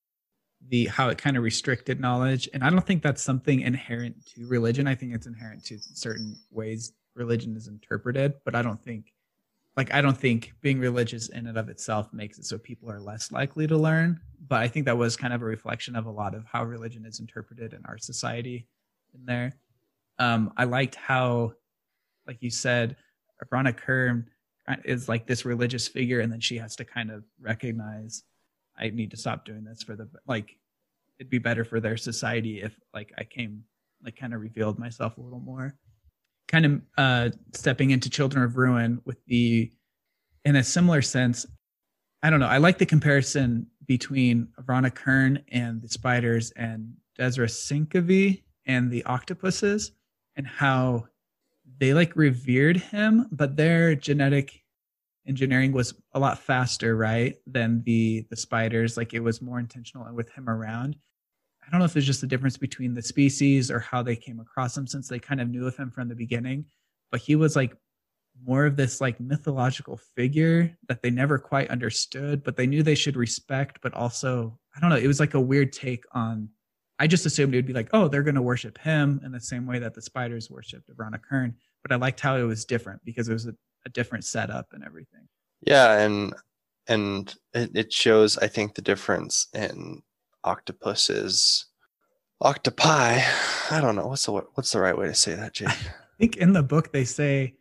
the 0.69 0.85
how 0.87 1.09
it 1.09 1.19
kind 1.19 1.37
of 1.37 1.43
restricted 1.43 1.99
knowledge, 1.99 2.49
and 2.51 2.63
I 2.63 2.71
don't 2.71 2.85
think 2.85 3.03
that's 3.03 3.21
something 3.21 3.61
inherent 3.61 4.25
to 4.33 4.47
religion. 4.47 4.87
I 4.87 4.95
think 4.95 5.13
it's 5.13 5.27
inherent 5.27 5.63
to 5.65 5.77
certain 5.77 6.35
ways 6.49 6.93
religion 7.13 7.55
is 7.55 7.67
interpreted, 7.67 8.33
but 8.43 8.55
I 8.55 8.63
don't 8.63 8.83
think 8.83 9.13
like 9.77 9.93
I 9.93 10.01
don't 10.01 10.17
think 10.17 10.53
being 10.61 10.79
religious 10.79 11.29
in 11.29 11.45
and 11.45 11.57
of 11.57 11.69
itself 11.69 12.11
makes 12.11 12.39
it 12.39 12.45
so 12.45 12.57
people 12.57 12.89
are 12.91 12.99
less 12.99 13.31
likely 13.31 13.67
to 13.67 13.77
learn. 13.77 14.19
But 14.47 14.61
I 14.61 14.67
think 14.67 14.85
that 14.87 14.97
was 14.97 15.15
kind 15.15 15.33
of 15.33 15.43
a 15.43 15.45
reflection 15.45 15.95
of 15.95 16.07
a 16.07 16.11
lot 16.11 16.33
of 16.33 16.45
how 16.51 16.63
religion 16.63 17.05
is 17.05 17.19
interpreted 17.19 17.73
in 17.73 17.85
our 17.85 17.99
society 17.99 18.67
in 19.13 19.23
there. 19.25 19.53
Um, 20.17 20.51
I 20.57 20.63
liked 20.63 20.95
how, 20.95 21.53
like 22.25 22.41
you 22.41 22.49
said, 22.49 22.95
Avrana 23.43 23.75
Kern 23.75 24.27
is 24.83 25.07
like 25.07 25.27
this 25.27 25.45
religious 25.45 25.87
figure, 25.87 26.21
and 26.21 26.33
then 26.33 26.41
she 26.41 26.57
has 26.57 26.75
to 26.77 26.83
kind 26.83 27.11
of 27.11 27.23
recognize, 27.39 28.23
I 28.77 28.89
need 28.89 29.11
to 29.11 29.17
stop 29.17 29.45
doing 29.45 29.63
this 29.63 29.83
for 29.83 29.95
the 29.95 30.09
like. 30.27 30.57
It'd 31.19 31.31
be 31.31 31.39
better 31.39 31.65
for 31.65 31.79
their 31.79 31.97
society 31.97 32.61
if 32.61 32.79
like 32.93 33.11
I 33.17 33.23
came 33.23 33.63
like 34.03 34.15
kind 34.15 34.35
of 34.35 34.41
revealed 34.41 34.77
myself 34.77 35.17
a 35.17 35.21
little 35.21 35.39
more 35.39 35.75
kind 36.47 36.65
of 36.65 36.81
uh, 36.97 37.29
stepping 37.53 37.91
into 37.91 38.09
Children 38.09 38.43
of 38.43 38.57
Ruin 38.57 39.01
with 39.05 39.23
the, 39.25 39.71
in 40.45 40.55
a 40.55 40.63
similar 40.63 41.01
sense, 41.01 41.45
I 42.23 42.29
don't 42.29 42.39
know. 42.39 42.47
I 42.47 42.57
like 42.57 42.77
the 42.77 42.85
comparison 42.85 43.67
between 43.85 44.47
Avrana 44.59 44.93
Kern 44.93 45.43
and 45.49 45.81
the 45.81 45.89
spiders 45.89 46.51
and 46.51 46.93
Disra 47.17 47.47
Senkovi 47.47 48.43
and 48.65 48.91
the 48.91 49.03
octopuses 49.05 49.91
and 50.35 50.47
how 50.47 51.07
they 51.79 51.93
like 51.93 52.15
revered 52.15 52.77
him, 52.77 53.27
but 53.31 53.55
their 53.55 53.95
genetic 53.95 54.63
engineering 55.27 55.71
was 55.71 55.93
a 56.13 56.19
lot 56.19 56.39
faster, 56.39 56.95
right, 56.95 57.35
than 57.45 57.83
the 57.83 58.25
the 58.29 58.35
spiders. 58.35 58.97
Like 58.97 59.13
it 59.13 59.19
was 59.19 59.41
more 59.41 59.59
intentional 59.59 60.05
and 60.05 60.15
with 60.15 60.29
him 60.29 60.49
around. 60.49 60.95
I 61.67 61.71
don't 61.71 61.79
know 61.79 61.85
if 61.85 61.97
it's 61.97 62.05
just 62.05 62.21
the 62.21 62.27
difference 62.27 62.55
between 62.55 62.93
the 62.93 63.01
species 63.01 63.69
or 63.69 63.79
how 63.79 64.01
they 64.01 64.15
came 64.15 64.39
across 64.39 64.77
him 64.77 64.87
since 64.87 65.09
they 65.09 65.19
kind 65.19 65.41
of 65.41 65.49
knew 65.49 65.67
of 65.67 65.75
him 65.75 65.91
from 65.91 66.07
the 66.07 66.15
beginning. 66.15 66.65
But 67.11 67.19
he 67.19 67.35
was 67.35 67.55
like 67.55 67.75
more 68.45 68.65
of 68.65 68.77
this 68.77 69.01
like 69.01 69.19
mythological 69.19 69.99
figure 70.15 70.77
that 70.87 71.01
they 71.01 71.09
never 71.09 71.37
quite 71.37 71.69
understood, 71.69 72.43
but 72.43 72.55
they 72.55 72.67
knew 72.67 72.83
they 72.83 72.95
should 72.95 73.17
respect, 73.17 73.79
but 73.81 73.93
also 73.93 74.57
I 74.75 74.79
don't 74.79 74.89
know. 74.89 74.95
It 74.95 75.07
was 75.07 75.19
like 75.19 75.33
a 75.33 75.41
weird 75.41 75.73
take 75.73 76.05
on. 76.13 76.49
I 76.99 77.07
just 77.07 77.25
assumed 77.25 77.53
it 77.53 77.57
would 77.57 77.67
be 77.67 77.73
like, 77.73 77.89
oh, 77.93 78.07
they're 78.07 78.23
going 78.23 78.35
to 78.35 78.41
worship 78.41 78.77
him 78.77 79.19
in 79.23 79.31
the 79.31 79.39
same 79.39 79.67
way 79.67 79.79
that 79.79 79.93
the 79.93 80.01
spiders 80.01 80.49
worshipped 80.49 80.89
Avrana 80.89 81.19
Kern. 81.21 81.55
But 81.83 81.91
I 81.91 81.95
liked 81.95 82.19
how 82.19 82.37
it 82.37 82.43
was 82.43 82.65
different 82.65 83.03
because 83.03 83.29
it 83.29 83.33
was 83.33 83.45
a, 83.45 83.55
a 83.85 83.89
different 83.89 84.23
setup 84.23 84.67
and 84.71 84.83
everything. 84.83 85.27
Yeah, 85.61 85.99
and 85.99 86.33
and 86.87 87.35
it 87.53 87.91
shows 87.91 88.37
I 88.37 88.47
think 88.47 88.75
the 88.75 88.81
difference 88.81 89.47
in 89.53 90.01
octopuses, 90.47 91.65
octopi. 92.41 93.19
I 93.69 93.81
don't 93.81 93.95
know 93.95 94.07
what's 94.07 94.25
the 94.25 94.31
what's 94.31 94.71
the 94.71 94.79
right 94.79 94.97
way 94.97 95.07
to 95.07 95.13
say 95.13 95.35
that, 95.35 95.53
Jake. 95.53 95.69
I 95.69 96.17
think 96.17 96.37
in 96.37 96.53
the 96.53 96.63
book 96.63 96.91
they 96.91 97.03
say 97.03 97.55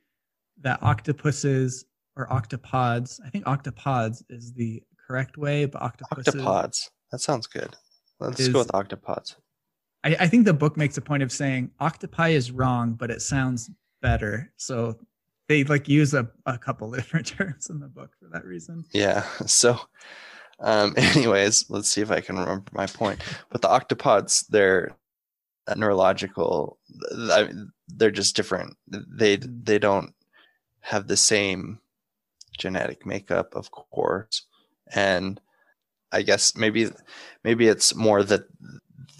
that 0.63 0.83
octopuses 0.83 1.85
or 2.17 2.29
octopods. 2.29 3.21
I 3.25 3.29
think 3.29 3.45
octopods 3.45 4.23
is 4.31 4.53
the 4.53 4.83
correct 5.07 5.37
way, 5.37 5.67
but 5.67 5.83
octopuses. 5.83 6.35
Octopods. 6.35 6.91
That 7.11 7.19
sounds 7.19 7.47
good. 7.47 7.77
Let's 8.21 8.41
is, 8.41 8.49
go 8.49 8.61
with 8.61 8.69
octopods. 8.69 9.37
I, 10.05 10.17
I 10.21 10.27
think 10.29 10.45
the 10.45 10.55
book 10.55 10.77
makes 10.77 10.97
a 10.97 11.03
point 11.03 11.23
of 11.23 11.33
saying 11.33 11.73
octopi 11.81 12.29
is 12.31 12.51
wrong, 12.53 12.95
but 12.95 13.11
it 13.11 13.21
sounds 13.21 13.71
better. 14.01 14.53
So 14.57 14.97
they 15.49 15.65
like 15.65 15.89
use 15.89 16.15
a, 16.15 16.29
a 16.47 16.57
couple 16.57 16.91
different 16.93 17.27
terms 17.27 17.69
in 17.69 17.81
the 17.81 17.89
book 17.89 18.13
for 18.21 18.29
that 18.33 18.45
reason. 18.45 18.85
Yeah. 18.93 19.25
So 19.47 19.79
um 20.61 20.95
anyways, 20.97 21.71
let's 21.71 21.89
see 21.89 22.01
if 22.01 22.11
I 22.11 22.21
can 22.21 22.39
remember 22.39 22.65
my 22.73 22.87
point. 22.87 23.21
But 23.51 23.63
the 23.63 23.69
octopods, 23.69 24.47
they're 24.49 24.97
neurological 25.75 26.79
they're 27.89 28.11
just 28.11 28.37
different. 28.37 28.77
They 28.89 29.37
they 29.37 29.79
don't 29.79 30.15
have 30.81 31.07
the 31.07 31.17
same 31.17 31.81
genetic 32.59 33.07
makeup, 33.07 33.55
of 33.55 33.71
course. 33.71 34.47
And 34.95 35.41
I 36.13 36.23
guess 36.23 36.57
maybe 36.57 36.91
maybe 37.45 37.69
it's 37.69 37.95
more 37.95 38.23
that 38.25 38.45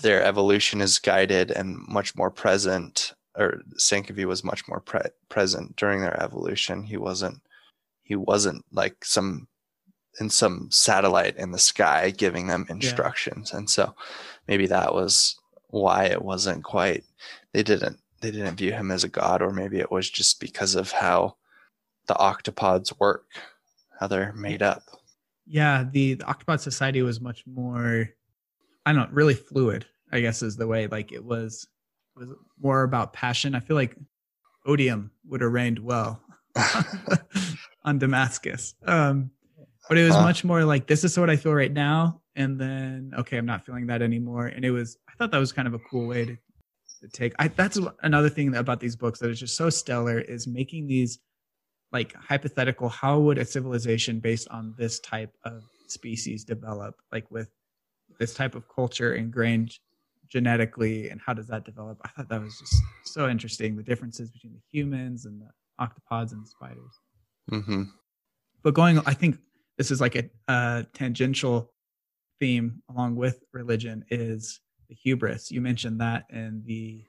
their 0.03 0.23
evolution 0.23 0.81
is 0.81 0.99
guided 0.99 1.51
and 1.51 1.79
much 1.89 2.15
more 2.17 2.31
present 2.31 3.15
or 3.37 3.61
Senkovi 3.79 4.25
was 4.25 4.45
much 4.45 4.67
more 4.67 4.81
pre- 4.81 5.01
present 5.29 5.77
during 5.77 6.01
their 6.01 6.21
evolution. 6.23 6.85
He 6.85 6.97
wasn't 6.97 7.41
he 8.03 8.17
wasn't 8.17 8.65
like 8.73 9.05
some 9.05 9.49
in 10.21 10.31
some 10.31 10.71
satellite 10.71 11.37
in 11.37 11.53
the 11.53 11.59
sky 11.59 12.11
giving 12.11 12.47
them 12.47 12.67
instructions. 12.69 13.51
Yeah. 13.53 13.59
And 13.59 13.71
so 13.71 13.95
maybe 14.49 14.67
that 14.67 14.95
was 14.95 15.39
why 15.69 16.05
it 16.05 16.23
wasn't 16.23 16.65
quite 16.65 17.05
they 17.53 17.63
didn't 17.63 17.99
they 18.21 18.31
didn't 18.31 18.57
view 18.57 18.73
him 18.73 18.91
as 18.91 19.05
a 19.05 19.09
god 19.09 19.43
or 19.43 19.53
maybe 19.53 19.79
it 19.79 19.91
was 19.91 20.09
just 20.09 20.41
because 20.41 20.75
of 20.75 20.91
how 20.91 21.37
the 22.07 22.15
octopods 22.15 22.99
work, 22.99 23.27
how 23.99 24.07
they're 24.07 24.33
made 24.33 24.63
up. 24.63 24.83
Yeah, 25.47 25.85
the, 25.91 26.15
the 26.15 26.25
octopod 26.25 26.61
society 26.61 27.03
was 27.03 27.21
much 27.21 27.45
more 27.47 28.09
I 28.85 28.93
don't 28.93 29.11
know, 29.11 29.15
really 29.15 29.35
fluid, 29.35 29.87
I 30.13 30.21
guess 30.21 30.43
is 30.43 30.57
the 30.57 30.67
way 30.67 30.87
like 30.87 31.13
it 31.13 31.25
was 31.25 31.67
was 32.17 32.31
more 32.61 32.83
about 32.83 33.13
passion. 33.13 33.55
I 33.55 33.61
feel 33.61 33.77
like 33.77 33.97
odium 34.65 35.11
would 35.27 35.41
have 35.41 35.53
reigned 35.53 35.79
well 35.79 36.21
on 37.85 37.99
Damascus. 37.99 38.75
Um, 38.87 39.31
but 39.89 39.99
it 39.99 40.05
was 40.05 40.15
huh. 40.15 40.23
much 40.23 40.45
more 40.45 40.65
like 40.65 40.87
this 40.87 41.05
is 41.05 41.19
what 41.19 41.31
I 41.31 41.37
feel 41.37 41.55
right 41.55 41.73
now, 41.73 42.21
and 42.35 42.59
then 42.61 43.13
okay, 43.19 43.39
I'm 43.39 43.47
not 43.47 43.65
feeling 43.65 43.87
that 43.87 44.03
anymore. 44.03 44.47
And 44.47 44.65
it 44.65 44.71
was 44.71 44.99
I 45.09 45.13
thought 45.17 45.31
that 45.31 45.39
was 45.39 45.53
kind 45.53 45.69
of 45.69 45.75
a 45.75 45.79
cool 45.79 46.07
way 46.07 46.25
to, 46.25 46.37
to 47.01 47.09
take. 47.13 47.35
I, 47.39 47.49
that's 47.49 47.79
another 48.03 48.29
thing 48.29 48.55
about 48.55 48.81
these 48.81 48.97
books 48.97 49.21
that 49.21 49.31
is 49.31 49.41
just 49.41 49.57
so 49.57 49.71
stellar 49.71 50.19
is 50.19 50.47
making 50.47 50.87
these 50.87 51.19
like 51.93 52.15
hypothetical. 52.15 52.89
How 52.89 53.19
would 53.19 53.39
a 53.39 53.45
civilization 53.45 54.21
based 54.21 54.49
on 54.51 54.75
this 54.77 55.01
type 55.01 55.33
of 55.45 55.63
species 55.89 56.45
develop? 56.45 56.97
Like 57.13 57.31
with 57.31 57.49
this 58.19 58.35
type 58.35 58.55
of 58.55 58.69
culture 58.69 59.15
ingrained 59.15 59.73
genetically 60.29 61.09
and 61.09 61.21
how 61.25 61.33
does 61.33 61.47
that 61.47 61.65
develop 61.65 61.99
i 62.05 62.09
thought 62.09 62.29
that 62.29 62.43
was 62.43 62.59
just 62.59 62.83
so 63.05 63.29
interesting 63.29 63.77
the 63.77 63.83
differences 63.83 64.31
between 64.31 64.53
the 64.53 64.61
humans 64.71 65.25
and 65.25 65.41
the 65.41 65.49
octopods 65.81 66.33
and 66.33 66.43
the 66.43 66.49
spiders 66.49 67.01
mm-hmm. 67.51 67.83
but 68.63 68.75
going 68.75 68.99
i 69.07 69.15
think 69.15 69.39
this 69.77 69.91
is 69.91 70.01
like 70.01 70.17
a, 70.17 70.31
a 70.49 70.87
tangential 70.93 71.73
theme 72.41 72.83
along 72.91 73.17
with 73.17 73.43
religion 73.53 74.05
is 74.11 74.61
the 74.89 74.95
hubris. 74.95 75.51
You 75.51 75.61
mentioned 75.61 76.01
that 76.01 76.27
in 76.31 76.63
the 76.65 77.05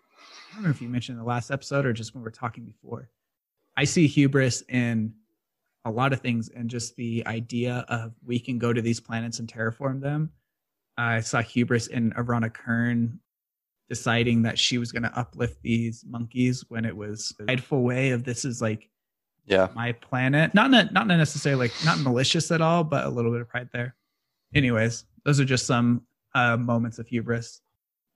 i 0.52 0.56
don't 0.56 0.64
know 0.64 0.70
if 0.70 0.82
you 0.82 0.90
mentioned 0.90 1.20
the 1.20 1.24
last 1.24 1.52
episode 1.52 1.86
or 1.86 1.94
just 1.94 2.14
when 2.14 2.24
we 2.24 2.28
are 2.28 2.32
talking 2.32 2.66
before. 2.66 3.10
I 3.76 3.84
see 3.84 4.08
hubris 4.08 4.64
in 4.70 5.14
a 5.86 5.92
lot 5.92 6.12
of 6.12 6.22
things 6.22 6.50
and 6.50 6.70
just 6.70 6.96
the 6.96 7.26
idea 7.28 7.86
of 7.88 8.14
we 8.26 8.40
can 8.40 8.58
go 8.58 8.74
to 8.74 8.82
these 8.82 9.00
planets 9.00 9.40
and 9.40 9.48
terraform 9.48 10.02
them. 10.02 10.32
I 10.98 11.22
saw 11.22 11.42
hubris 11.42 11.88
in 11.88 12.12
Avrana 12.14 12.52
Kern 12.52 13.20
deciding 13.88 14.42
that 14.42 14.60
she 14.60 14.80
was 14.80 14.92
going 14.92 15.04
to 15.04 15.18
uplift 15.18 15.62
these 15.62 16.04
monkeys 16.06 16.66
when 16.68 16.84
it 16.84 16.96
was 16.96 17.34
a 17.40 17.44
prideful 17.44 17.84
way 17.84 18.10
of 18.10 18.24
this 18.24 18.44
is 18.44 18.62
like 18.62 18.90
yeah. 19.48 19.70
my 19.76 19.94
planet. 19.94 20.54
Not 20.54 20.70
not 20.94 21.08
necessarily 21.08 21.68
like 21.68 21.86
not 21.86 22.00
malicious 22.00 22.52
at 22.52 22.62
all 22.62 22.84
but 22.84 23.06
a 23.06 23.10
little 23.10 23.32
bit 23.32 23.42
of 23.42 23.50
pride 23.50 23.70
there. 23.74 23.96
Anyways 24.54 25.06
those 25.24 25.40
are 25.40 25.46
just 25.46 25.66
some 25.66 26.04
uh, 26.36 26.58
moments 26.58 27.00
of 27.00 27.08
hubris. 27.08 27.62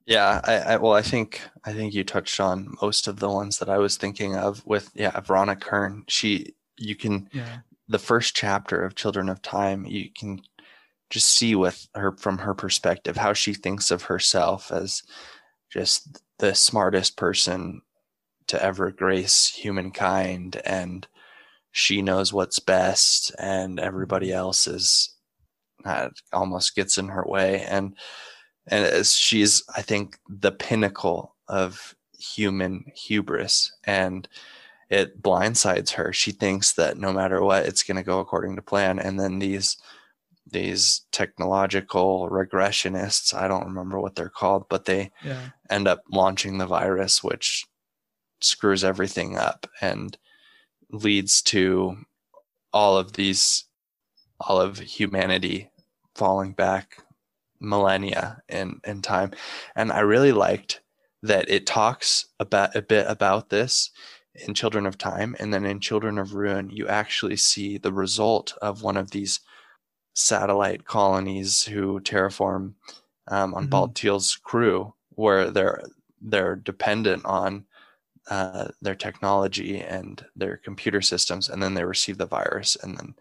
Yeah 0.06 0.40
I, 0.44 0.54
I, 0.54 0.76
well 0.76 0.94
i 0.94 1.02
think 1.02 1.40
i 1.64 1.72
think 1.72 1.94
you 1.94 2.02
touched 2.02 2.40
on 2.40 2.74
most 2.82 3.06
of 3.06 3.20
the 3.20 3.30
ones 3.30 3.58
that 3.58 3.68
i 3.68 3.78
was 3.78 3.96
thinking 3.96 4.34
of 4.34 4.64
with 4.66 4.90
yeah 4.94 5.12
Avrana 5.12 5.58
Kern. 5.60 6.04
She 6.08 6.54
you 6.76 6.96
can 6.96 7.28
yeah. 7.32 7.58
the 7.88 8.00
first 8.00 8.34
chapter 8.34 8.84
of 8.84 8.96
children 8.96 9.28
of 9.28 9.42
time 9.42 9.86
you 9.86 10.10
can 10.10 10.42
just 11.10 11.28
see 11.28 11.54
with 11.54 11.88
her 11.94 12.12
from 12.16 12.38
her 12.38 12.54
perspective 12.54 13.16
how 13.16 13.32
she 13.32 13.54
thinks 13.54 13.90
of 13.90 14.04
herself 14.04 14.72
as 14.72 15.02
just 15.70 16.20
the 16.38 16.54
smartest 16.54 17.16
person 17.16 17.82
to 18.48 18.62
ever 18.62 18.90
grace 18.90 19.48
humankind 19.48 20.60
and 20.64 21.06
she 21.72 22.02
knows 22.02 22.32
what's 22.32 22.58
best 22.58 23.32
and 23.38 23.80
everybody 23.80 24.32
else 24.32 24.66
is 24.66 25.14
uh, 25.84 26.10
almost 26.32 26.76
gets 26.76 26.98
in 26.98 27.08
her 27.08 27.24
way. 27.26 27.62
And 27.62 27.96
and 28.68 28.84
as 28.84 29.12
she's 29.14 29.64
i 29.74 29.82
think 29.82 30.16
the 30.28 30.52
pinnacle 30.52 31.34
of 31.48 31.96
human 32.16 32.84
hubris 32.94 33.72
and 33.84 34.28
it 34.88 35.22
blindsides 35.22 35.92
her. 35.92 36.12
She 36.12 36.32
thinks 36.32 36.74
that 36.74 36.98
no 36.98 37.14
matter 37.14 37.42
what 37.42 37.64
it's 37.64 37.82
going 37.82 37.96
to 37.96 38.02
go 38.02 38.20
according 38.20 38.56
to 38.56 38.62
plan. 38.62 38.98
And 38.98 39.18
then 39.18 39.38
these 39.38 39.78
these 40.50 41.06
technological 41.12 42.28
regressionists 42.28 43.32
i 43.32 43.48
don't 43.48 43.64
remember 43.64 43.98
what 44.00 44.16
they're 44.16 44.28
called 44.28 44.68
but 44.68 44.84
they 44.84 45.10
yeah. 45.24 45.40
end 45.70 45.88
up 45.88 46.02
launching 46.10 46.58
the 46.58 46.66
virus 46.66 47.24
which 47.24 47.64
screws 48.44 48.84
everything 48.84 49.36
up. 49.36 49.66
And 49.80 50.16
leads 50.92 51.42
to 51.42 51.96
all 52.72 52.96
of 52.96 53.12
these 53.14 53.64
all 54.40 54.60
of 54.60 54.78
humanity 54.78 55.70
falling 56.14 56.52
back 56.52 56.98
millennia 57.60 58.42
in 58.48 58.80
in 58.84 59.00
time 59.00 59.30
and 59.76 59.92
i 59.92 60.00
really 60.00 60.32
liked 60.32 60.80
that 61.22 61.48
it 61.48 61.66
talks 61.66 62.26
about 62.40 62.74
a 62.74 62.82
bit 62.82 63.06
about 63.08 63.48
this 63.50 63.90
in 64.34 64.54
children 64.54 64.86
of 64.86 64.98
time 64.98 65.36
and 65.38 65.54
then 65.54 65.64
in 65.64 65.78
children 65.78 66.18
of 66.18 66.34
ruin 66.34 66.70
you 66.70 66.88
actually 66.88 67.36
see 67.36 67.78
the 67.78 67.92
result 67.92 68.54
of 68.60 68.82
one 68.82 68.96
of 68.96 69.10
these 69.12 69.40
satellite 70.14 70.84
colonies 70.84 71.62
who 71.64 72.00
terraform 72.00 72.74
um, 73.28 73.54
on 73.54 73.64
mm-hmm. 73.64 73.70
Baltiel's 73.70 74.36
crew, 74.36 74.94
where 75.10 75.50
they're 75.50 75.82
they're 76.20 76.56
dependent 76.56 77.24
on 77.24 77.64
uh, 78.30 78.68
their 78.80 78.94
technology 78.94 79.80
and 79.80 80.24
their 80.36 80.56
computer 80.56 81.00
systems, 81.02 81.48
and 81.48 81.62
then 81.62 81.74
they 81.74 81.84
receive 81.84 82.18
the 82.18 82.26
virus, 82.26 82.76
and 82.82 82.96
then 82.96 83.14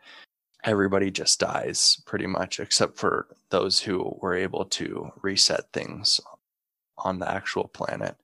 everybody 0.63 1.09
just 1.09 1.39
dies 1.39 2.01
pretty 2.05 2.27
much, 2.27 2.59
except 2.59 2.97
for 2.97 3.27
those 3.49 3.79
who 3.79 4.15
were 4.21 4.35
able 4.35 4.65
to 4.65 5.11
reset 5.21 5.71
things 5.73 6.19
on 6.99 7.19
the 7.19 7.29
actual 7.29 7.67
planet. 7.67 8.15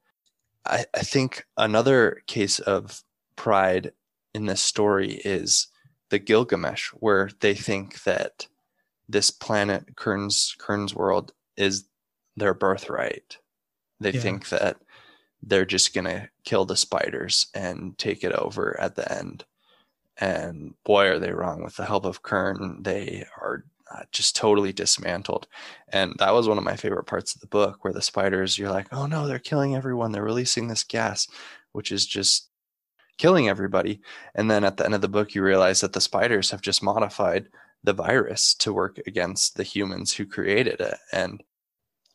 I, 0.65 0.85
I 0.95 1.01
think 1.01 1.45
another 1.57 2.21
case 2.27 2.59
of 2.59 3.01
pride 3.35 3.91
in 4.33 4.45
this 4.45 4.61
story 4.61 5.21
is 5.25 5.67
the 6.09 6.19
Gilgamesh, 6.19 6.89
where 6.89 7.29
they 7.39 7.55
think 7.55 8.03
that 8.03 8.47
this 9.09 9.31
planet 9.31 9.95
Kern's 9.95 10.55
Kern's 10.59 10.93
world 10.93 11.31
is 11.55 11.85
their 12.35 12.53
birthright. 12.53 13.37
They 13.99 14.11
yeah. 14.11 14.21
think 14.21 14.49
that 14.49 14.77
they're 15.47 15.65
just 15.65 15.93
gonna 15.93 16.29
kill 16.43 16.65
the 16.65 16.75
spiders 16.75 17.47
and 17.53 17.97
take 17.97 18.23
it 18.23 18.33
over 18.33 18.79
at 18.79 18.95
the 18.95 19.11
end. 19.11 19.45
And 20.17 20.73
boy, 20.83 21.07
are 21.07 21.19
they 21.19 21.31
wrong! 21.31 21.63
With 21.63 21.75
the 21.75 21.85
help 21.85 22.05
of 22.05 22.23
Kern, 22.23 22.83
they 22.83 23.25
are 23.39 23.65
uh, 23.91 24.03
just 24.11 24.35
totally 24.35 24.73
dismantled. 24.73 25.47
And 25.89 26.13
that 26.19 26.33
was 26.33 26.47
one 26.47 26.57
of 26.57 26.63
my 26.63 26.75
favorite 26.75 27.05
parts 27.05 27.33
of 27.33 27.41
the 27.41 27.47
book, 27.47 27.83
where 27.83 27.93
the 27.93 28.01
spiders, 28.01 28.57
you're 28.57 28.71
like, 28.71 28.87
oh 28.91 29.05
no, 29.05 29.27
they're 29.27 29.39
killing 29.39 29.75
everyone. 29.75 30.11
They're 30.11 30.23
releasing 30.23 30.67
this 30.67 30.83
gas, 30.83 31.27
which 31.71 31.91
is 31.91 32.05
just 32.05 32.49
killing 33.17 33.47
everybody. 33.47 34.01
And 34.35 34.49
then 34.49 34.63
at 34.63 34.77
the 34.77 34.85
end 34.85 34.93
of 34.93 35.01
the 35.01 35.07
book, 35.07 35.33
you 35.33 35.43
realize 35.43 35.81
that 35.81 35.93
the 35.93 36.01
spiders 36.01 36.51
have 36.51 36.61
just 36.61 36.83
modified 36.83 37.47
the 37.83 37.93
virus 37.93 38.53
to 38.55 38.73
work 38.73 38.99
against 39.07 39.55
the 39.55 39.63
humans 39.63 40.13
who 40.13 40.25
created 40.25 40.81
it 40.81 40.97
and 41.13 41.43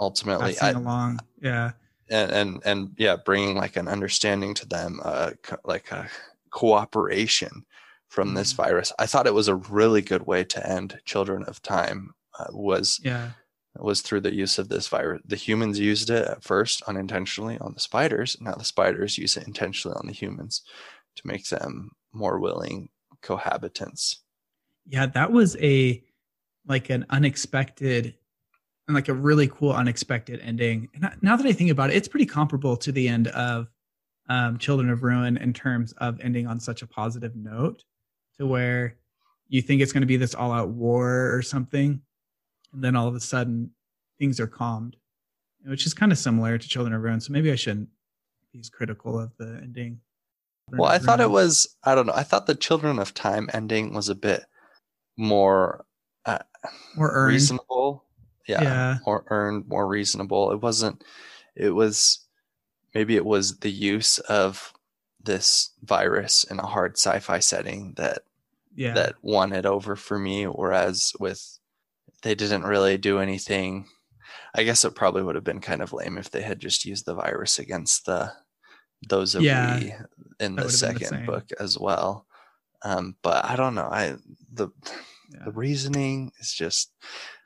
ultimately 0.00 0.54
Passing 0.54 0.82
along. 0.82 1.20
Yeah. 1.40 1.72
And 2.12 2.30
and 2.32 2.62
and 2.64 2.94
yeah 2.98 3.16
bringing 3.16 3.56
like 3.56 3.76
an 3.76 3.88
understanding 3.88 4.54
to 4.54 4.66
them 4.68 5.00
uh 5.04 5.30
co- 5.42 5.56
like 5.64 5.90
a 5.92 6.08
cooperation 6.50 7.64
from 8.08 8.34
this 8.34 8.52
Mhm. 8.52 8.56
virus 8.56 8.92
i 8.98 9.06
thought 9.06 9.26
it 9.26 9.34
was 9.34 9.48
a 9.48 9.56
really 9.56 10.02
good 10.02 10.26
way 10.26 10.44
to 10.44 10.66
end 10.78 11.00
children 11.04 11.42
of 11.44 11.62
time 11.62 12.14
uh, 12.38 12.46
was 12.50 13.00
Yeah. 13.02 13.30
was 13.76 14.02
through 14.02 14.20
the 14.20 14.34
use 14.34 14.58
of 14.58 14.68
this 14.68 14.86
virus 14.88 15.22
the 15.24 15.36
humans 15.48 15.78
used 15.78 16.10
it 16.10 16.26
at 16.28 16.44
first 16.44 16.82
unintentionally 16.86 17.58
on 17.58 17.72
the 17.74 17.80
spiders 17.80 18.36
now 18.40 18.52
the 18.54 18.64
spiders 18.64 19.18
use 19.18 19.36
it 19.38 19.46
intentionally 19.46 19.96
on 19.98 20.06
the 20.06 20.12
humans 20.12 20.62
to 21.16 21.26
make 21.26 21.48
them 21.48 21.90
more 22.12 22.38
willing 22.38 22.88
cohabitants 23.22 24.16
Yeah, 24.86 25.06
that 25.06 25.30
was 25.32 25.56
a 25.56 26.02
like 26.66 26.90
an 26.90 27.06
unexpected 27.10 28.14
and 28.88 28.94
like 28.94 29.08
a 29.08 29.14
really 29.14 29.48
cool 29.48 29.72
unexpected 29.72 30.40
ending. 30.42 30.88
And 30.94 31.10
now 31.22 31.36
that 31.36 31.46
I 31.46 31.52
think 31.52 31.70
about 31.70 31.90
it, 31.90 31.96
it's 31.96 32.08
pretty 32.08 32.26
comparable 32.26 32.76
to 32.78 32.92
the 32.92 33.08
end 33.08 33.28
of 33.28 33.68
um, 34.28 34.58
Children 34.58 34.90
of 34.90 35.02
Ruin 35.02 35.36
in 35.36 35.52
terms 35.52 35.92
of 35.98 36.20
ending 36.20 36.46
on 36.46 36.58
such 36.60 36.82
a 36.82 36.86
positive 36.86 37.36
note, 37.36 37.84
to 38.38 38.46
where 38.46 38.96
you 39.48 39.62
think 39.62 39.82
it's 39.82 39.92
going 39.92 40.02
to 40.02 40.06
be 40.06 40.16
this 40.16 40.34
all-out 40.34 40.70
war 40.70 41.34
or 41.34 41.42
something, 41.42 42.00
and 42.72 42.82
then 42.82 42.96
all 42.96 43.06
of 43.06 43.14
a 43.14 43.20
sudden 43.20 43.70
things 44.18 44.40
are 44.40 44.46
calmed, 44.46 44.96
which 45.66 45.86
is 45.86 45.94
kind 45.94 46.12
of 46.12 46.18
similar 46.18 46.56
to 46.58 46.68
Children 46.68 46.94
of 46.94 47.02
Ruin. 47.02 47.20
So 47.20 47.32
maybe 47.32 47.52
I 47.52 47.56
shouldn't 47.56 47.88
be 48.52 48.60
as 48.60 48.70
critical 48.70 49.20
of 49.20 49.30
the 49.38 49.60
ending. 49.62 50.00
Well, 50.70 50.90
I 50.90 50.98
thought 50.98 51.20
it 51.20 51.30
was, 51.30 51.76
I 51.84 51.94
don't 51.94 52.06
know, 52.06 52.14
I 52.14 52.22
thought 52.22 52.46
the 52.46 52.54
Children 52.54 52.98
of 52.98 53.12
Time 53.12 53.50
ending 53.52 53.92
was 53.92 54.08
a 54.08 54.14
bit 54.14 54.44
more 55.18 55.84
uh, 56.24 56.38
more 56.96 57.10
earned. 57.12 57.32
reasonable. 57.32 58.04
Yeah, 58.46 58.62
Yeah. 58.62 58.98
More 59.06 59.24
earned, 59.28 59.68
more 59.68 59.86
reasonable. 59.86 60.52
It 60.52 60.60
wasn't, 60.60 61.02
it 61.54 61.70
was, 61.70 62.20
maybe 62.94 63.16
it 63.16 63.24
was 63.24 63.58
the 63.58 63.70
use 63.70 64.18
of 64.20 64.72
this 65.22 65.70
virus 65.82 66.44
in 66.44 66.58
a 66.58 66.66
hard 66.66 66.96
sci 66.96 67.18
fi 67.20 67.38
setting 67.38 67.94
that, 67.96 68.20
Yeah. 68.74 68.94
that 68.94 69.14
won 69.22 69.52
it 69.52 69.66
over 69.66 69.94
for 69.96 70.18
me. 70.18 70.44
Whereas 70.44 71.12
with, 71.20 71.58
they 72.22 72.34
didn't 72.34 72.64
really 72.64 72.98
do 72.98 73.18
anything. 73.18 73.86
I 74.54 74.64
guess 74.64 74.84
it 74.84 74.94
probably 74.94 75.22
would 75.22 75.34
have 75.34 75.44
been 75.44 75.60
kind 75.60 75.82
of 75.82 75.92
lame 75.92 76.18
if 76.18 76.30
they 76.30 76.42
had 76.42 76.60
just 76.60 76.84
used 76.84 77.06
the 77.06 77.14
virus 77.14 77.58
against 77.58 78.06
the 78.06 78.32
those 79.08 79.34
of 79.34 79.42
Yeah, 79.42 79.78
we 79.78 79.84
in 80.38 80.54
the 80.54 80.62
been 80.62 80.66
the 80.66 80.70
second 80.70 81.26
book 81.26 81.48
as 81.58 81.76
well. 81.78 82.26
Um, 82.82 83.16
but 83.22 83.44
I 83.44 83.56
don't 83.56 83.74
know. 83.74 83.88
I 83.90 84.16
the 84.52 84.68
Yeah. 85.32 85.44
the 85.46 85.52
reasoning 85.52 86.32
is 86.38 86.52
just 86.52 86.92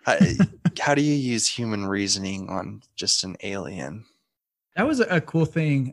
I, 0.07 0.37
how 0.81 0.95
do 0.95 1.03
you 1.03 1.15
use 1.15 1.49
human 1.49 1.87
reasoning 1.87 2.49
on 2.49 2.83
just 2.97 3.25
an 3.25 3.37
alien? 3.43 4.05
that 4.75 4.87
was 4.87 5.01
a 5.01 5.21
cool 5.21 5.47
thing 5.47 5.93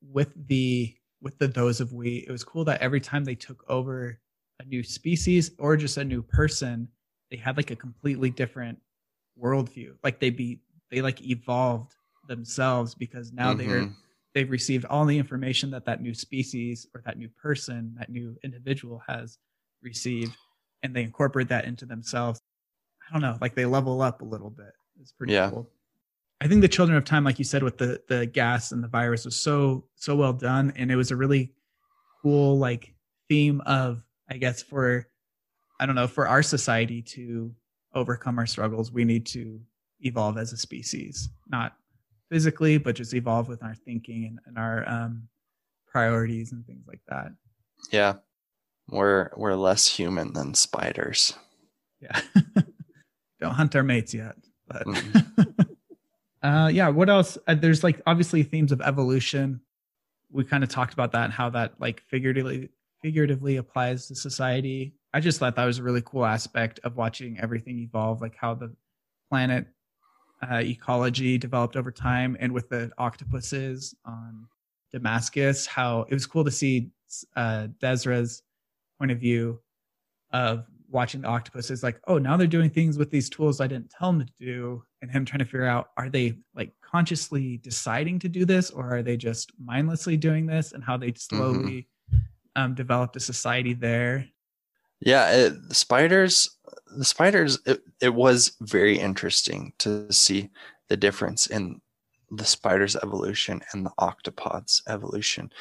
with 0.00 0.32
the 0.48 0.96
with 1.20 1.38
the 1.38 1.48
those 1.48 1.80
of 1.80 1.92
we 1.92 2.24
it 2.26 2.30
was 2.30 2.44
cool 2.44 2.64
that 2.64 2.80
every 2.80 3.00
time 3.00 3.24
they 3.24 3.34
took 3.34 3.64
over 3.68 4.18
a 4.60 4.64
new 4.64 4.82
species 4.82 5.50
or 5.58 5.76
just 5.76 5.96
a 5.96 6.04
new 6.04 6.22
person 6.22 6.88
they 7.30 7.36
had 7.36 7.56
like 7.56 7.70
a 7.70 7.76
completely 7.76 8.30
different 8.30 8.80
worldview 9.40 9.96
like 10.04 10.20
they 10.20 10.30
be 10.30 10.60
they 10.90 11.00
like 11.02 11.22
evolved 11.22 11.94
themselves 12.28 12.94
because 12.94 13.32
now 13.32 13.54
they're 13.54 13.82
Mhm. 13.82 13.94
they've 14.34 14.50
received 14.50 14.84
all 14.86 15.04
the 15.04 15.18
information 15.18 15.70
that 15.70 15.84
that 15.84 16.00
new 16.02 16.14
species 16.14 16.86
or 16.94 17.02
that 17.04 17.18
new 17.18 17.28
person 17.28 17.94
that 17.98 18.10
new 18.10 18.36
individual 18.44 19.02
has 19.06 19.38
received 19.82 20.36
and 20.82 20.94
they 20.94 21.02
incorporate 21.02 21.48
that 21.48 21.64
into 21.64 21.86
themselves 21.86 22.40
i 23.12 23.14
don't 23.14 23.22
know 23.22 23.36
like 23.42 23.54
they 23.54 23.66
level 23.66 24.00
up 24.00 24.22
a 24.22 24.24
little 24.24 24.48
bit. 24.50 24.72
It's 25.00 25.12
pretty 25.12 25.34
Yeah. 25.34 25.50
cool. 25.50 25.68
I 26.40 26.48
think 26.48 26.60
the 26.62 26.68
children 26.68 26.96
of 26.96 27.04
time 27.04 27.24
like 27.24 27.38
you 27.38 27.44
said 27.44 27.62
with 27.62 27.76
the 27.78 28.00
the 28.08 28.24
gas 28.26 28.72
and 28.72 28.82
the 28.82 28.88
virus 28.88 29.24
was 29.26 29.36
so 29.36 29.84
so 29.96 30.16
well 30.16 30.32
done. 30.32 30.72
And 30.76 30.90
it 30.90 30.96
was 30.96 31.10
a 31.10 31.16
really 31.16 31.52
cool 32.22 32.58
like 32.58 32.94
theme 33.28 33.60
of 33.66 34.02
i 34.30 34.36
guess 34.36 34.62
for 34.62 35.06
i 35.80 35.86
don't 35.86 35.94
know 35.96 36.06
for 36.06 36.28
our 36.28 36.42
society 36.42 37.02
to 37.02 37.52
overcome 37.94 38.38
our 38.38 38.46
struggles 38.46 38.92
we 38.92 39.04
need 39.04 39.26
to 39.26 39.60
evolve 40.00 40.38
as 40.38 40.52
a 40.52 40.56
species 40.56 41.28
not 41.48 41.74
physically 42.30 42.78
but 42.78 42.94
just 42.94 43.12
evolve 43.14 43.48
with 43.48 43.62
our 43.62 43.74
thinking 43.74 44.24
and, 44.26 44.38
and 44.46 44.56
our 44.58 44.88
um 44.88 45.28
priorities 45.88 46.52
and 46.52 46.64
things 46.66 46.84
like 46.88 47.00
that. 47.08 47.28
Yeah, 47.90 48.14
we're 48.88 49.30
we're 49.36 49.54
less 49.56 49.86
human 49.88 50.32
than 50.32 50.54
spiders. 50.54 51.34
yeah 52.00 52.20
don't 53.42 53.54
hunt 53.54 53.76
our 53.76 53.82
mates 53.82 54.14
yet 54.14 54.36
but 54.66 54.86
uh 56.42 56.68
yeah 56.72 56.88
what 56.88 57.08
else? 57.08 57.38
Uh, 57.46 57.54
there's 57.54 57.84
like 57.84 58.00
obviously 58.06 58.42
themes 58.42 58.72
of 58.72 58.80
evolution. 58.80 59.60
We 60.30 60.44
kind 60.44 60.64
of 60.64 60.70
talked 60.70 60.94
about 60.94 61.12
that 61.12 61.24
and 61.24 61.32
how 61.32 61.50
that 61.50 61.74
like 61.78 62.02
figuratively 62.08 62.70
figuratively 63.02 63.56
applies 63.56 64.06
to 64.08 64.14
society. 64.14 64.94
I 65.12 65.20
just 65.20 65.38
thought 65.38 65.56
that 65.56 65.64
was 65.64 65.78
a 65.78 65.82
really 65.82 66.02
cool 66.02 66.24
aspect 66.24 66.80
of 66.84 66.96
watching 66.96 67.38
everything 67.40 67.78
evolve 67.80 68.20
like 68.20 68.36
how 68.36 68.54
the 68.54 68.74
planet 69.28 69.66
uh, 70.50 70.56
ecology 70.56 71.38
developed 71.38 71.76
over 71.76 71.92
time 71.92 72.36
and 72.40 72.52
with 72.52 72.68
the 72.68 72.90
octopuses 72.98 73.94
on 74.04 74.48
damascus 74.92 75.66
how 75.66 76.04
it 76.08 76.12
was 76.12 76.26
cool 76.26 76.44
to 76.44 76.50
see 76.50 76.90
uh 77.36 77.68
Disra's 77.80 78.42
point 78.98 79.12
of 79.12 79.20
view 79.20 79.60
of 80.32 80.66
watching 80.92 81.22
the 81.22 81.28
octopus 81.28 81.70
is 81.70 81.82
like 81.82 82.00
oh 82.06 82.18
now 82.18 82.36
they're 82.36 82.46
doing 82.46 82.70
things 82.70 82.98
with 82.98 83.10
these 83.10 83.28
tools 83.28 83.60
i 83.60 83.66
didn't 83.66 83.90
tell 83.90 84.12
them 84.12 84.24
to 84.24 84.32
do 84.38 84.82
and 85.00 85.10
him 85.10 85.24
trying 85.24 85.38
to 85.38 85.44
figure 85.44 85.64
out 85.64 85.90
are 85.96 86.08
they 86.08 86.36
like 86.54 86.72
consciously 86.82 87.56
deciding 87.58 88.18
to 88.18 88.28
do 88.28 88.44
this 88.44 88.70
or 88.70 88.94
are 88.94 89.02
they 89.02 89.16
just 89.16 89.52
mindlessly 89.62 90.16
doing 90.16 90.46
this 90.46 90.72
and 90.72 90.84
how 90.84 90.96
they 90.96 91.12
slowly 91.14 91.88
um, 92.56 92.74
developed 92.74 93.16
a 93.16 93.20
society 93.20 93.72
there 93.72 94.26
Yeah, 95.04 95.30
it, 95.32 95.68
the 95.68 95.74
spiders, 95.74 96.58
the 96.96 97.04
spiders. 97.04 97.58
It, 97.66 97.82
it 98.00 98.14
was 98.14 98.52
very 98.60 98.98
interesting 98.98 99.72
to 99.78 100.12
see 100.12 100.50
the 100.88 100.96
difference 100.96 101.48
in 101.48 101.80
the 102.30 102.44
spiders' 102.44 102.96
evolution 102.96 103.62
and 103.72 103.84
the 103.84 103.92
octopods' 103.98 104.80
evolution. 104.88 105.52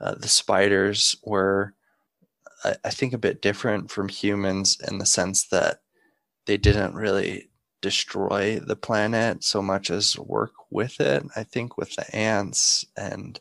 Uh, 0.00 0.14
the 0.16 0.28
spiders 0.28 1.16
were, 1.24 1.74
I, 2.64 2.76
I 2.84 2.90
think, 2.90 3.12
a 3.12 3.18
bit 3.18 3.42
different 3.42 3.90
from 3.90 4.08
humans 4.08 4.78
in 4.88 4.98
the 4.98 5.06
sense 5.06 5.46
that 5.48 5.80
they 6.46 6.56
didn't 6.56 6.94
really 6.94 7.48
destroy 7.82 8.60
the 8.60 8.76
planet 8.76 9.42
so 9.44 9.62
much 9.62 9.90
as 9.90 10.18
work 10.18 10.52
with 10.70 11.00
it. 11.00 11.24
I 11.36 11.44
think 11.44 11.78
with 11.78 11.94
the 11.96 12.14
ants 12.14 12.84
and 12.96 13.40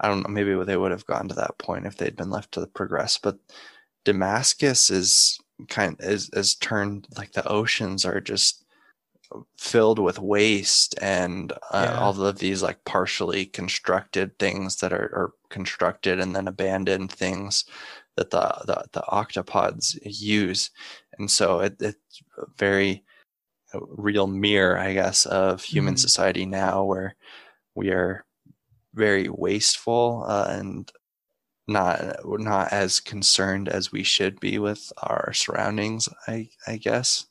I 0.00 0.08
don't 0.08 0.22
know, 0.22 0.28
maybe 0.28 0.54
they 0.64 0.76
would 0.76 0.90
have 0.90 1.06
gotten 1.06 1.28
to 1.28 1.34
that 1.36 1.58
point 1.58 1.86
if 1.86 1.96
they'd 1.96 2.16
been 2.16 2.30
left 2.30 2.52
to 2.52 2.66
progress, 2.66 3.18
but 3.18 3.38
Damascus 4.04 4.90
is 4.90 5.38
kind 5.68 5.96
is 6.00 6.30
is 6.32 6.56
turned 6.56 7.06
like 7.16 7.32
the 7.32 7.46
oceans 7.48 8.04
are 8.04 8.20
just 8.20 8.64
filled 9.58 9.98
with 9.98 10.18
waste 10.18 10.94
and 11.00 11.52
uh, 11.70 11.90
Yeah. 11.90 11.98
all 11.98 12.20
of 12.22 12.38
these 12.38 12.62
like 12.62 12.84
partially 12.84 13.46
constructed 13.46 14.38
things 14.38 14.76
that 14.76 14.92
are, 14.92 15.10
are 15.14 15.32
constructed 15.48 16.20
and 16.20 16.34
then 16.36 16.46
abandoned 16.48 17.10
things 17.12 17.64
that 18.16 18.30
the, 18.30 18.62
the 18.66 18.84
the 18.92 19.02
octopods 19.02 19.98
use. 20.04 20.70
And 21.18 21.30
so 21.30 21.60
it, 21.60 21.76
it's 21.80 22.22
a 22.38 22.46
very 22.56 23.04
uh, 23.74 23.80
real 23.88 24.26
mirror 24.26 24.78
i 24.78 24.92
guess 24.92 25.26
of 25.26 25.62
human 25.62 25.94
Mhm. 25.94 25.98
society 25.98 26.46
now 26.46 26.84
where 26.84 27.16
we 27.74 27.90
are 27.90 28.24
very 28.94 29.28
wasteful 29.28 30.24
uh, 30.28 30.46
and 30.48 30.92
not 31.66 32.00
not 32.24 32.72
as 32.72 33.00
concerned 33.00 33.68
as 33.68 33.90
we 33.90 34.02
should 34.02 34.38
be 34.38 34.58
with 34.58 34.92
our 35.02 35.32
surroundings 35.32 36.08
i 36.28 36.48
i 36.66 36.76
guess. 36.76 37.26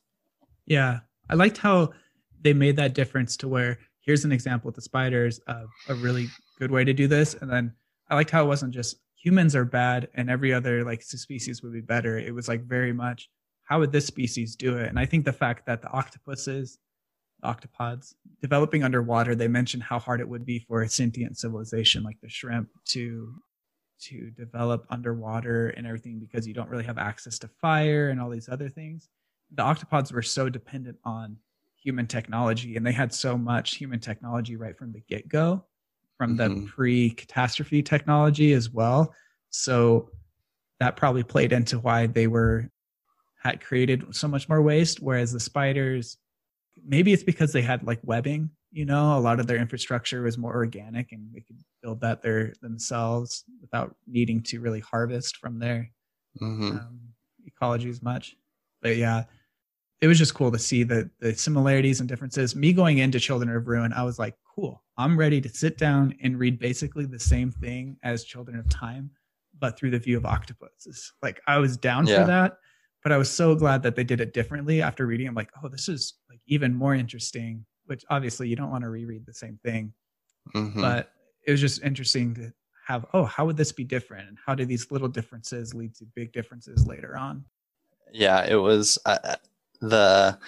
Yeah, 0.65 1.01
I 1.29 1.35
liked 1.35 1.57
how 1.57 1.93
they 2.41 2.53
made 2.53 2.75
that 2.77 2.93
difference 2.93 3.37
to 3.37 3.47
where 3.47 3.79
here's 4.01 4.25
an 4.25 4.31
example 4.31 4.67
with 4.67 4.75
the 4.75 4.81
spiders 4.81 5.39
of 5.47 5.67
a 5.87 5.95
really 5.95 6.27
good 6.59 6.71
way 6.71 6.83
to 6.83 6.93
do 6.93 7.07
this, 7.07 7.35
and 7.35 7.49
then 7.51 7.73
I 8.09 8.15
liked 8.15 8.31
how 8.31 8.43
it 8.43 8.47
wasn't 8.47 8.73
just 8.73 8.97
humans 9.23 9.55
are 9.55 9.65
bad 9.65 10.09
and 10.15 10.29
every 10.29 10.53
other 10.53 10.83
like 10.83 11.01
species 11.01 11.63
would 11.63 11.71
be 11.71 11.81
better. 11.81 12.19
It 12.19 12.35
was 12.35 12.49
like 12.49 12.65
very 12.65 12.91
much 12.91 13.29
how 13.63 13.79
would 13.79 13.93
this 13.93 14.05
species 14.05 14.57
do 14.57 14.77
it, 14.77 14.89
and 14.89 14.99
I 14.99 15.05
think 15.05 15.23
the 15.23 15.31
fact 15.31 15.65
that 15.67 15.81
the 15.81 15.89
octopuses, 15.89 16.79
octopods 17.45 18.13
developing 18.41 18.83
underwater, 18.83 19.35
they 19.35 19.47
mentioned 19.47 19.83
how 19.83 19.99
hard 19.99 20.19
it 20.19 20.27
would 20.27 20.45
be 20.45 20.59
for 20.59 20.81
a 20.81 20.89
sentient 20.89 21.37
civilization 21.37 22.03
like 22.03 22.17
the 22.21 22.29
shrimp 22.29 22.69
to 22.89 23.33
to 24.01 24.31
develop 24.31 24.85
underwater 24.89 25.69
and 25.69 25.87
everything 25.87 26.19
because 26.19 26.45
you 26.45 26.53
don't 26.53 26.69
really 26.69 26.83
have 26.83 26.97
access 26.97 27.39
to 27.39 27.47
fire 27.61 28.09
and 28.09 28.19
all 28.19 28.29
these 28.29 28.49
other 28.49 28.67
things. 28.67 29.07
The 29.55 29.63
octopods 29.63 30.11
were 30.11 30.21
so 30.21 30.49
dependent 30.49 30.97
on 31.05 31.37
human 31.81 32.07
technology 32.07 32.75
and 32.75 32.85
they 32.85 32.91
had 32.91 33.13
so 33.13 33.37
much 33.37 33.75
human 33.75 34.01
technology 34.01 34.57
right 34.57 34.77
from 34.77 34.91
the 34.91 35.01
get-go 35.07 35.63
from 36.23 36.37
the 36.37 36.49
Mhm. 36.49 36.67
pre-catastrophe 36.67 37.83
technology 37.83 38.53
as 38.53 38.69
well 38.69 39.13
so 39.49 40.09
that 40.79 40.95
probably 40.95 41.23
played 41.23 41.53
into 41.53 41.79
why 41.79 42.07
they 42.07 42.27
were 42.27 42.69
had 43.41 43.61
created 43.61 44.15
so 44.15 44.27
much 44.27 44.47
more 44.47 44.61
waste, 44.61 45.01
whereas 45.01 45.31
the 45.33 45.39
spiders, 45.39 46.17
maybe 46.85 47.11
it's 47.11 47.23
because 47.23 47.51
they 47.51 47.61
had 47.61 47.83
like 47.83 47.99
webbing. 48.03 48.49
You 48.71 48.85
know, 48.85 49.17
a 49.17 49.19
lot 49.19 49.39
of 49.39 49.47
their 49.47 49.57
infrastructure 49.57 50.23
was 50.23 50.37
more 50.37 50.55
organic, 50.55 51.11
and 51.11 51.29
they 51.33 51.41
could 51.41 51.57
build 51.81 52.01
that 52.01 52.21
there 52.21 52.53
themselves 52.61 53.43
without 53.61 53.95
needing 54.07 54.41
to 54.43 54.59
really 54.61 54.79
harvest 54.79 55.37
from 55.37 55.59
their 55.59 55.91
hmm 56.39 56.71
um, 56.71 56.99
ecology 57.45 57.89
as 57.89 58.01
much. 58.01 58.35
But 58.81 58.97
yeah, 58.97 59.25
it 60.03 60.07
was 60.07 60.17
just 60.17 60.33
cool 60.33 60.51
to 60.51 60.59
see 60.59 60.83
the 60.83 61.09
the 61.21 61.33
similarities 61.33 62.01
and 62.01 62.09
differences. 62.09 62.57
Me 62.57 62.73
going 62.73 62.97
into 62.97 63.21
Children 63.21 63.55
of 63.55 63.65
Ruin, 63.65 63.93
I 63.93 64.03
was 64.03 64.19
like, 64.19 64.35
cool. 64.53 64.83
I'm 64.97 65.17
ready 65.17 65.39
to 65.39 65.47
sit 65.47 65.77
down 65.77 66.13
and 66.21 66.37
read 66.37 66.59
basically 66.59 67.05
the 67.05 67.17
same 67.17 67.51
thing 67.51 67.95
as 68.03 68.25
Children 68.25 68.59
of 68.59 68.67
Time, 68.67 69.09
but 69.57 69.79
through 69.79 69.91
the 69.91 69.99
view 69.99 70.17
of 70.17 70.25
octopuses. 70.25 71.13
Like 71.21 71.39
I 71.47 71.57
was 71.57 71.77
down 71.77 72.05
Yeah. 72.05 72.19
for 72.19 72.27
that, 72.27 72.57
but 73.01 73.13
I 73.13 73.17
was 73.17 73.31
so 73.31 73.55
glad 73.55 73.81
that 73.83 73.95
they 73.95 74.03
did 74.03 74.19
it 74.19 74.33
differently 74.33 74.81
after 74.81 75.05
reading. 75.05 75.25
I'm 75.25 75.35
like, 75.35 75.51
oh, 75.63 75.69
this 75.69 75.87
is 75.87 76.15
like 76.29 76.41
even 76.47 76.75
more 76.75 76.93
interesting. 76.93 77.65
Which 77.85 78.03
obviously 78.09 78.49
you 78.49 78.57
don't 78.57 78.71
want 78.71 78.83
to 78.83 78.89
reread 78.89 79.25
the 79.25 79.33
same 79.33 79.57
thing, 79.63 79.93
hmm 80.53 80.81
but 80.81 81.13
it 81.47 81.51
was 81.51 81.61
just 81.61 81.81
interesting 81.81 82.35
to 82.35 82.51
have. 82.87 83.05
Oh, 83.13 83.23
how 83.23 83.45
would 83.45 83.55
this 83.55 83.71
be 83.71 83.85
different? 83.85 84.27
And 84.27 84.37
how 84.45 84.53
do 84.53 84.65
these 84.65 84.91
little 84.91 85.07
differences 85.07 85.73
lead 85.73 85.95
to 85.95 86.05
big 86.13 86.33
differences 86.33 86.85
later 86.85 87.15
on? 87.15 87.45
Yeah, 88.11 88.45
it 88.45 88.55
was 88.55 88.97
uh, 89.05 89.35
the 89.83 90.39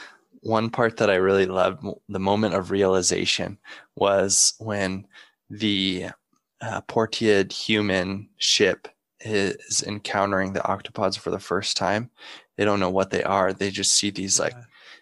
one 0.42 0.70
part 0.70 0.98
that 0.98 1.10
I 1.10 1.16
really 1.16 1.46
loved. 1.46 1.86
The 2.08 2.20
moment 2.20 2.56
of 2.56 2.72
realization 2.72 3.58
was 3.96 4.54
when 4.60 5.06
the 5.50 6.08
uh, 6.62 6.82
Portiid 6.82 7.52
human 7.52 8.30
ship 8.38 8.88
is 9.20 9.84
encountering 9.86 10.54
the 10.54 10.62
octopods 10.62 11.18
for 11.18 11.32
the 11.32 11.40
first 11.40 11.76
time. 11.76 12.10
They 12.58 12.64
don't 12.64 12.80
know 12.80 12.90
what 12.90 13.10
they 13.10 13.24
are. 13.24 13.52
They 13.52 13.72
just 13.72 13.94
see 13.94 14.10
these 14.10 14.40
like 14.40 14.56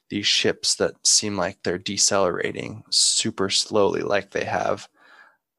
these 0.10 0.26
ships 0.26 0.76
that 0.76 0.94
seem 1.06 1.38
like 1.38 1.60
they're 1.64 1.78
decelerating 1.78 2.84
super 2.90 3.50
slowly, 3.50 4.02
like 4.02 4.32
they 4.32 4.46
have 4.46 4.88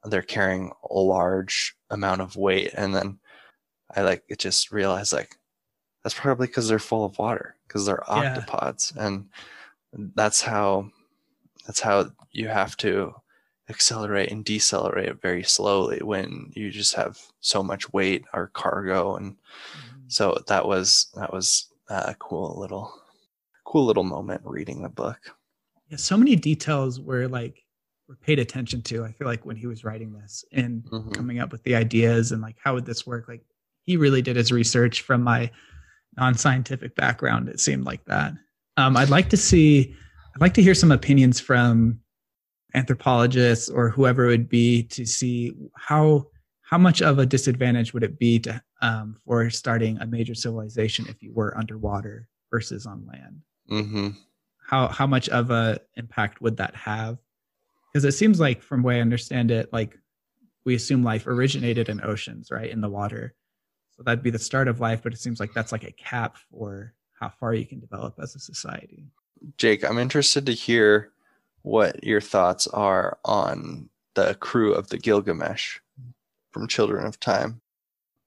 they're 0.04 0.22
carrying 0.22 0.72
a 0.90 0.98
large 0.98 1.76
amount 1.90 2.20
of 2.20 2.36
weight, 2.36 2.72
and 2.76 2.94
then 2.94 3.18
I 3.94 4.02
like 4.02 4.24
it 4.28 4.38
just 4.40 4.72
realized 4.72 5.12
like 5.12 5.36
that's 6.02 6.14
probably 6.14 6.48
because 6.48 6.68
they're 6.68 6.78
full 6.80 7.04
of 7.04 7.18
water 7.18 7.53
because 7.66 7.86
they're 7.86 8.02
Yeah. 8.08 8.34
octopods, 8.38 8.94
and 8.96 9.28
that's 10.14 10.40
how 10.42 10.90
that's 11.66 11.80
how 11.80 12.10
you 12.32 12.48
have 12.48 12.76
to 12.78 13.14
accelerate 13.70 14.30
and 14.30 14.44
decelerate 14.44 15.20
very 15.22 15.42
slowly 15.42 16.00
when 16.02 16.52
you 16.54 16.70
just 16.70 16.94
have 16.94 17.18
so 17.40 17.62
much 17.62 17.90
weight 17.94 18.24
or 18.34 18.48
cargo 18.48 19.16
and 19.16 19.36
Mhm. 19.74 20.12
so 20.12 20.38
that 20.48 20.66
was 20.66 21.06
that 21.14 21.32
was 21.32 21.68
a 21.88 22.14
cool 22.18 22.58
little 22.60 22.92
cool 23.64 23.86
little 23.86 24.04
moment 24.04 24.42
reading 24.44 24.82
the 24.82 24.88
book 24.90 25.18
yeah, 25.88 25.96
so 25.96 26.16
many 26.16 26.36
details 26.36 27.00
were 27.00 27.26
like 27.28 27.64
were 28.08 28.16
paid 28.16 28.38
attention 28.38 28.82
to. 28.82 29.04
I 29.04 29.12
feel 29.12 29.26
like 29.26 29.46
when 29.46 29.56
he 29.56 29.66
was 29.66 29.82
writing 29.84 30.12
this 30.12 30.44
and 30.52 30.84
Mhm. 30.90 31.14
coming 31.14 31.38
up 31.38 31.52
with 31.52 31.62
the 31.62 31.74
ideas 31.74 32.32
and 32.32 32.42
like 32.42 32.56
how 32.62 32.74
would 32.74 32.84
this 32.86 33.06
work, 33.06 33.28
like 33.28 33.44
he 33.84 33.96
really 33.96 34.20
did 34.22 34.36
his 34.36 34.52
research 34.52 35.00
from 35.02 35.22
my 35.22 35.50
non-scientific 36.16 36.94
background. 36.94 37.48
It 37.48 37.60
seemed 37.60 37.84
like 37.84 38.04
that. 38.06 38.32
Um, 38.76 38.96
I'd 38.96 39.10
like 39.10 39.30
to 39.30 39.36
see, 39.36 39.94
I'd 40.34 40.40
like 40.40 40.54
to 40.54 40.62
hear 40.62 40.74
some 40.74 40.92
opinions 40.92 41.40
from 41.40 42.00
anthropologists 42.74 43.68
or 43.68 43.88
whoever 43.88 44.26
it 44.26 44.28
would 44.28 44.48
be 44.48 44.82
to 44.82 45.06
see 45.06 45.52
how 45.76 46.26
how 46.62 46.78
much 46.78 47.02
of 47.02 47.18
a 47.18 47.26
disadvantage 47.26 47.94
would 47.94 48.02
it 48.02 48.18
be 48.18 48.38
to 48.40 48.60
um, 48.82 49.16
for 49.24 49.48
starting 49.48 49.96
a 49.98 50.06
major 50.06 50.34
civilization 50.34 51.06
if 51.08 51.22
you 51.22 51.32
were 51.32 51.56
underwater 51.56 52.28
versus 52.50 52.84
on 52.86 53.06
land 53.06 53.40
hmm 53.68 54.08
how 54.66 54.88
how 54.88 55.06
much 55.06 55.28
of 55.28 55.50
a 55.50 55.78
impact 55.96 56.40
would 56.40 56.56
that 56.56 56.74
have 56.74 57.18
because 57.92 58.04
it 58.04 58.12
seems 58.12 58.40
like 58.40 58.62
from 58.62 58.82
the 58.82 58.86
way 58.86 58.96
i 58.96 59.00
understand 59.00 59.50
it 59.50 59.72
like 59.72 59.98
we 60.64 60.74
assume 60.74 61.04
life 61.04 61.26
originated 61.26 61.88
in 61.88 62.04
oceans 62.04 62.50
right 62.50 62.70
in 62.70 62.80
the 62.80 62.88
water 62.88 63.34
so 63.96 64.02
that'd 64.02 64.22
be 64.22 64.30
the 64.30 64.38
start 64.38 64.68
of 64.68 64.80
life 64.80 65.02
but 65.02 65.12
it 65.12 65.18
seems 65.20 65.40
like 65.40 65.52
that's 65.52 65.72
like 65.72 65.84
a 65.84 65.92
cap 65.92 66.36
for 66.50 66.92
how 67.12 67.28
far 67.28 67.54
you 67.54 67.64
can 67.66 67.80
develop 67.80 68.14
as 68.22 68.34
a 68.34 68.38
society 68.38 69.04
jake 69.58 69.84
i'm 69.84 69.98
interested 69.98 70.46
to 70.46 70.52
hear 70.52 71.10
what 71.62 72.02
your 72.04 72.20
thoughts 72.20 72.66
are 72.68 73.18
on 73.24 73.88
the 74.14 74.34
crew 74.36 74.72
of 74.74 74.88
the 74.88 74.98
gilgamesh 74.98 75.78
from 76.52 76.66
children 76.68 77.06
of 77.06 77.18
time 77.20 77.60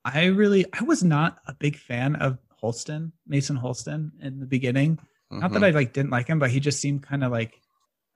i 0.06 0.26
really 0.26 0.66
i 0.80 0.84
was 0.84 1.04
not 1.04 1.40
a 1.48 1.54
big 1.54 1.76
fan 1.78 2.16
of 2.16 2.38
holston 2.60 3.12
mason 3.28 3.56
holston 3.56 4.12
in 4.22 4.40
the 4.40 4.46
beginning 4.46 4.98
not 5.30 5.52
that 5.52 5.60
Mhm. 5.60 5.66
I 5.66 5.70
like 5.72 5.92
didn't 5.92 6.12
like 6.12 6.28
him, 6.28 6.40
but 6.40 6.52
he 6.52 6.62
just 6.62 6.80
seemed 6.80 7.04
kind 7.04 7.22
of 7.22 7.34
like 7.34 7.60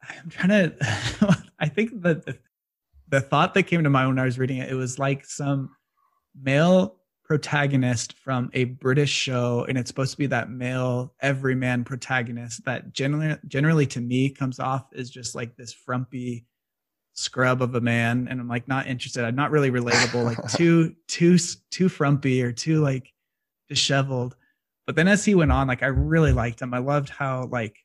I'm 0.02 0.30
trying 0.30 0.48
to. 0.80 1.44
I 1.60 1.68
think 1.68 2.02
that 2.04 2.26
the, 2.26 2.38
the 3.10 3.20
thought 3.20 3.54
that 3.54 3.64
came 3.64 3.84
to 3.84 3.90
mind 3.90 4.08
when 4.08 4.18
I 4.18 4.24
was 4.24 4.40
reading 4.40 4.60
it, 4.60 4.72
it 4.72 4.76
was 4.76 4.98
like 4.98 5.26
some 5.26 5.76
male 6.42 6.96
protagonist 7.32 8.12
from 8.18 8.50
a 8.52 8.66
British 8.66 9.10
show, 9.10 9.66
and 9.70 9.78
it's 9.78 9.88
supposed 9.88 10.12
to 10.12 10.18
be 10.18 10.26
that 10.26 10.50
male 10.50 11.14
everyman 11.22 11.82
protagonist 11.86 12.66
that 12.66 12.92
generally, 12.92 13.38
generally 13.48 13.86
to 13.86 14.02
me 14.02 14.30
comes 14.30 14.60
off 14.60 14.88
as 14.94 15.10
just 15.10 15.34
like 15.34 15.56
this 15.56 15.72
frumpy 15.72 16.46
scrub 17.14 17.62
of 17.62 17.74
a 17.76 17.80
man, 17.80 18.28
and 18.30 18.42
I'm 18.42 18.50
like 18.50 18.68
not 18.68 18.86
interested. 18.86 19.24
I'm 19.24 19.38
not 19.38 19.50
really 19.50 19.72
relatable. 19.72 20.26
Like 20.26 20.52
too, 20.58 20.94
too, 21.08 21.38
too 21.70 21.88
frumpy 21.88 22.44
or 22.44 22.52
too 22.52 22.82
like 22.82 23.14
disheveled. 23.70 24.36
But 24.86 24.98
then 24.98 25.08
as 25.08 25.24
he 25.24 25.34
went 25.34 25.54
on, 25.54 25.70
like 25.70 25.84
I 25.84 25.88
really 25.88 26.34
liked 26.34 26.62
him. 26.62 26.74
I 26.74 26.80
loved 26.80 27.08
how 27.08 27.46
like 27.46 27.78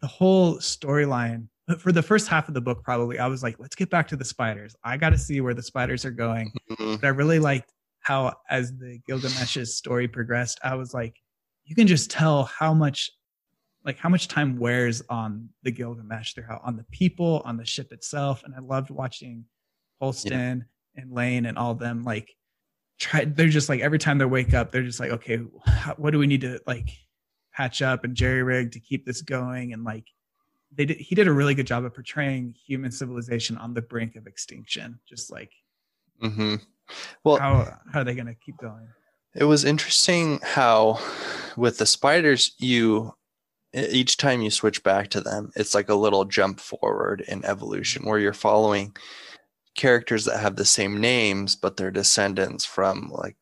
the 0.00 0.06
whole 0.06 0.56
storyline 0.60 1.48
for 1.78 1.92
the 1.92 2.02
first 2.02 2.26
half 2.26 2.48
of 2.48 2.54
the 2.54 2.62
book, 2.62 2.82
probably 2.82 3.18
I 3.18 3.26
was 3.26 3.42
like, 3.42 3.56
let's 3.58 3.76
get 3.76 3.90
back 3.90 4.08
to 4.08 4.16
the 4.16 4.24
spiders. 4.24 4.74
I 4.82 4.96
got 4.96 5.10
to 5.10 5.18
see 5.18 5.42
where 5.42 5.52
the 5.52 5.62
spiders 5.62 6.06
are 6.06 6.10
going. 6.10 6.50
Mhm. 6.70 7.02
But 7.02 7.06
I 7.06 7.10
really 7.10 7.38
liked 7.38 7.70
how, 8.08 8.34
as 8.48 8.72
the 8.78 8.98
Gilgamesh's 9.06 9.76
story 9.76 10.08
progressed, 10.08 10.58
I 10.64 10.76
was 10.76 10.94
like, 10.94 11.20
you 11.66 11.74
can 11.74 11.86
just 11.86 12.10
tell 12.10 12.44
how 12.44 12.72
much, 12.72 13.10
like 13.84 13.98
how 13.98 14.08
much 14.08 14.28
time 14.28 14.58
wears 14.58 15.02
on 15.10 15.50
the 15.62 15.70
Gilgamesh. 15.70 16.32
They're 16.32 16.58
on 16.64 16.78
the 16.78 16.86
people, 16.90 17.42
on 17.44 17.58
the 17.58 17.66
ship 17.66 17.92
itself, 17.92 18.44
and 18.44 18.54
I 18.54 18.60
loved 18.60 18.88
watching 18.88 19.44
Holston 20.00 20.64
and 20.96 21.12
Lain 21.12 21.44
and 21.44 21.58
all 21.58 21.74
them 21.74 22.02
like 22.02 22.34
try. 22.98 23.26
They're 23.26 23.48
just 23.48 23.68
like 23.68 23.80
every 23.80 23.98
time 23.98 24.16
they 24.16 24.24
wake 24.24 24.54
up, 24.54 24.72
they're 24.72 24.82
just 24.82 25.00
like, 25.00 25.10
okay, 25.10 25.36
what 25.98 26.12
do 26.12 26.18
we 26.18 26.26
need 26.26 26.40
to 26.40 26.60
like 26.66 26.88
patch 27.52 27.82
up 27.82 28.04
and 28.04 28.14
jerry 28.14 28.42
rig 28.42 28.72
to 28.72 28.80
keep 28.80 29.04
this 29.04 29.20
going 29.20 29.72
and 29.72 29.82
like 29.82 30.04
they 30.76 30.84
did, 30.84 30.96
he 30.98 31.16
did 31.16 31.26
a 31.26 31.32
really 31.32 31.54
good 31.54 31.66
job 31.66 31.84
of 31.84 31.92
portraying 31.92 32.54
human 32.64 32.92
civilization 32.92 33.56
on 33.58 33.74
the 33.74 33.82
brink 33.82 34.14
of 34.14 34.28
extinction 34.28 34.96
just 35.08 35.32
like 35.32 35.50
hmm 36.20 36.54
Well, 37.24 37.38
how 37.38 37.78
how 37.92 38.00
are 38.00 38.04
they 38.04 38.14
going 38.14 38.26
to 38.26 38.34
keep 38.34 38.56
going 38.58 38.88
it 39.34 39.44
was 39.44 39.64
interesting 39.64 40.40
how 40.42 40.98
with 41.56 41.78
the 41.78 41.86
spiders, 41.86 42.54
you 42.58 43.14
each 43.74 44.16
time 44.16 44.40
you 44.40 44.50
switch 44.50 44.82
back 44.82 45.10
to 45.10 45.20
them, 45.20 45.52
it's 45.54 45.74
like 45.74 45.90
a 45.90 45.94
little 45.94 46.24
jump 46.24 46.58
forward 46.58 47.22
in 47.28 47.44
evolution 47.44 48.04
where 48.04 48.18
you're 48.18 48.32
following 48.32 48.96
characters 49.76 50.24
that 50.24 50.40
have 50.40 50.56
the 50.56 50.64
same 50.64 51.00
names, 51.00 51.54
but 51.54 51.76
they're 51.76 51.90
descendants 51.90 52.64
from 52.64 53.10
like 53.10 53.36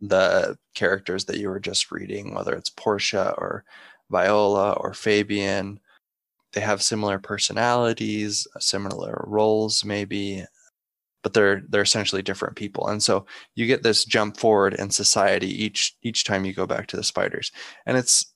the 0.00 0.58
characters 0.74 1.24
that 1.26 1.38
you 1.38 1.48
were 1.48 1.60
just 1.60 1.92
reading, 1.92 2.34
whether 2.34 2.54
it's 2.54 2.70
Portia 2.70 3.34
or 3.38 3.64
Viola 4.10 4.72
or 4.72 4.92
Fabian. 4.92 5.78
They 6.52 6.60
have 6.60 6.82
similar 6.82 7.18
personalities, 7.18 8.46
similar 8.58 9.24
roles, 9.26 9.84
maybe, 9.84 10.44
but 11.22 11.34
they're 11.34 11.62
they're 11.68 11.82
essentially 11.82 12.22
different 12.22 12.56
people. 12.56 12.88
And 12.88 13.02
so 13.02 13.26
you 13.54 13.66
get 13.66 13.82
this 13.82 14.04
jump 14.04 14.36
forward 14.36 14.74
in 14.74 14.90
society 14.90 15.48
each 15.64 15.96
each 16.02 16.24
time 16.24 16.44
you 16.44 16.52
go 16.52 16.66
back 16.66 16.86
to 16.88 16.96
the 16.96 17.04
spiders, 17.04 17.52
and 17.86 17.96
it's 17.96 18.32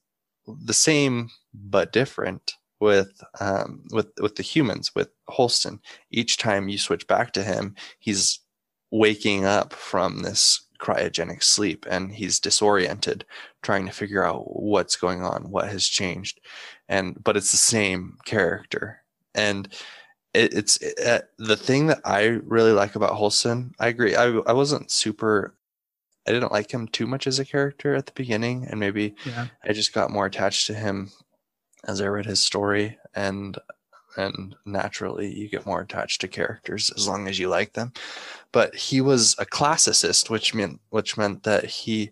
the 0.46 0.74
same 0.74 1.30
but 1.54 1.92
different 1.92 2.54
with 2.80 3.22
um, 3.40 3.82
with 3.90 4.08
with 4.20 4.36
the 4.36 4.42
humans 4.42 4.94
with 4.94 5.10
Holston. 5.28 5.80
Each 6.10 6.36
time 6.36 6.68
you 6.68 6.78
switch 6.78 7.06
back 7.06 7.32
to 7.32 7.42
him, 7.42 7.74
he's 7.98 8.40
waking 8.90 9.44
up 9.44 9.72
from 9.72 10.22
this 10.22 10.62
cryogenic 10.78 11.42
sleep 11.42 11.86
and 11.90 12.12
he's 12.12 12.38
disoriented 12.38 13.24
trying 13.62 13.86
to 13.86 13.92
figure 13.92 14.24
out 14.24 14.42
what's 14.60 14.94
going 14.94 15.22
on 15.22 15.50
what 15.50 15.68
has 15.68 15.86
changed 15.86 16.38
and 16.88 17.16
but 17.24 17.36
it's 17.36 17.50
the 17.50 17.56
same 17.56 18.16
character 18.26 19.02
and 19.34 19.74
it, 20.36 20.54
it's 20.54 20.82
uh, 20.82 21.20
the 21.38 21.56
thing 21.56 21.86
that 21.88 22.00
i 22.04 22.24
really 22.24 22.72
like 22.72 22.94
about 22.96 23.14
holston 23.14 23.74
i 23.78 23.88
agree 23.88 24.14
I, 24.14 24.24
I 24.24 24.52
wasn't 24.52 24.90
super 24.90 25.54
i 26.26 26.32
didn't 26.32 26.52
like 26.52 26.70
him 26.72 26.88
too 26.88 27.06
much 27.06 27.26
as 27.26 27.38
a 27.38 27.44
character 27.44 27.94
at 27.94 28.06
the 28.06 28.12
beginning 28.12 28.66
and 28.68 28.78
maybe 28.80 29.14
yeah 29.24 29.46
I 29.68 29.72
just 29.72 29.92
got 29.92 30.10
more 30.10 30.26
attached 30.26 30.66
to 30.68 30.74
him 30.74 31.10
as 31.86 32.00
I 32.00 32.06
read 32.06 32.26
his 32.26 32.42
story 32.42 32.98
and 33.14 33.58
and 34.16 34.56
naturally 34.64 35.32
you 35.32 35.48
get 35.48 35.66
more 35.66 35.80
attached 35.80 36.20
to 36.22 36.28
characters 36.28 36.90
as 36.96 37.06
long 37.06 37.28
as 37.28 37.38
you 37.38 37.48
like 37.48 37.74
them. 37.74 37.92
But 38.50 38.74
he 38.74 39.00
was 39.00 39.36
a 39.38 39.44
classicist, 39.44 40.30
which 40.30 40.54
meant 40.54 40.80
which 40.90 41.16
meant 41.16 41.42
that 41.42 41.64
he 41.66 42.10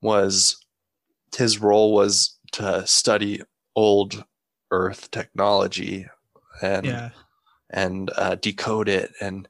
was 0.00 0.64
his 1.36 1.58
role 1.60 1.92
was 1.92 2.38
to 2.52 2.86
study 2.86 3.42
old 3.74 4.24
Earth 4.70 5.10
technology 5.10 6.06
and 6.62 6.86
Yeah. 6.86 7.10
And 7.70 8.10
uh, 8.16 8.34
decode 8.36 8.88
it 8.88 9.12
and 9.20 9.48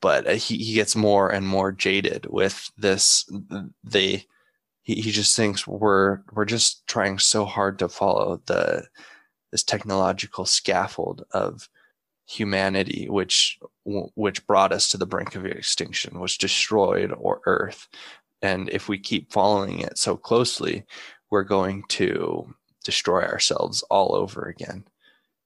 but 0.00 0.26
uh, 0.26 0.32
he, 0.32 0.58
he 0.58 0.74
gets 0.74 0.96
more 0.96 1.30
and 1.30 1.46
more 1.46 1.72
jaded 1.72 2.26
with 2.28 2.70
this 2.76 3.30
they 3.84 4.24
he, 4.82 4.94
he 4.96 5.10
just 5.10 5.34
thinks 5.34 5.66
we're 5.66 6.20
we're 6.32 6.44
just 6.44 6.86
trying 6.86 7.18
so 7.18 7.44
hard 7.44 7.78
to 7.78 7.88
follow 7.88 8.42
the 8.46 8.84
this 9.50 9.62
technological 9.62 10.44
scaffold 10.44 11.24
of 11.30 11.68
humanity 12.26 13.06
which 13.08 13.58
which 13.84 14.46
brought 14.46 14.72
us 14.72 14.88
to 14.88 14.96
the 14.96 15.06
brink 15.06 15.34
of 15.34 15.44
extinction 15.46 16.20
which 16.20 16.38
destroyed 16.38 17.12
our 17.12 17.40
earth. 17.46 17.88
And 18.40 18.68
if 18.70 18.88
we 18.88 18.98
keep 18.98 19.32
following 19.32 19.80
it 19.80 19.98
so 19.98 20.16
closely 20.16 20.84
we're 21.30 21.44
going 21.44 21.84
to 21.88 22.54
destroy 22.84 23.22
ourselves 23.22 23.82
all 23.82 24.14
over 24.14 24.42
again 24.42 24.84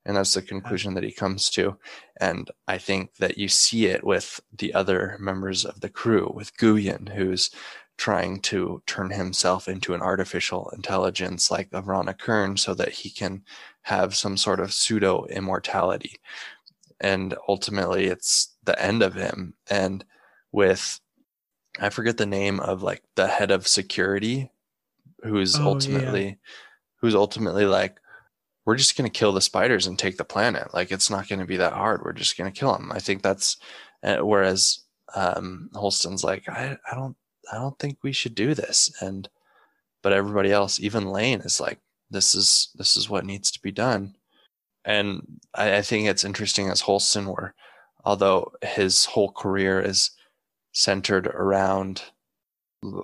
and 0.07 0.17
that's 0.17 0.35
the 0.35 0.41
conclusion 0.43 0.95
that 0.95 1.05
he 1.05 1.13
comes 1.13 1.51
to 1.51 1.77
and 2.21 2.51
i 2.69 2.79
think 2.79 3.17
that 3.17 3.37
you 3.37 3.49
see 3.49 3.87
it 3.87 4.05
with 4.05 4.41
the 4.57 4.73
other 4.73 5.17
members 5.21 5.65
of 5.65 5.81
the 5.81 5.89
crew 5.91 6.31
with 6.35 6.57
guyen 6.57 7.15
who's 7.15 7.51
trying 7.99 8.41
to 8.41 8.83
turn 8.87 9.11
himself 9.11 9.69
into 9.69 9.95
an 9.95 10.03
artificial 10.03 10.71
intelligence 10.75 11.51
like 11.51 11.71
Avrana 11.71 12.17
Kern 12.17 12.57
so 12.57 12.75
that 12.75 12.91
he 12.91 13.11
can 13.11 13.43
have 13.83 14.15
some 14.15 14.37
sort 14.37 14.61
of 14.61 14.73
pseudo 14.73 15.25
immortality. 15.27 16.17
And 17.01 17.35
ultimately 17.49 18.07
it's 18.07 18.55
the 18.65 18.81
end 18.83 19.03
of 19.03 19.15
him. 19.15 19.55
And 19.71 20.05
with 20.53 21.01
I 21.79 21.91
forget 21.91 22.17
the 22.17 22.27
name 22.27 22.61
of 22.61 22.83
like 22.83 23.03
the 23.15 23.29
head 23.29 23.51
of 23.51 23.67
security 23.67 24.51
who's 25.23 25.57
Oh, 25.57 25.61
yeah. 25.61 25.67
ultimately 25.67 26.39
who's 27.01 27.15
ultimately 27.15 27.65
like 27.65 27.99
we're 28.67 28.77
just 28.77 28.97
going 28.97 29.09
to 29.09 29.19
kill 29.19 29.33
the 29.33 29.41
spiders 29.41 29.87
and 29.87 29.99
take 29.99 30.17
the 30.19 30.25
planet. 30.25 30.75
Like 30.75 30.91
it's 30.91 31.09
not 31.09 31.29
going 31.29 31.39
to 31.39 31.47
be 31.47 31.57
that 31.57 31.73
hard. 31.73 32.03
We're 32.05 32.13
just 32.13 32.37
going 32.37 32.53
to 32.53 32.59
kill 32.59 32.73
them 32.73 32.93
i 32.93 32.99
think 32.99 33.23
that's 33.23 33.57
uh, 34.03 34.19
whereas 34.19 34.81
um 35.15 35.71
holston's 35.75 36.25
like 36.25 36.49
I, 36.49 36.77
I 36.91 36.95
don't 36.95 37.17
i 37.51 37.57
don't 37.57 37.79
think 37.79 37.99
we 38.03 38.13
should 38.13 38.35
do 38.35 38.55
this. 38.55 38.93
And 39.01 39.29
but 40.03 40.13
everybody 40.13 40.53
else 40.53 40.81
even 40.81 41.07
Lain 41.07 41.41
is 41.41 41.61
like 41.61 41.79
this 42.11 42.35
is 42.35 42.69
this 42.75 42.97
is 42.97 43.09
what 43.09 43.25
needs 43.25 43.51
to 43.53 43.63
be 43.63 43.73
done. 43.73 44.17
And 44.85 45.41
i, 45.55 45.77
I 45.79 45.83
think 45.83 46.09
it's 46.09 46.25
interesting 46.25 46.69
as 46.69 46.81
holston 46.83 47.27
where 47.27 47.55
although 48.05 48.53
his 48.63 49.05
whole 49.05 49.31
career 49.31 49.81
is 49.81 50.11
centered 50.73 51.29
around 51.29 52.03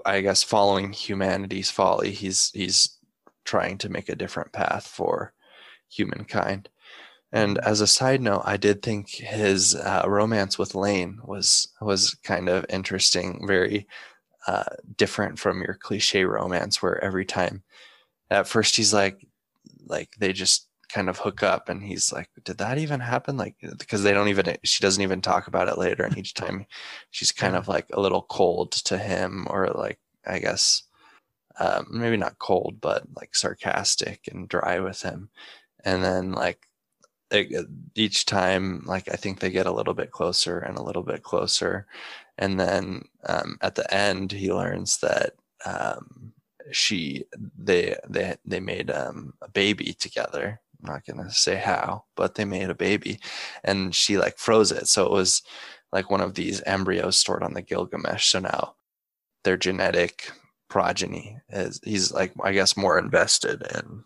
i 0.04 0.20
guess 0.20 0.42
following 0.42 0.92
humanity's 0.92 1.70
folly 1.70 2.12
he's 2.12 2.50
he's 2.52 2.98
trying 3.44 3.78
to 3.78 3.88
make 3.88 4.08
a 4.08 4.14
different 4.14 4.52
path 4.52 4.86
for 4.86 5.32
humankind. 5.92 6.68
And 7.32 7.58
as 7.58 7.80
a 7.80 7.86
side 7.86 8.20
note 8.20 8.42
i 8.44 8.56
did 8.56 8.82
think 8.82 9.08
his 9.10 9.74
uh, 9.74 10.04
romance 10.06 10.58
with 10.58 10.74
Lain 10.74 11.18
was 11.24 11.68
was 11.80 12.14
kind 12.22 12.48
of 12.48 12.66
interesting 12.68 13.46
very 13.46 13.86
uh, 14.46 14.64
different 14.96 15.38
from 15.38 15.62
your 15.62 15.74
cliche 15.74 16.24
romance 16.24 16.82
where 16.82 17.02
every 17.02 17.24
time 17.24 17.62
at 18.30 18.48
first 18.48 18.76
he's 18.76 18.92
like 18.92 19.26
like 19.86 20.10
they 20.18 20.32
just 20.32 20.68
kind 20.92 21.08
of 21.08 21.18
hook 21.18 21.42
up 21.42 21.68
and 21.68 21.82
he's 21.82 22.12
like 22.12 22.28
did 22.44 22.58
that 22.58 22.78
even 22.78 23.00
happen? 23.00 23.36
Like 23.36 23.56
because 23.78 24.02
they 24.02 24.12
don't 24.12 24.28
even 24.28 24.56
she 24.62 24.82
doesn't 24.82 25.02
even 25.02 25.20
talk 25.22 25.46
about 25.46 25.68
it 25.68 25.78
later 25.78 26.04
and 26.04 26.18
each 26.18 26.34
time 26.34 26.66
she's 27.10 27.32
kind 27.42 27.56
of 27.56 27.68
like 27.68 27.86
a 27.92 28.00
little 28.00 28.22
cold 28.22 28.72
to 28.72 28.98
him 28.98 29.46
or 29.50 29.68
like 29.68 29.98
i 30.26 30.38
guess 30.38 30.84
um, 31.60 31.86
maybe 31.90 32.16
not 32.16 32.38
cold 32.38 32.80
but 32.80 33.04
like 33.16 33.34
sarcastic 33.34 34.28
and 34.30 34.48
dry 34.48 34.80
with 34.80 35.02
him 35.02 35.28
and 35.84 36.02
then 36.04 36.32
like 36.32 36.68
it, 37.30 37.66
each 37.94 38.26
time 38.26 38.82
like 38.86 39.08
i 39.10 39.16
think 39.16 39.40
they 39.40 39.50
get 39.50 39.66
a 39.66 39.72
little 39.72 39.94
bit 39.94 40.10
closer 40.10 40.58
and 40.58 40.76
a 40.78 40.82
little 40.82 41.02
bit 41.02 41.22
closer. 41.22 41.86
And 42.38 42.58
then 42.58 43.04
um, 43.26 43.58
at 43.60 43.74
the 43.74 43.92
end 43.94 44.32
he 44.32 44.52
learns 44.52 44.98
that 44.98 45.34
um, 45.64 46.32
she 46.72 47.24
they 47.58 47.96
they 48.08 48.36
they 48.44 48.60
made 48.60 48.90
um, 48.90 49.34
a 49.42 49.50
baby 49.50 49.92
together. 49.92 50.60
I'm 50.80 50.92
not 50.92 51.06
gonna 51.06 51.30
say 51.30 51.56
how 51.56 52.04
but 52.16 52.34
they 52.34 52.44
made 52.44 52.70
a 52.70 52.74
baby. 52.74 53.20
And 53.64 53.94
she 53.94 54.18
like 54.18 54.38
froze 54.38 54.72
it. 54.72 54.88
So 54.88 55.06
it 55.06 55.12
was 55.12 55.42
like 55.92 56.10
one 56.10 56.22
of 56.22 56.34
these 56.34 56.62
embryos 56.62 57.16
stored 57.18 57.42
on 57.42 57.54
the 57.54 57.62
gilgamesh. 57.62 58.26
So 58.28 58.40
now 58.40 58.74
their 59.44 59.56
genetic 59.56 60.32
progeny 60.68 61.38
is 61.50 61.80
he's 61.84 62.12
like 62.12 62.32
i 62.42 62.50
guess 62.50 62.78
more 62.78 62.98
invested 62.98 63.62
in 63.74 64.02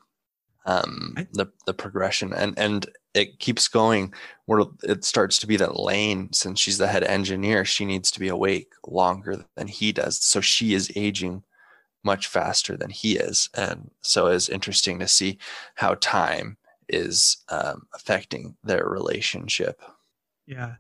um 0.66 1.14
the 1.32 1.46
the 1.66 1.74
progression 1.74 2.32
and 2.34 2.58
and 2.58 2.86
it 3.14 3.38
keeps 3.38 3.66
going 3.68 4.12
where 4.44 4.64
it 4.82 5.04
starts 5.04 5.38
to 5.38 5.46
be 5.46 5.56
that 5.56 5.80
Lain 5.80 6.30
since 6.32 6.60
she's 6.60 6.78
the 6.78 6.88
head 6.88 7.04
engineer 7.04 7.64
she 7.64 7.84
needs 7.84 8.10
to 8.10 8.20
be 8.20 8.28
awake 8.28 8.72
longer 8.86 9.44
than 9.56 9.68
he 9.68 9.92
does 9.92 10.22
so 10.22 10.40
she 10.40 10.74
is 10.74 10.92
aging 10.96 11.42
much 12.04 12.26
faster 12.26 12.76
than 12.76 12.90
he 12.90 13.16
is 13.16 13.48
and 13.54 13.90
so 14.02 14.26
it's 14.26 14.48
interesting 14.48 14.98
to 14.98 15.08
see 15.08 15.38
how 15.76 15.94
time 15.94 16.56
is 16.88 17.38
um, 17.48 17.86
affecting 17.94 18.56
their 18.62 18.84
relationship 18.84 19.82
Yeah. 20.46 20.74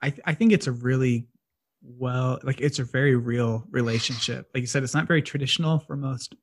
I 0.00 0.10
th- 0.10 0.22
I 0.24 0.34
think 0.34 0.52
it's 0.52 0.66
a 0.66 0.72
really 0.72 1.26
well 1.80 2.40
like 2.42 2.60
it's 2.60 2.80
a 2.80 2.84
very 2.84 3.14
real 3.16 3.64
relationship. 3.70 4.48
Like 4.52 4.62
you 4.62 4.66
said, 4.66 4.82
it's 4.82 4.94
not 4.94 5.06
very 5.06 5.22
traditional 5.22 5.78
for 5.78 5.96
most 5.96 6.34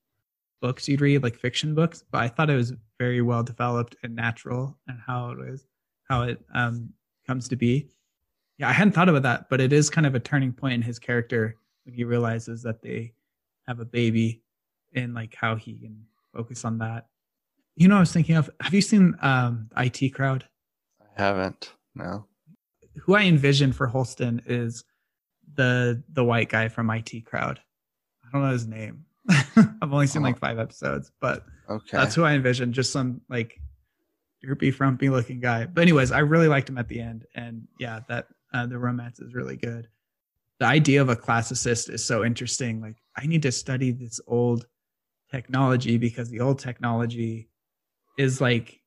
books 0.62 0.88
you'd 0.88 1.01
read, 1.01 1.24
like 1.24 1.36
fiction 1.38 1.74
books, 1.74 2.03
but 2.12 2.22
I 2.22 2.28
thought 2.28 2.49
it 2.49 2.55
was 2.55 2.74
very 2.97 3.22
well 3.22 3.43
developed 3.43 3.95
and 4.03 4.16
natural 4.16 4.78
and 4.88 4.99
how 5.05 5.32
it 5.32 5.38
was 5.38 5.66
how 6.10 6.24
it 6.24 6.41
um 6.53 6.89
comes 7.26 7.47
to 7.49 7.55
be. 7.55 7.88
Yeah, 8.57 8.70
I 8.70 8.74
hadn't 8.74 8.93
thought 8.93 9.10
about 9.10 9.24
that, 9.24 9.49
but 9.49 9.62
it 9.62 9.72
is 9.72 9.89
kind 9.89 10.05
of 10.07 10.16
a 10.16 10.20
turning 10.20 10.51
point 10.51 10.74
in 10.74 10.82
his 10.82 10.99
character 10.99 11.55
when 11.86 11.95
he 11.95 12.03
realizes 12.03 12.62
that 12.64 12.82
they 12.82 13.14
have 13.68 13.80
a 13.80 13.86
baby 13.86 14.41
and 14.93 15.14
like 15.14 15.36
how 15.36 15.55
he 15.55 15.78
can 15.78 16.03
focus 16.34 16.66
on 16.66 16.80
that. 16.80 17.07
You 17.76 17.88
know, 17.88 17.97
I 17.97 18.01
was 18.01 18.12
thinking 18.12 18.36
of 18.36 18.49
have 18.60 18.74
you 18.74 18.82
seen 18.82 19.16
um 19.22 19.70
IT 19.78 20.14
crowd? 20.14 20.45
i 21.18 21.22
haven't 21.22 21.74
no 21.95 22.26
who 22.99 23.16
I 23.16 23.24
envision 23.24 23.74
for 23.74 23.88
Holston 23.88 24.41
is 24.45 24.84
the 25.55 26.03
the 26.10 26.24
white 26.24 26.49
guy 26.49 26.68
from 26.68 26.89
IT 26.89 27.26
Crowd. 27.26 27.60
I 28.24 28.32
don't 28.32 28.43
know 28.43 28.51
his 28.51 28.68
name. 28.68 29.05
I've 29.57 29.93
only 29.93 30.07
seen 30.07 30.22
like 30.22 30.39
five 30.39 30.59
episodes, 30.59 31.11
but 31.20 31.45
okay 31.70 31.97
that's 31.97 32.15
who 32.15 32.24
I 32.24 32.34
envisioned. 32.34 32.74
Just 32.74 32.91
some 32.91 33.22
like 33.30 33.59
droopy, 34.41 34.72
frumpy 34.72 35.09
looking 35.09 35.39
guy. 35.39 35.65
But 35.65 35.82
anyways, 35.82 36.11
I 36.11 36.20
really 36.20 36.47
liked 36.47 36.70
him 36.70 36.78
at 36.78 36.88
the 36.88 36.99
end, 37.01 37.26
and 37.36 37.67
yeah, 37.80 37.99
that 38.07 38.28
uh, 38.53 38.65
the 38.65 38.78
romance 38.80 39.20
is 39.20 39.34
really 39.34 39.57
good. 39.57 39.88
The 40.59 40.65
idea 40.65 41.01
of 41.01 41.09
a 41.09 41.15
classicist 41.15 41.89
is 41.89 42.03
so 42.03 42.26
interesting. 42.26 42.82
Like, 42.82 42.95
I 43.17 43.26
need 43.28 43.41
to 43.43 43.51
study 43.51 43.91
this 43.91 44.20
old 44.28 44.67
technology 45.32 45.97
because 45.97 46.30
the 46.30 46.39
old 46.41 46.59
technology 46.59 47.49
is 48.17 48.41
like 48.41 48.82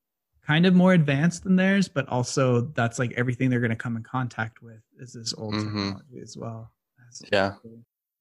kind 0.46 0.66
of 0.66 0.74
more 0.74 0.92
advanced 0.92 1.44
than 1.44 1.56
theirs, 1.56 1.88
but 1.88 2.08
also 2.08 2.62
that's 2.74 2.98
like 2.98 3.12
everything 3.16 3.48
they're 3.48 3.60
going 3.60 3.70
to 3.70 3.76
come 3.76 3.96
in 3.96 4.02
contact 4.02 4.60
with 4.62 4.82
is 4.98 5.12
this 5.12 5.32
old 5.38 5.54
Mhm. 5.54 5.64
technology 5.64 6.20
as 6.20 6.36
well. 6.36 6.72
That's 6.98 7.22
yeah 7.32 7.54
I 7.64 7.68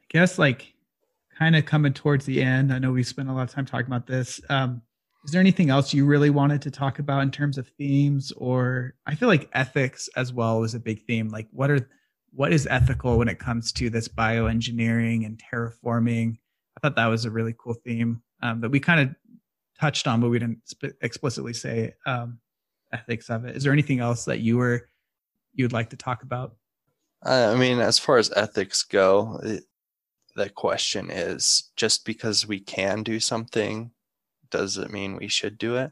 guess 0.10 0.38
like 0.38 0.74
kind 1.42 1.56
of 1.56 1.66
coming 1.66 1.92
towards 1.92 2.24
the 2.26 2.40
end. 2.40 2.72
I 2.72 2.78
know 2.78 2.92
we 2.92 3.02
spent 3.02 3.28
a 3.28 3.34
lot 3.34 3.42
of 3.42 3.52
time 3.52 3.66
talking 3.66 3.88
about 3.88 4.06
this. 4.06 4.40
Um, 4.50 4.80
is 5.26 5.32
there 5.32 5.42
anything 5.42 5.72
else 5.72 5.92
you 5.92 6.06
really 6.06 6.30
wanted 6.30 6.62
to 6.62 6.70
talk 6.70 7.00
about 7.00 7.24
in 7.24 7.32
terms 7.32 7.58
of 7.58 7.68
themes, 7.80 8.32
or 8.38 8.94
I 9.08 9.16
feel 9.16 9.28
like 9.28 9.50
ethics 9.54 10.08
as 10.16 10.32
well 10.32 10.60
was 10.60 10.76
a 10.76 10.80
big 10.80 11.04
theme. 11.08 11.30
Like, 11.30 11.48
what 11.52 11.72
are 11.72 11.90
what 12.32 12.54
is 12.54 12.68
ethical 12.70 13.18
when 13.18 13.28
it 13.28 13.40
comes 13.40 13.72
to 13.74 13.90
this 13.90 14.08
bioengineering 14.08 15.26
and 15.26 15.42
terraforming? 15.42 16.38
I 16.78 16.80
thought 16.80 16.96
that 16.96 17.08
was 17.08 17.26
a 17.26 17.32
really 17.32 17.56
cool 17.58 17.74
theme 17.74 18.22
um, 18.44 18.62
that 18.62 18.70
we 18.70 18.80
kind 18.80 19.00
of 19.00 19.16
touched 19.80 20.06
on, 20.08 20.22
but 20.22 20.30
we 20.30 20.38
didn't 20.38 20.62
sp- 20.70 20.94
explicitly 21.02 21.54
say 21.54 21.96
um, 22.06 22.38
ethics 22.94 23.32
of 23.32 23.46
it. 23.46 23.56
Is 23.56 23.64
there 23.64 23.74
anything 23.74 24.00
else 24.00 24.26
that 24.26 24.42
you 24.42 24.58
were 24.58 24.88
you'd 25.56 25.74
like 25.74 25.90
to 25.90 25.98
talk 25.98 26.22
about? 26.22 26.56
I 27.24 27.46
I 27.46 27.56
mean, 27.56 27.80
as 27.80 27.98
far 27.98 28.20
as 28.20 28.32
ethics 28.36 28.84
go, 28.84 29.40
it, 29.44 29.64
the 30.36 30.50
question 30.50 31.10
is 31.12 31.72
just 31.76 32.06
because 32.06 32.48
we 32.48 32.60
can 32.60 33.04
do 33.04 33.20
something, 33.20 33.92
does 34.50 34.78
it 34.78 34.92
mean 34.92 35.16
we 35.16 35.28
should 35.28 35.58
do 35.58 35.76
it? 35.78 35.92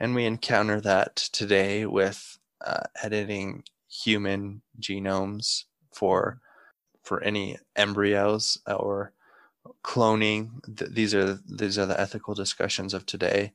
And 0.00 0.14
we 0.14 0.24
encounter 0.24 0.80
that 0.80 1.16
today 1.16 1.86
with 1.86 2.38
uh, 2.64 2.84
editing 3.02 3.64
human 3.88 4.62
genomes 4.80 5.64
for 5.92 6.40
for 7.02 7.22
any 7.22 7.58
embryos 7.76 8.58
or 8.66 9.12
cloning. 9.82 10.50
Th- 10.76 10.90
these 10.90 11.14
are 11.14 11.38
these 11.46 11.78
are 11.78 11.86
the 11.86 12.00
ethical 12.00 12.34
discussions 12.34 12.94
of 12.94 13.06
today. 13.06 13.52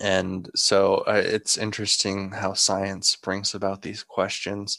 And 0.00 0.50
so 0.54 1.04
uh, 1.06 1.22
it's 1.24 1.58
interesting 1.58 2.32
how 2.32 2.54
science 2.54 3.14
brings 3.16 3.54
about 3.54 3.82
these 3.82 4.02
questions 4.02 4.78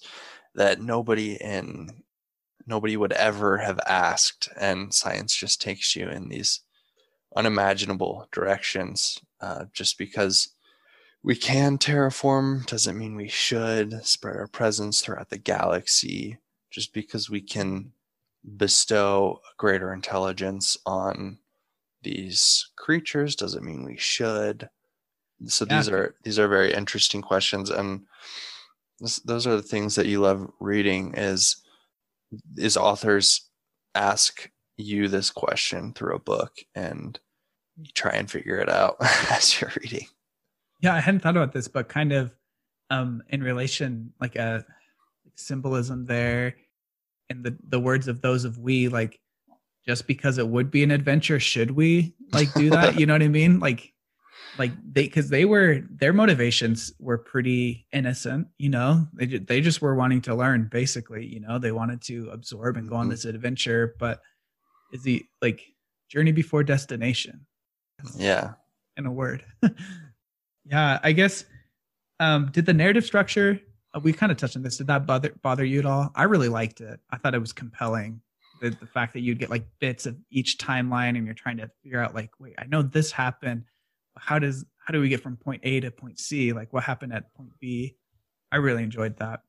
that 0.55 0.81
nobody 0.81 1.35
in 1.35 1.89
nobody 2.65 2.97
would 2.97 3.13
ever 3.13 3.57
have 3.57 3.79
asked 3.87 4.49
and 4.57 4.93
science 4.93 5.35
just 5.35 5.61
takes 5.61 5.95
you 5.95 6.07
in 6.09 6.29
these 6.29 6.61
unimaginable 7.35 8.27
directions. 8.31 9.19
Uh, 9.41 9.65
just 9.73 9.97
because 9.97 10.49
we 11.23 11.35
can 11.35 11.77
terraform 11.77 12.65
doesn't 12.65 12.97
mean 12.97 13.15
we 13.15 13.27
should 13.27 14.05
spread 14.05 14.35
our 14.35 14.47
presence 14.47 15.01
throughout 15.01 15.29
the 15.29 15.37
galaxy. 15.37 16.37
Just 16.69 16.93
because 16.93 17.29
we 17.29 17.41
can 17.41 17.91
bestow 18.57 19.39
greater 19.57 19.93
intelligence 19.93 20.77
on 20.85 21.39
these 22.03 22.69
creatures 22.75 23.35
doesn't 23.35 23.63
mean 23.63 23.83
we 23.83 23.97
should. 23.97 24.69
So 25.47 25.65
yeah. 25.69 25.77
these 25.77 25.89
are 25.89 26.15
these 26.23 26.39
are 26.39 26.47
very 26.47 26.73
interesting 26.73 27.21
questions, 27.21 27.69
and 27.69 28.05
this, 28.99 29.19
those 29.19 29.47
are 29.47 29.55
the 29.55 29.61
things 29.61 29.95
that 29.95 30.05
you 30.05 30.21
love 30.21 30.49
reading. 30.59 31.13
Is 31.17 31.57
is 32.57 32.77
authors 32.77 33.49
ask 33.95 34.49
you 34.77 35.07
this 35.07 35.29
question 35.29 35.93
through 35.93 36.15
a 36.15 36.19
book 36.19 36.53
and 36.75 37.19
you 37.77 37.91
try 37.93 38.11
and 38.11 38.29
figure 38.29 38.57
it 38.57 38.69
out 38.69 38.97
as 39.31 39.59
you're 39.59 39.71
reading. 39.81 40.07
Yeah, 40.81 40.95
I 40.95 40.99
hadn't 40.99 41.21
thought 41.21 41.37
about 41.37 41.53
this, 41.53 41.67
but 41.67 41.89
kind 41.89 42.11
of 42.11 42.33
um 42.89 43.23
in 43.29 43.41
relation 43.41 44.13
like 44.19 44.35
a 44.35 44.65
symbolism 45.35 46.05
there 46.05 46.55
and 47.29 47.43
the 47.43 47.57
the 47.69 47.79
words 47.79 48.07
of 48.07 48.21
those 48.21 48.45
of 48.45 48.57
we 48.57 48.87
like 48.87 49.19
just 49.85 50.07
because 50.07 50.37
it 50.37 50.47
would 50.47 50.69
be 50.69 50.83
an 50.83 50.91
adventure 50.91 51.39
should 51.39 51.71
we 51.71 52.13
like 52.31 52.53
do 52.53 52.69
that 52.69 52.99
you 52.99 53.05
know 53.05 53.13
what 53.13 53.23
i 53.23 53.27
mean 53.27 53.59
like 53.59 53.92
like 54.57 54.71
they 54.91 55.03
because 55.03 55.29
they 55.29 55.45
were 55.45 55.81
their 55.89 56.13
motivations 56.13 56.91
were 56.99 57.17
pretty 57.17 57.85
innocent 57.91 58.47
you 58.57 58.69
know? 58.69 59.07
They, 59.13 59.25
they 59.25 59.61
just 59.61 59.81
were 59.81 59.95
wanting 59.95 60.21
to 60.21 60.35
learn 60.35 60.69
basically 60.71 61.25
you 61.25 61.39
know? 61.39 61.59
They 61.59 61.71
wanted 61.71 62.01
to 62.03 62.29
absorb 62.31 62.77
and 62.77 62.89
go 62.89 62.95
on 62.95 63.03
mm-hmm. 63.03 63.11
this 63.11 63.25
adventure 63.25 63.95
but 63.99 64.21
is 64.91 65.03
the 65.03 65.23
like 65.41 65.61
journey 66.09 66.31
before 66.31 66.63
destination. 66.63 67.45
Yeah. 68.15 68.53
In 68.97 69.05
a 69.05 69.11
word. 69.11 69.45
Yeah 70.65 70.97
i 71.03 71.11
guess 71.11 71.43
um 72.21 72.49
did 72.53 72.65
the 72.65 72.73
narrative 72.73 73.03
structure 73.03 73.59
uh, 73.93 73.99
we 74.01 74.13
kind 74.13 74.31
of 74.31 74.37
touched 74.37 74.55
on 74.55 74.63
this 74.63 74.77
did 74.77 74.87
that 74.87 75.05
bother 75.05 75.33
bother 75.41 75.65
you 75.65 75.79
at 75.79 75.85
all? 75.85 76.09
I 76.15 76.23
really 76.23 76.47
liked 76.47 76.79
it. 76.79 77.01
I 77.09 77.17
thought 77.17 77.35
it 77.35 77.39
was 77.39 77.51
compelling 77.51 78.21
the, 78.63 78.69
the 78.69 78.87
fact 78.87 79.11
that 79.13 79.19
you'd 79.19 79.39
get 79.39 79.49
like 79.49 79.65
bits 79.79 80.05
of 80.05 80.15
each 80.31 80.57
timeline 80.57 81.17
and 81.17 81.25
you're 81.25 81.35
trying 81.35 81.57
to 81.57 81.69
figure 81.83 81.99
out 81.99 82.15
like 82.15 82.31
wait 82.39 82.55
i 82.57 82.65
know 82.65 82.81
this 82.81 83.11
happened 83.11 83.65
how 84.17 84.39
does 84.39 84.65
how 84.77 84.91
do 84.91 84.99
we 84.99 85.09
get 85.09 85.21
from 85.21 85.37
point 85.37 85.61
a 85.63 85.79
to 85.79 85.91
point 85.91 86.19
c? 86.19 86.53
Like 86.53 86.73
what 86.73 86.83
happened 86.83 87.13
at 87.13 87.33
point 87.33 87.51
b? 87.59 87.95
I 88.51 88.57
really 88.57 88.83
enjoyed 88.83 89.17
that. 89.17 89.41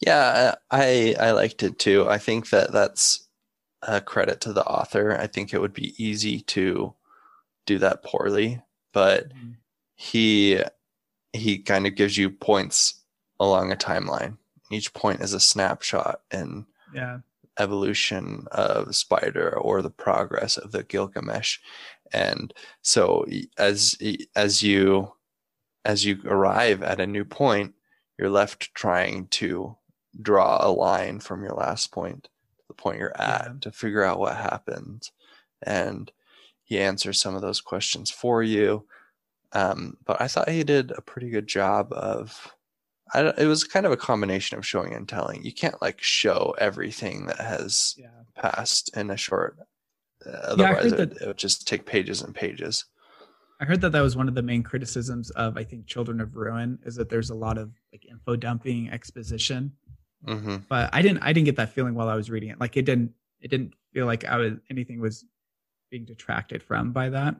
Yeah 0.00 0.54
i 0.70 1.14
i 1.20 1.30
liked 1.32 1.62
it 1.62 1.78
too. 1.78 2.08
I 2.08 2.18
think 2.18 2.50
that 2.50 2.72
that's 2.72 3.28
a 3.82 4.00
credit 4.00 4.40
to 4.42 4.52
the 4.52 4.64
author. 4.64 5.16
I 5.18 5.26
think 5.26 5.52
it 5.52 5.60
would 5.60 5.74
be 5.74 5.94
easy 6.02 6.40
to 6.42 6.94
do 7.66 7.78
that 7.78 8.02
poorly 8.02 8.62
but 8.92 9.28
mm-hmm. 9.30 9.52
he 9.96 10.60
he 11.32 11.58
kind 11.58 11.86
of 11.86 11.94
gives 11.94 12.16
you 12.16 12.30
points 12.30 13.02
along 13.38 13.72
a 13.72 13.76
timeline. 13.76 14.36
Each 14.70 14.92
point 14.92 15.20
is 15.20 15.32
a 15.32 15.40
snapshot 15.40 16.20
and 16.30 16.64
yeah. 16.94 17.18
evolution 17.58 18.46
of 18.50 18.94
spider 18.94 19.56
or 19.56 19.82
the 19.82 19.90
progress 19.90 20.56
of 20.56 20.72
the 20.72 20.82
gilgamesh 20.82 21.58
and 22.12 22.52
so 22.82 23.24
as 23.58 23.96
as 24.34 24.62
you 24.62 25.12
as 25.84 26.04
you 26.04 26.20
arrive 26.24 26.82
at 26.82 27.00
a 27.00 27.06
new 27.06 27.24
point 27.24 27.74
you're 28.18 28.30
left 28.30 28.74
trying 28.74 29.26
to 29.28 29.76
draw 30.20 30.58
a 30.60 30.70
line 30.70 31.20
from 31.20 31.42
your 31.42 31.54
last 31.54 31.92
point 31.92 32.24
to 32.24 32.64
the 32.68 32.74
point 32.74 32.98
you're 32.98 33.20
at 33.20 33.46
yeah. 33.46 33.52
to 33.60 33.70
figure 33.70 34.04
out 34.04 34.18
what 34.18 34.36
happened 34.36 35.10
and 35.62 36.12
he 36.64 36.78
answers 36.78 37.20
some 37.20 37.34
of 37.34 37.42
those 37.42 37.60
questions 37.60 38.10
for 38.10 38.42
you 38.42 38.84
um, 39.52 39.96
but 40.04 40.20
i 40.20 40.28
thought 40.28 40.48
he 40.48 40.64
did 40.64 40.92
a 40.92 41.02
pretty 41.02 41.30
good 41.30 41.46
job 41.46 41.92
of 41.92 42.54
I, 43.12 43.32
it 43.38 43.46
was 43.46 43.64
kind 43.64 43.86
of 43.86 43.92
a 43.92 43.96
combination 43.96 44.56
of 44.58 44.66
showing 44.66 44.94
and 44.94 45.08
telling. 45.08 45.42
You 45.42 45.52
can't 45.52 45.80
like 45.82 46.00
show 46.00 46.54
everything 46.58 47.26
that 47.26 47.40
has 47.40 47.94
yeah. 47.98 48.08
passed 48.36 48.96
in 48.96 49.10
a 49.10 49.16
short. 49.16 49.56
Uh, 50.26 50.30
otherwise, 50.30 50.84
yeah, 50.84 50.92
it, 50.92 50.96
that, 50.96 51.22
it 51.22 51.26
would 51.26 51.38
just 51.38 51.66
take 51.66 51.86
pages 51.86 52.22
and 52.22 52.34
pages. 52.34 52.84
I 53.60 53.66
heard 53.66 53.80
that 53.82 53.92
that 53.92 54.00
was 54.00 54.16
one 54.16 54.28
of 54.28 54.34
the 54.34 54.42
main 54.42 54.62
criticisms 54.62 55.30
of 55.30 55.56
I 55.56 55.64
think 55.64 55.86
Children 55.86 56.20
of 56.20 56.34
Ruin 56.34 56.78
is 56.84 56.96
that 56.96 57.10
there's 57.10 57.30
a 57.30 57.34
lot 57.34 57.58
of 57.58 57.72
like 57.92 58.06
info 58.06 58.36
dumping 58.36 58.90
exposition. 58.90 59.72
Mm-hmm. 60.26 60.56
But 60.68 60.90
I 60.92 61.02
didn't 61.02 61.22
I 61.22 61.32
didn't 61.32 61.46
get 61.46 61.56
that 61.56 61.72
feeling 61.72 61.94
while 61.94 62.08
I 62.08 62.14
was 62.14 62.30
reading 62.30 62.50
it. 62.50 62.60
Like 62.60 62.76
it 62.76 62.84
didn't 62.84 63.12
it 63.40 63.48
didn't 63.48 63.74
feel 63.92 64.06
like 64.06 64.24
I 64.24 64.36
was 64.36 64.52
anything 64.70 65.00
was 65.00 65.24
being 65.90 66.04
detracted 66.04 66.62
from 66.62 66.92
by 66.92 67.10
that. 67.10 67.36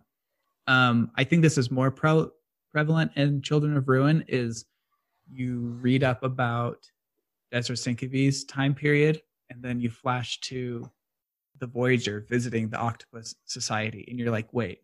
Um, 0.66 1.10
I 1.16 1.24
think 1.24 1.42
this 1.42 1.58
is 1.58 1.70
more 1.70 1.90
pre- 1.90 2.28
prevalent 2.70 3.12
in 3.16 3.42
Children 3.42 3.76
of 3.76 3.88
Ruin 3.88 4.24
is 4.28 4.66
you 5.30 5.58
read 5.80 6.04
up 6.04 6.22
about 6.22 6.78
Disra 7.52 7.76
Senkovi's 7.76 8.44
time 8.44 8.74
period, 8.74 9.22
and 9.48 9.62
then 9.62 9.80
you 9.80 9.90
flash 9.90 10.38
to 10.40 10.88
the 11.60 11.66
Voyager 11.66 12.26
visiting 12.28 12.68
the 12.68 12.78
Octopus 12.78 13.34
Society, 13.44 14.04
and 14.08 14.18
you're 14.18 14.30
like, 14.30 14.52
wait, 14.52 14.80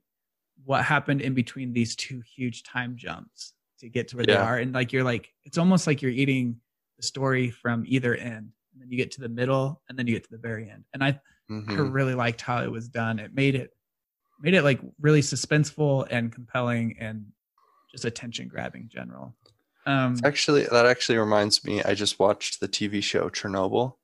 what 0.64 0.84
happened 0.84 1.20
in 1.20 1.34
between 1.34 1.72
these 1.72 1.96
two 1.96 2.22
huge 2.34 2.62
time 2.62 2.96
jumps 2.96 3.52
to 3.80 3.88
get 3.88 4.08
to 4.08 4.16
where 4.16 4.24
yeah. 4.28 4.36
they 4.36 4.40
are? 4.40 4.58
And 4.58 4.72
like, 4.72 4.92
you're 4.92 5.04
like, 5.04 5.32
it's 5.44 5.58
almost 5.58 5.86
like 5.86 6.02
you're 6.02 6.10
eating 6.10 6.60
the 6.96 7.02
story 7.02 7.50
from 7.50 7.84
either 7.86 8.14
end, 8.14 8.52
and 8.72 8.80
then 8.80 8.90
you 8.90 8.96
get 8.96 9.10
to 9.12 9.20
the 9.20 9.28
middle, 9.28 9.82
and 9.88 9.98
then 9.98 10.06
you 10.06 10.14
get 10.14 10.24
to 10.24 10.30
the 10.30 10.38
very 10.38 10.70
end. 10.70 10.84
And 10.94 11.02
I, 11.02 11.20
mm-hmm. 11.50 11.70
I 11.70 11.74
really 11.74 12.14
liked 12.14 12.40
how 12.40 12.62
it 12.62 12.70
was 12.70 12.88
done. 12.88 13.18
It 13.18 13.34
made 13.34 13.54
it 13.54 13.72
made 14.40 14.54
it 14.54 14.62
like 14.62 14.80
really 15.00 15.22
suspenseful 15.22 16.06
and 16.10 16.30
compelling 16.30 16.96
and 17.00 17.24
just 17.90 18.04
attention 18.04 18.48
grabbing 18.48 18.90
general 18.92 19.34
um, 19.86 20.18
actually, 20.24 20.64
that 20.64 20.84
actually 20.84 21.16
reminds 21.16 21.64
me. 21.64 21.82
I 21.82 21.94
just 21.94 22.18
watched 22.18 22.58
the 22.58 22.66
TV 22.66 23.02
show 23.02 23.30
Chernobyl, 23.30 23.94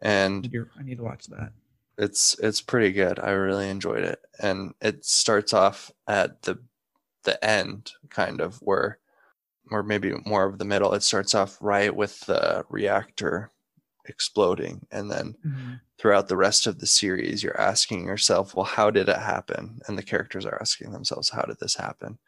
and 0.00 0.50
I 0.78 0.82
need 0.82 0.96
to 0.96 1.04
watch 1.04 1.26
that. 1.26 1.52
It's 2.00 2.36
it's 2.40 2.60
pretty 2.60 2.92
good. 2.92 3.18
I 3.18 3.30
really 3.30 3.68
enjoyed 3.68 4.04
it, 4.04 4.20
and 4.40 4.74
it 4.80 5.04
starts 5.04 5.52
off 5.52 5.92
at 6.08 6.42
the 6.42 6.58
the 7.24 7.42
end, 7.44 7.92
kind 8.08 8.40
of 8.40 8.56
where, 8.62 8.98
or 9.70 9.82
maybe 9.82 10.14
more 10.24 10.46
of 10.46 10.58
the 10.58 10.64
middle. 10.64 10.94
It 10.94 11.02
starts 11.02 11.34
off 11.34 11.58
right 11.60 11.94
with 11.94 12.20
the 12.20 12.64
reactor 12.68 13.50
exploding, 14.06 14.86
and 14.90 15.10
then 15.10 15.36
mm-hmm. 15.46 15.74
throughout 15.98 16.28
the 16.28 16.38
rest 16.38 16.66
of 16.66 16.78
the 16.78 16.86
series, 16.86 17.42
you're 17.42 17.60
asking 17.60 18.06
yourself, 18.06 18.54
"Well, 18.54 18.64
how 18.64 18.90
did 18.90 19.08
it 19.08 19.18
happen?" 19.18 19.80
And 19.86 19.98
the 19.98 20.02
characters 20.02 20.46
are 20.46 20.58
asking 20.60 20.92
themselves, 20.92 21.28
"How 21.30 21.42
did 21.42 21.58
this 21.60 21.74
happen?" 21.76 22.18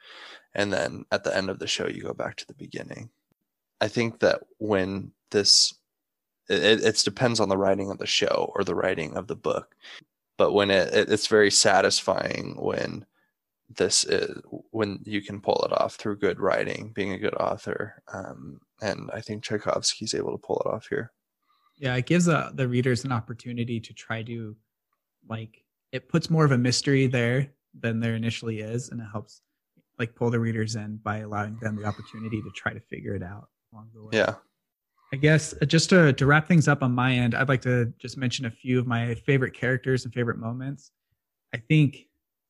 and 0.55 0.73
then 0.73 1.05
at 1.11 1.25
the 1.25 1.37
end 1.37 1.51
of 1.51 1.59
the 1.59 1.67
show 1.67 1.87
you 1.87 2.03
go 2.03 2.13
back 2.13 2.37
to 2.37 2.47
the 2.47 2.55
beginning 2.55 3.11
i 3.81 3.89
think 3.89 4.21
that 4.21 4.41
when 4.59 5.13
this 5.31 5.75
it, 6.49 6.83
it 6.83 7.03
depends 7.05 7.41
on 7.41 7.49
the 7.49 7.57
writing 7.57 7.91
of 7.91 7.99
the 7.99 8.07
show 8.07 8.53
or 8.55 8.65
the 8.65 8.75
writing 8.75 9.17
of 9.17 9.27
the 9.27 9.37
book 9.37 9.77
but 10.39 10.53
when 10.53 10.71
it, 10.71 10.93
it 10.93 11.11
it's 11.11 11.27
very 11.27 11.51
satisfying 11.51 12.57
when 12.59 13.05
this 13.75 14.05
is 14.05 14.41
when 14.71 15.01
you 15.05 15.23
can 15.23 15.41
pull 15.41 15.65
it 15.65 15.73
off 15.81 15.95
through 15.95 16.17
good 16.17 16.39
writing 16.39 16.93
being 16.95 17.13
a 17.13 17.19
good 17.19 17.35
author 17.35 18.03
um, 18.13 18.61
and 18.81 19.11
i 19.15 19.21
think 19.21 19.43
tchaikovsky's 19.43 20.15
able 20.15 20.33
to 20.33 20.47
pull 20.47 20.61
it 20.65 20.69
off 20.69 20.87
here 20.89 21.13
yeah 21.79 21.95
it 21.97 22.07
gives 22.07 22.29
uh, 22.29 22.51
the 22.55 22.69
readers 22.69 23.05
an 23.05 23.13
opportunity 23.13 23.81
to 23.81 23.93
try 23.95 24.23
to 24.23 24.57
like 25.29 25.65
it 25.93 26.09
puts 26.09 26.31
more 26.31 26.45
of 26.45 26.53
a 26.53 26.59
mystery 26.59 27.07
there 27.07 27.49
than 27.81 28.01
there 28.01 28.15
initially 28.15 28.61
is 28.61 28.91
and 28.91 29.01
it 29.01 29.07
helps 29.11 29.43
like 29.99 30.15
pull 30.15 30.31
the 30.31 30.41
readers 30.41 30.75
in 30.75 30.97
by 30.97 31.19
allowing 31.19 31.57
them 31.61 31.77
the 31.77 31.85
opportunity 31.85 32.43
to 32.43 32.51
try 32.51 32.73
to 32.73 32.81
figure 32.81 33.15
it 33.15 33.23
out 33.23 33.49
along 33.73 33.89
the 33.95 34.03
way. 34.03 34.11
Yeah. 34.13 34.35
I 35.13 35.17
guess 35.17 35.55
uh, 35.61 35.67
just 35.67 35.91
to, 35.91 36.13
to 36.15 36.27
wrap 36.27 36.49
things 36.49 36.69
up 36.69 36.83
on 36.83 36.93
my 36.93 37.13
end, 37.13 37.35
I'd 37.35 37.49
like 37.49 37.61
to 37.63 37.93
just 37.99 38.17
mention 38.17 38.47
a 38.47 38.51
few 38.51 38.79
of 38.79 38.87
my 38.87 39.15
favorite 39.15 39.53
characters 39.53 40.05
and 40.05 40.15
favorite 40.15 40.39
moments. 40.39 40.91
I 41.55 41.59
think 41.59 42.07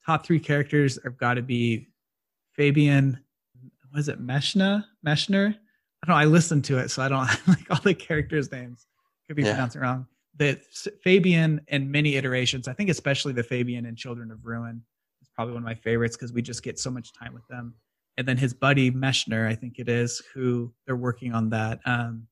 top 0.06 0.24
three 0.24 0.38
characters 0.38 0.98
have 1.02 1.16
got 1.16 1.34
to 1.34 1.42
be 1.42 1.88
Fabian. 2.52 3.18
Was 3.92 4.08
it 4.08 4.24
Meshna? 4.24 4.84
Meshner? 5.04 5.54
I 5.54 6.06
don't 6.06 6.14
know. 6.14 6.20
I 6.20 6.24
listened 6.24 6.64
to 6.66 6.78
it, 6.78 6.90
so 6.90 7.02
I 7.02 7.08
don't 7.08 7.26
like 7.48 7.70
all 7.70 7.80
the 7.82 7.94
characters' 7.94 8.50
names. 8.52 8.86
Could 9.26 9.36
be 9.36 9.42
yeah. 9.42 9.52
pronouncing 9.52 9.80
wrong. 9.80 10.06
The 10.36 10.60
Fabian 11.02 11.60
in 11.68 11.90
many 11.90 12.14
iterations. 12.16 12.68
I 12.68 12.72
think 12.74 12.90
especially 12.90 13.32
the 13.32 13.42
Fabian 13.42 13.86
and 13.86 13.96
Children 13.96 14.30
of 14.30 14.44
Ruin 14.44 14.82
is 15.20 15.28
probably 15.34 15.54
one 15.54 15.62
of 15.62 15.66
my 15.66 15.74
favorites 15.74 16.16
because 16.16 16.32
we 16.32 16.42
just 16.42 16.62
get 16.62 16.78
so 16.78 16.90
much 16.90 17.12
time 17.12 17.34
with 17.34 17.46
them. 17.48 17.74
And 18.18 18.26
then 18.26 18.36
his 18.36 18.54
buddy 18.54 18.90
Meshner, 18.90 19.46
I 19.46 19.54
think 19.54 19.78
it 19.78 19.88
is, 19.88 20.22
who 20.34 20.72
they're 20.86 20.96
working 20.96 21.34
on 21.34 21.50
that 21.50 21.80
um, 21.86 22.26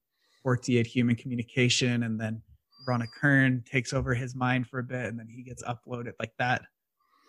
Portiid 0.44 0.86
human 0.86 1.16
communication, 1.16 2.02
and 2.02 2.20
then 2.20 2.42
Rana 2.86 3.06
Kern 3.20 3.62
takes 3.70 3.92
over 3.92 4.14
his 4.14 4.34
mind 4.34 4.66
for 4.66 4.78
a 4.78 4.84
bit, 4.84 5.06
and 5.06 5.18
then 5.18 5.28
he 5.28 5.42
gets 5.42 5.62
uploaded 5.62 6.12
like 6.18 6.32
that. 6.38 6.62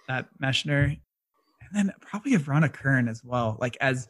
That 0.07 0.27
Meshner, 0.41 0.85
and 0.85 1.69
then 1.73 1.93
probably 2.01 2.33
of 2.33 2.47
Rana 2.47 2.69
Kern 2.69 3.07
as 3.07 3.23
well. 3.23 3.57
Like 3.59 3.77
as 3.81 4.07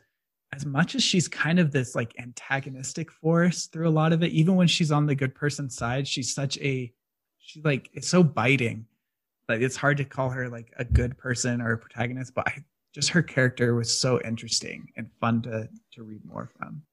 as 0.53 0.65
much 0.65 0.95
as 0.95 1.03
she's 1.03 1.27
kind 1.27 1.59
of 1.59 1.71
this 1.71 1.95
like 1.95 2.13
antagonistic 2.19 3.11
force 3.11 3.67
through 3.67 3.87
a 3.87 3.91
lot 3.91 4.13
of 4.13 4.23
it, 4.23 4.31
even 4.31 4.55
when 4.55 4.67
she's 4.67 4.91
on 4.91 5.05
the 5.05 5.15
good 5.15 5.35
person 5.35 5.69
side, 5.69 6.07
she's 6.07 6.33
such 6.33 6.57
a 6.59 6.91
she 7.39 7.61
like 7.61 7.89
it's 7.93 8.07
so 8.07 8.23
biting 8.23 8.85
like 9.51 9.61
it's 9.61 9.75
hard 9.75 9.97
to 9.97 10.05
call 10.05 10.29
her 10.29 10.49
like 10.49 10.73
a 10.77 10.85
good 10.85 11.17
person 11.17 11.61
or 11.61 11.73
a 11.73 11.77
protagonist, 11.77 12.33
but 12.33 12.47
I, 12.47 12.63
just 12.93 13.09
her 13.09 13.21
character 13.21 13.75
was 13.75 13.97
so 13.97 14.19
interesting 14.21 14.87
and 14.97 15.09
fun 15.19 15.41
to 15.43 15.67
to 15.93 16.03
read 16.03 16.23
more 16.25 16.49
from. 16.57 16.83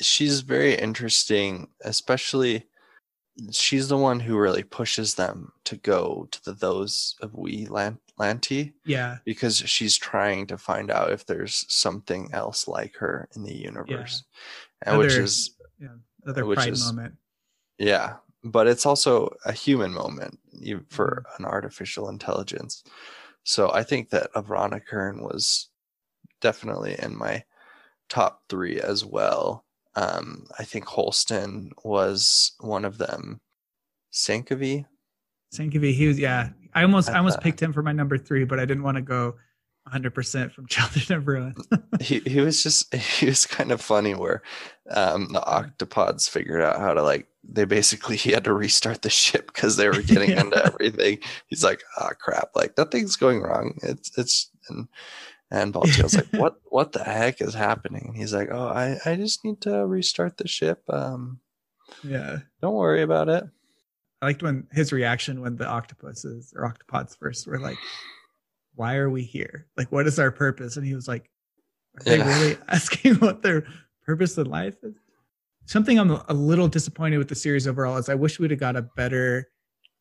She's 0.00 0.40
very 0.40 0.74
interesting, 0.74 1.68
especially 1.82 2.66
she's 3.50 3.88
the 3.88 3.96
one 3.96 4.20
who 4.20 4.36
really 4.38 4.62
pushes 4.62 5.14
them 5.14 5.52
to 5.64 5.76
go 5.76 6.28
to 6.30 6.44
the 6.44 6.52
those 6.52 7.16
of 7.20 7.34
we 7.34 7.66
Lanti. 8.18 8.74
Yeah. 8.84 9.18
Because 9.24 9.58
she's 9.58 9.96
trying 9.96 10.46
to 10.48 10.58
find 10.58 10.90
out 10.90 11.12
if 11.12 11.26
there's 11.26 11.64
something 11.68 12.30
else 12.32 12.68
like 12.68 12.96
her 12.96 13.28
in 13.34 13.42
the 13.42 13.54
universe. 13.54 14.24
Yeah. 14.84 14.90
And 14.90 14.98
which 14.98 15.14
is 15.14 15.56
yeah, 15.78 15.88
another 16.24 16.44
which 16.44 16.58
pride 16.58 16.72
is, 16.72 16.84
moment. 16.84 17.14
Yeah. 17.78 18.16
But 18.44 18.66
it's 18.66 18.86
also 18.86 19.34
a 19.44 19.52
human 19.52 19.92
moment 19.92 20.38
for 20.88 21.24
mm-hmm. 21.26 21.42
an 21.42 21.50
artificial 21.50 22.08
intelligence. 22.08 22.84
So 23.44 23.72
I 23.72 23.82
think 23.82 24.10
that 24.10 24.32
Avrana 24.34 24.84
Kern 24.84 25.22
was 25.22 25.68
definitely 26.40 26.96
in 26.98 27.16
my 27.16 27.44
top 28.08 28.42
three 28.48 28.80
as 28.80 29.04
well. 29.04 29.64
Um, 30.00 30.46
I 30.58 30.64
think 30.64 30.86
Holsten 30.86 31.70
was 31.84 32.52
one 32.60 32.84
of 32.84 32.98
them. 32.98 33.40
Senkovi. 34.12 34.86
Senkovi, 35.54 35.92
he 35.92 36.06
was 36.06 36.18
yeah. 36.18 36.50
I 36.74 36.82
almost 36.82 37.10
I 37.10 37.18
almost 37.18 37.40
picked 37.40 37.60
him 37.60 37.72
for 37.72 37.82
my 37.82 37.92
number 37.92 38.16
three, 38.16 38.44
but 38.44 38.58
I 38.58 38.64
didn't 38.64 38.84
want 38.84 38.96
to 38.96 39.02
go 39.02 39.34
100 39.84 40.14
percent 40.14 40.52
from 40.52 40.66
Children 40.68 41.18
of 41.18 41.26
Ruin. 41.26 41.54
he 42.00 42.20
he 42.20 42.40
was 42.40 42.62
just 42.62 42.94
he 43.18 43.26
was 43.26 43.44
kind 43.44 43.72
of 43.72 43.80
funny 43.80 44.14
where 44.14 44.42
um, 44.90 45.32
the 45.32 45.40
octopods 45.40 46.30
figured 46.30 46.62
out 46.62 46.80
how 46.80 46.94
to 46.94 47.02
like 47.02 47.26
they 47.42 47.64
basically 47.64 48.16
he 48.16 48.30
had 48.30 48.44
to 48.44 48.52
restart 48.52 49.02
the 49.02 49.10
ship 49.10 49.52
because 49.52 49.76
they 49.76 49.88
were 49.88 50.02
getting 50.06 50.30
yeah. 50.30 50.40
into 50.40 50.64
everything. 50.64 51.18
He's 51.48 51.64
like, 51.64 51.82
ah, 51.98 52.08
oh, 52.10 52.14
crap, 52.18 52.50
like 52.54 52.78
nothing's 52.78 53.16
going 53.16 53.40
wrong. 53.42 53.78
It's 53.82 54.16
it's 54.16 54.50
and 54.68 54.88
and 55.50 55.72
Baltiel's 55.74 56.14
like, 56.14 56.32
what 56.32 56.56
what 56.66 56.92
the 56.92 57.04
heck 57.04 57.40
is 57.40 57.54
happening? 57.54 58.06
And 58.08 58.16
he's 58.16 58.34
like, 58.34 58.48
oh, 58.50 58.68
I 58.68 58.98
I 59.04 59.16
just 59.16 59.44
need 59.44 59.60
to 59.62 59.86
restart 59.86 60.36
the 60.36 60.48
ship. 60.48 60.82
Um, 60.88 61.40
yeah, 62.04 62.38
don't 62.62 62.74
worry 62.74 63.02
about 63.02 63.28
it. 63.28 63.44
I 64.22 64.26
liked 64.26 64.42
when 64.42 64.66
his 64.70 64.92
reaction 64.92 65.40
when 65.40 65.56
the 65.56 65.66
octopuses 65.66 66.52
or 66.54 66.70
octopods 66.70 67.16
first 67.16 67.46
were 67.46 67.58
like, 67.58 67.78
why 68.74 68.96
are 68.96 69.10
we 69.10 69.22
here? 69.22 69.66
Like, 69.76 69.90
what 69.90 70.06
is 70.06 70.18
our 70.18 70.30
purpose? 70.30 70.76
And 70.76 70.86
he 70.86 70.94
was 70.94 71.08
like, 71.08 71.30
are 71.98 72.04
they 72.04 72.18
yeah. 72.18 72.38
really 72.38 72.58
asking 72.68 73.14
what 73.16 73.42
their 73.42 73.66
purpose 74.04 74.36
in 74.38 74.46
life 74.46 74.76
is? 74.82 74.94
Something 75.66 75.98
I'm 75.98 76.10
a 76.10 76.34
little 76.34 76.68
disappointed 76.68 77.18
with 77.18 77.28
the 77.28 77.34
series 77.34 77.66
overall 77.66 77.96
is 77.96 78.08
I 78.08 78.14
wish 78.14 78.38
we'd 78.38 78.50
have 78.50 78.60
got 78.60 78.76
a 78.76 78.82
better 78.82 79.48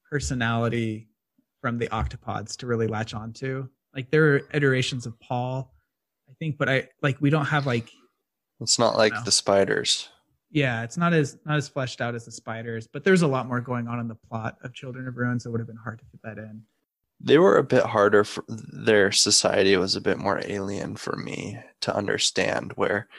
personality 0.09 1.09
from 1.61 1.77
the 1.77 1.87
octopods 1.87 2.57
to 2.57 2.67
really 2.67 2.87
latch 2.87 3.13
onto. 3.13 3.67
Like 3.95 4.11
there 4.11 4.35
are 4.35 4.41
iterations 4.53 5.05
of 5.05 5.19
Paul, 5.19 5.73
I 6.29 6.33
think, 6.39 6.57
but 6.57 6.69
I 6.69 6.87
like 7.01 7.19
we 7.21 7.29
don't 7.29 7.45
have 7.45 7.65
like 7.65 7.89
it's 8.61 8.79
not 8.79 8.97
like 8.97 9.13
the 9.25 9.31
spiders. 9.31 10.09
Yeah, 10.51 10.83
it's 10.83 10.97
not 10.97 11.13
as 11.13 11.37
not 11.45 11.57
as 11.57 11.67
fleshed 11.67 12.01
out 12.01 12.15
as 12.15 12.25
the 12.25 12.31
spiders, 12.31 12.87
but 12.91 13.03
there's 13.03 13.21
a 13.21 13.27
lot 13.27 13.47
more 13.47 13.61
going 13.61 13.87
on 13.87 13.99
in 13.99 14.07
the 14.07 14.15
plot 14.15 14.57
of 14.63 14.73
Children 14.73 15.07
of 15.07 15.15
Ruin, 15.15 15.39
so 15.39 15.49
it 15.49 15.51
would 15.51 15.61
have 15.61 15.67
been 15.67 15.77
hard 15.77 15.99
to 15.99 16.05
fit 16.05 16.21
that 16.23 16.37
in. 16.37 16.63
They 17.21 17.37
were 17.37 17.57
a 17.57 17.63
bit 17.63 17.83
harder 17.83 18.23
for 18.23 18.45
their 18.47 19.11
society 19.11 19.75
was 19.75 19.95
a 19.95 20.01
bit 20.01 20.17
more 20.17 20.41
alien 20.45 20.95
for 20.95 21.17
me 21.17 21.59
to 21.81 21.95
understand 21.95 22.71
where 22.75 23.09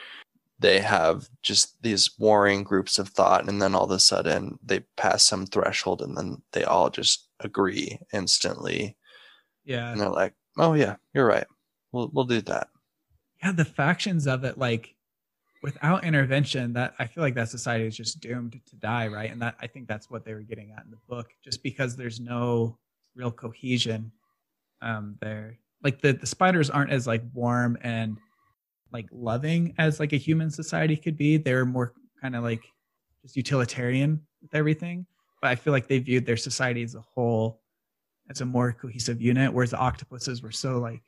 they 0.58 0.80
have 0.80 1.28
just 1.42 1.82
these 1.82 2.10
warring 2.18 2.62
groups 2.62 2.98
of 2.98 3.08
thought 3.08 3.48
and 3.48 3.60
then 3.60 3.74
all 3.74 3.84
of 3.84 3.90
a 3.90 3.98
sudden 3.98 4.58
they 4.62 4.80
pass 4.96 5.24
some 5.24 5.46
threshold 5.46 6.02
and 6.02 6.16
then 6.16 6.42
they 6.52 6.64
all 6.64 6.90
just 6.90 7.28
agree 7.40 7.98
instantly. 8.12 8.96
Yeah. 9.64 9.90
And 9.90 10.00
they're 10.00 10.10
like, 10.10 10.34
Oh 10.60 10.74
yeah, 10.74 10.96
you're 11.14 11.26
right. 11.26 11.46
We'll 11.90 12.10
we'll 12.12 12.26
do 12.26 12.42
that. 12.42 12.68
Yeah, 13.42 13.52
the 13.52 13.64
factions 13.64 14.26
of 14.26 14.44
it, 14.44 14.58
like 14.58 14.94
without 15.62 16.04
intervention, 16.04 16.74
that 16.74 16.94
I 16.98 17.06
feel 17.06 17.22
like 17.22 17.34
that 17.36 17.48
society 17.48 17.86
is 17.86 17.96
just 17.96 18.20
doomed 18.20 18.60
to 18.66 18.76
die, 18.76 19.08
right? 19.08 19.30
And 19.30 19.40
that 19.40 19.56
I 19.58 19.66
think 19.66 19.88
that's 19.88 20.10
what 20.10 20.26
they 20.26 20.34
were 20.34 20.42
getting 20.42 20.72
at 20.72 20.84
in 20.84 20.90
the 20.90 20.98
book, 21.08 21.30
just 21.42 21.62
because 21.62 21.96
there's 21.96 22.20
no 22.20 22.76
real 23.16 23.30
cohesion 23.30 24.12
um 24.82 25.16
there. 25.22 25.58
Like 25.82 26.02
the 26.02 26.12
the 26.12 26.26
spiders 26.26 26.68
aren't 26.68 26.92
as 26.92 27.06
like 27.06 27.22
warm 27.32 27.78
and 27.80 28.18
like 28.92 29.06
loving 29.12 29.74
as 29.78 29.98
like 29.98 30.12
a 30.12 30.18
human 30.18 30.50
society 30.50 30.96
could 30.96 31.16
be. 31.16 31.38
They're 31.38 31.64
more 31.64 31.94
kind 32.20 32.36
of 32.36 32.42
like 32.42 32.62
just 33.22 33.34
utilitarian 33.34 34.20
with 34.42 34.54
everything. 34.54 35.06
But 35.40 35.52
I 35.52 35.54
feel 35.54 35.72
like 35.72 35.88
they 35.88 36.00
viewed 36.00 36.26
their 36.26 36.36
society 36.36 36.82
as 36.82 36.94
a 36.94 37.00
whole 37.00 37.62
as 38.30 38.40
a 38.40 38.46
more 38.46 38.72
cohesive 38.72 39.20
unit, 39.20 39.52
whereas 39.52 39.70
the 39.70 39.78
octopuses 39.78 40.42
were 40.42 40.52
so 40.52 40.78
like 40.78 41.02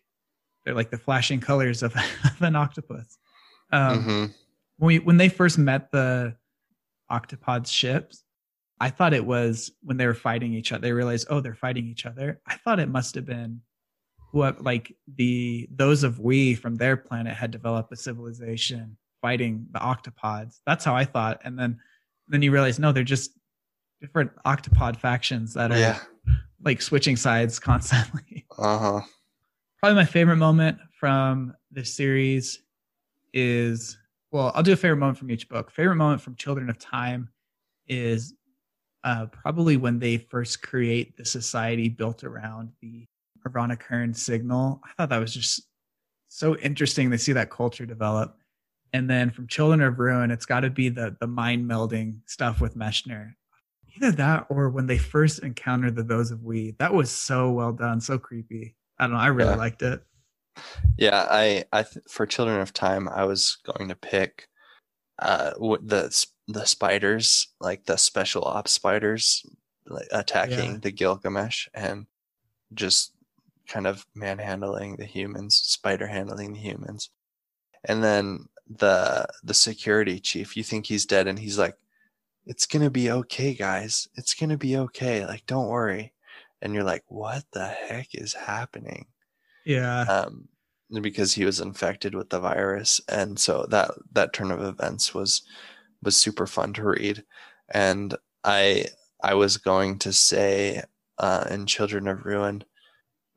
they're 0.64 0.74
like 0.74 0.90
the 0.90 0.98
flashing 0.98 1.40
colors 1.40 1.82
of, 1.82 1.94
of 2.24 2.42
an 2.42 2.56
octopus. 2.56 3.18
Um, 3.70 3.98
mm-hmm. 3.98 4.24
When 4.78 4.86
we 4.86 4.98
when 4.98 5.16
they 5.16 5.28
first 5.28 5.56
met 5.56 5.90
the 5.92 6.36
octopod 7.10 7.66
ships, 7.66 8.24
I 8.80 8.90
thought 8.90 9.14
it 9.14 9.24
was 9.24 9.70
when 9.82 9.96
they 9.96 10.06
were 10.06 10.14
fighting 10.14 10.52
each 10.52 10.72
other. 10.72 10.82
They 10.82 10.92
realized, 10.92 11.28
oh, 11.30 11.40
they're 11.40 11.54
fighting 11.54 11.86
each 11.86 12.04
other. 12.04 12.40
I 12.46 12.56
thought 12.56 12.80
it 12.80 12.88
must 12.88 13.14
have 13.14 13.24
been 13.24 13.60
what 14.32 14.62
like 14.62 14.96
the 15.16 15.68
those 15.72 16.02
of 16.02 16.18
we 16.18 16.54
from 16.54 16.74
their 16.74 16.96
planet 16.96 17.34
had 17.34 17.50
developed 17.50 17.92
a 17.92 17.96
civilization 17.96 18.96
fighting 19.20 19.66
the 19.70 19.78
octopods. 19.78 20.58
That's 20.66 20.84
how 20.84 20.96
I 20.96 21.04
thought. 21.04 21.40
And 21.44 21.56
then 21.56 21.78
then 22.26 22.42
you 22.42 22.50
realize 22.50 22.78
no, 22.78 22.90
they're 22.90 23.04
just 23.04 23.38
different 24.00 24.32
octopod 24.44 24.96
factions 24.96 25.54
that 25.54 25.70
are 25.70 25.78
yeah 25.78 26.00
like 26.64 26.82
switching 26.82 27.16
sides 27.16 27.58
constantly. 27.60 28.46
Uh 28.58 28.78
huh. 28.78 29.00
Probably 29.78 29.96
my 29.96 30.04
favorite 30.04 30.36
moment 30.36 30.78
from 30.98 31.54
this 31.70 31.94
series 31.94 32.62
is 33.32 33.98
well, 34.30 34.50
I'll 34.54 34.62
do 34.62 34.72
a 34.72 34.76
favorite 34.76 34.96
moment 34.96 35.18
from 35.18 35.30
each 35.30 35.48
book. 35.48 35.70
Favorite 35.70 35.96
moment 35.96 36.22
from 36.22 36.36
Children 36.36 36.70
of 36.70 36.78
Time 36.78 37.28
is 37.86 38.34
uh, 39.04 39.26
probably 39.26 39.76
when 39.76 39.98
they 39.98 40.16
first 40.16 40.62
create 40.62 41.16
the 41.16 41.24
society 41.24 41.88
built 41.90 42.24
around 42.24 42.72
the 42.80 43.04
Avrana 43.46 43.78
Kern 43.78 44.14
signal. 44.14 44.80
I 44.84 44.90
thought 44.96 45.10
that 45.10 45.18
was 45.18 45.34
just 45.34 45.68
so 46.28 46.56
interesting 46.56 47.10
to 47.10 47.18
see 47.18 47.32
that 47.32 47.50
culture 47.50 47.84
develop. 47.84 48.38
And 48.94 49.08
then 49.08 49.30
from 49.30 49.48
Children 49.48 49.82
of 49.82 49.98
Ruin, 49.98 50.30
it's 50.30 50.46
got 50.46 50.60
to 50.60 50.70
be 50.70 50.88
the 50.88 51.16
the 51.20 51.26
mind 51.26 51.68
melding 51.68 52.20
stuff 52.26 52.60
with 52.60 52.76
Meshner 52.76 53.34
either 53.96 54.12
that 54.12 54.46
or 54.48 54.70
when 54.70 54.86
they 54.86 54.98
first 54.98 55.40
encountered 55.40 55.96
the 55.96 56.02
those 56.02 56.30
of 56.30 56.42
we 56.42 56.74
that 56.78 56.92
was 56.92 57.10
so 57.10 57.50
well 57.50 57.72
done 57.72 58.00
so 58.00 58.18
creepy 58.18 58.74
i 58.98 59.04
don't 59.04 59.14
know 59.14 59.20
i 59.20 59.26
really 59.26 59.50
yeah. 59.50 59.56
liked 59.56 59.82
it 59.82 60.02
yeah 60.98 61.26
i 61.30 61.64
i 61.72 61.82
th- 61.82 62.04
for 62.08 62.26
children 62.26 62.60
of 62.60 62.72
time 62.72 63.08
i 63.08 63.24
was 63.24 63.58
going 63.64 63.88
to 63.88 63.94
pick 63.94 64.48
uh 65.20 65.50
the 65.82 66.26
the 66.48 66.64
spiders 66.64 67.48
like 67.60 67.84
the 67.86 67.96
special 67.96 68.44
ops 68.44 68.72
spiders 68.72 69.44
like 69.86 70.06
attacking 70.12 70.72
yeah. 70.72 70.78
the 70.80 70.90
gilgamesh 70.90 71.68
and 71.74 72.06
just 72.74 73.12
kind 73.68 73.86
of 73.86 74.04
manhandling 74.14 74.96
the 74.96 75.04
humans 75.04 75.54
spider 75.56 76.06
handling 76.06 76.52
the 76.52 76.60
humans 76.60 77.10
and 77.84 78.02
then 78.02 78.46
the 78.68 79.26
the 79.42 79.54
security 79.54 80.18
chief 80.18 80.56
you 80.56 80.62
think 80.62 80.86
he's 80.86 81.06
dead 81.06 81.26
and 81.26 81.38
he's 81.38 81.58
like 81.58 81.76
it's 82.46 82.66
gonna 82.66 82.90
be 82.90 83.10
okay, 83.10 83.54
guys. 83.54 84.08
It's 84.16 84.34
gonna 84.34 84.58
be 84.58 84.76
okay. 84.76 85.26
Like, 85.26 85.46
don't 85.46 85.68
worry. 85.68 86.12
And 86.60 86.74
you're 86.74 86.84
like, 86.84 87.04
what 87.08 87.44
the 87.52 87.66
heck 87.66 88.08
is 88.14 88.34
happening? 88.34 89.06
Yeah. 89.64 90.02
Um, 90.02 90.48
because 91.00 91.32
he 91.32 91.44
was 91.44 91.60
infected 91.60 92.14
with 92.14 92.30
the 92.30 92.40
virus, 92.40 93.00
and 93.08 93.38
so 93.38 93.66
that 93.70 93.90
that 94.12 94.32
turn 94.32 94.50
of 94.50 94.62
events 94.62 95.14
was 95.14 95.42
was 96.02 96.16
super 96.16 96.46
fun 96.46 96.72
to 96.74 96.84
read. 96.84 97.24
And 97.70 98.14
I 98.44 98.86
I 99.22 99.34
was 99.34 99.56
going 99.56 99.98
to 100.00 100.12
say 100.12 100.82
uh, 101.18 101.46
in 101.50 101.66
Children 101.66 102.08
of 102.08 102.24
Ruin, 102.24 102.64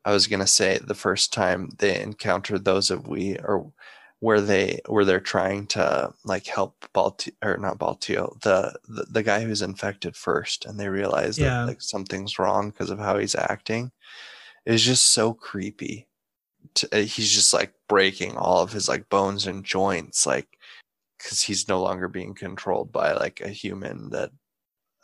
I 0.04 0.12
was 0.12 0.26
gonna 0.26 0.46
say 0.46 0.78
the 0.78 0.94
first 0.94 1.32
time 1.32 1.70
they 1.78 2.00
encountered 2.00 2.64
those 2.64 2.90
of 2.90 3.08
we 3.08 3.38
or 3.38 3.72
where 4.20 4.40
they 4.40 4.80
where 4.86 5.04
they're 5.04 5.20
trying 5.20 5.66
to 5.66 6.12
like 6.24 6.46
help 6.46 6.86
Balti 6.94 7.32
or 7.42 7.56
not 7.58 7.78
Baltio, 7.78 8.40
the, 8.40 8.78
the 8.88 9.06
the 9.10 9.22
guy 9.22 9.42
who's 9.42 9.62
infected 9.62 10.16
first, 10.16 10.64
and 10.64 10.78
they 10.80 10.88
realize 10.88 11.38
yeah. 11.38 11.60
that 11.60 11.66
like 11.66 11.82
something's 11.82 12.38
wrong 12.38 12.70
because 12.70 12.90
of 12.90 12.98
how 12.98 13.18
he's 13.18 13.34
acting. 13.34 13.92
Is 14.64 14.82
just 14.82 15.04
so 15.10 15.32
creepy. 15.32 16.08
To, 16.74 16.88
uh, 16.92 17.02
he's 17.02 17.30
just 17.32 17.54
like 17.54 17.72
breaking 17.88 18.36
all 18.36 18.62
of 18.62 18.72
his 18.72 18.88
like 18.88 19.08
bones 19.08 19.46
and 19.46 19.64
joints, 19.64 20.26
like 20.26 20.48
because 21.18 21.42
he's 21.42 21.68
no 21.68 21.80
longer 21.80 22.08
being 22.08 22.34
controlled 22.34 22.92
by 22.92 23.12
like 23.12 23.40
a 23.40 23.48
human 23.48 24.10
that 24.10 24.30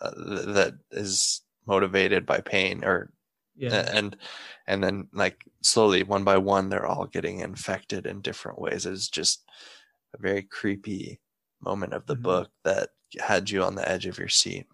uh, 0.01 0.11
that 0.17 0.75
is 0.91 1.43
motivated 1.67 2.27
by 2.27 2.41
pain 2.41 2.83
or 2.85 3.13
yeah. 3.57 3.91
and 3.95 4.17
and 4.67 4.83
then 4.83 5.09
like 5.13 5.45
slowly 5.63 6.03
one 6.03 6.25
by 6.25 6.39
one 6.39 6.69
they're 6.69 6.87
all 6.87 7.07
getting 7.07 7.41
infected 7.41 8.07
in 8.07 8.21
different 8.21 8.59
ways 8.59 8.87
it's 8.87 9.09
just 9.09 9.45
a 10.15 10.21
very 10.21 10.43
creepy 10.43 11.21
moment 11.61 11.93
of 11.93 12.07
the 12.07 12.15
mm-hmm. 12.15 12.23
book 12.23 12.51
that 12.65 12.91
had 13.21 13.51
you 13.51 13.63
on 13.63 13.75
the 13.75 13.89
edge 13.89 14.07
of 14.07 14.19
your 14.19 14.29
seat 14.29 14.67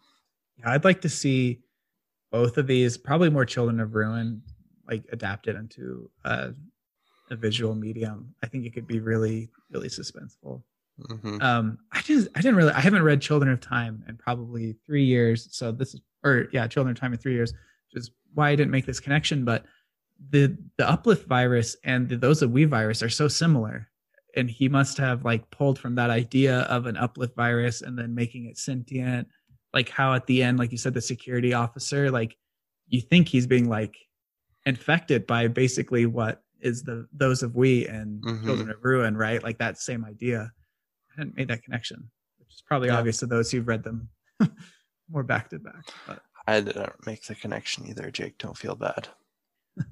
yeah 0.59 0.71
i'd 0.71 0.85
like 0.85 1.01
to 1.01 1.09
see 1.09 1.61
both 2.31 2.59
of 2.59 2.67
these, 2.67 2.97
probably 2.97 3.31
more 3.31 3.45
Children 3.45 3.81
of 3.81 3.95
Ruin, 3.95 4.43
like 4.89 5.05
adapted 5.13 5.57
into 5.57 6.11
a, 6.25 6.51
a 7.31 7.37
visual 7.37 7.75
medium. 7.75 8.35
I 8.43 8.47
think 8.47 8.67
it 8.67 8.75
could 8.75 8.87
be 8.87 9.01
really, 9.01 9.51
really 9.71 9.89
suspenseful. 9.89 10.63
hmm 11.07 11.41
Um, 11.41 11.79
I 11.93 12.01
just, 12.03 12.29
I 12.35 12.41
didn't 12.41 12.57
really, 12.57 12.73
I 12.73 12.81
haven't 12.81 13.03
read 13.03 13.21
Children 13.21 13.53
of 13.53 13.61
Time 13.61 14.05
in 14.09 14.17
probably 14.17 14.77
three 14.87 15.05
years. 15.05 15.49
So 15.53 15.73
this 15.73 15.95
is, 15.95 16.01
or 16.25 16.49
yeah, 16.53 16.67
Children 16.67 16.93
of 16.93 17.01
Time 17.01 17.13
in 17.13 17.19
three 17.19 17.35
years, 17.35 17.53
which 17.93 18.01
is 18.03 18.11
why 18.35 18.51
I 18.51 18.57
didn't 18.57 18.71
make 18.71 18.87
this 18.87 19.01
connection. 19.01 19.45
But 19.45 19.65
the 20.31 20.57
the 20.77 20.89
uplift 20.89 21.27
virus 21.29 21.77
and 21.85 22.09
the 22.09 22.17
those 22.17 22.43
of 22.43 22.51
we 22.51 22.65
virus 22.65 23.03
are 23.03 23.09
so 23.09 23.29
similar 23.29 23.89
and 24.37 24.51
he 24.51 24.69
must 24.69 24.99
have 24.99 25.25
like 25.25 25.49
pulled 25.51 25.79
from 25.79 25.95
that 25.95 26.11
idea 26.11 26.61
of 26.63 26.87
an 26.87 26.97
uplift 26.97 27.37
virus 27.37 27.83
and 27.83 27.97
then 27.97 28.15
making 28.15 28.47
it 28.47 28.59
sentient 28.59 29.29
like 29.73 29.89
how 29.89 30.13
at 30.15 30.27
the 30.27 30.43
end 30.43 30.59
like 30.59 30.73
you 30.73 30.77
said 30.79 30.93
the 30.93 31.01
security 31.01 31.55
officer 31.55 32.11
like 32.11 32.37
you 32.89 33.01
think 33.01 33.29
he's 33.29 33.47
being 33.47 33.69
like 33.69 33.97
infected 34.67 35.25
by 35.25 35.47
basically 35.47 36.05
what 36.05 36.43
is 36.61 36.83
the 36.83 37.07
those 37.13 37.45
of 37.45 37.55
we 37.55 37.87
and 37.87 38.21
Mhm. 38.23 38.45
children 38.45 38.71
of 38.71 38.77
ruin 38.83 39.17
right 39.17 39.41
like 39.43 39.59
that 39.59 39.79
same 39.79 40.05
idea 40.05 40.51
i 41.13 41.21
hadn't 41.21 41.37
made 41.37 41.47
that 41.49 41.63
connection 41.63 42.11
which 42.39 42.53
is 42.55 42.63
probably 42.67 42.89
Yeah. 42.89 42.99
obvious 42.99 43.19
to 43.19 43.27
those 43.27 43.53
who've 43.53 43.67
read 43.69 43.85
them 43.85 44.09
more 45.09 45.23
back 45.23 45.49
to 45.51 45.61
back 45.61 45.85
but 46.09 46.23
I 46.49 46.61
didn't 46.61 47.07
make 47.07 47.25
the 47.25 47.35
connection 47.35 47.87
either, 47.87 48.11
Jake. 48.11 48.39
Don't 48.39 48.57
feel 48.57 48.75
bad. 48.75 49.09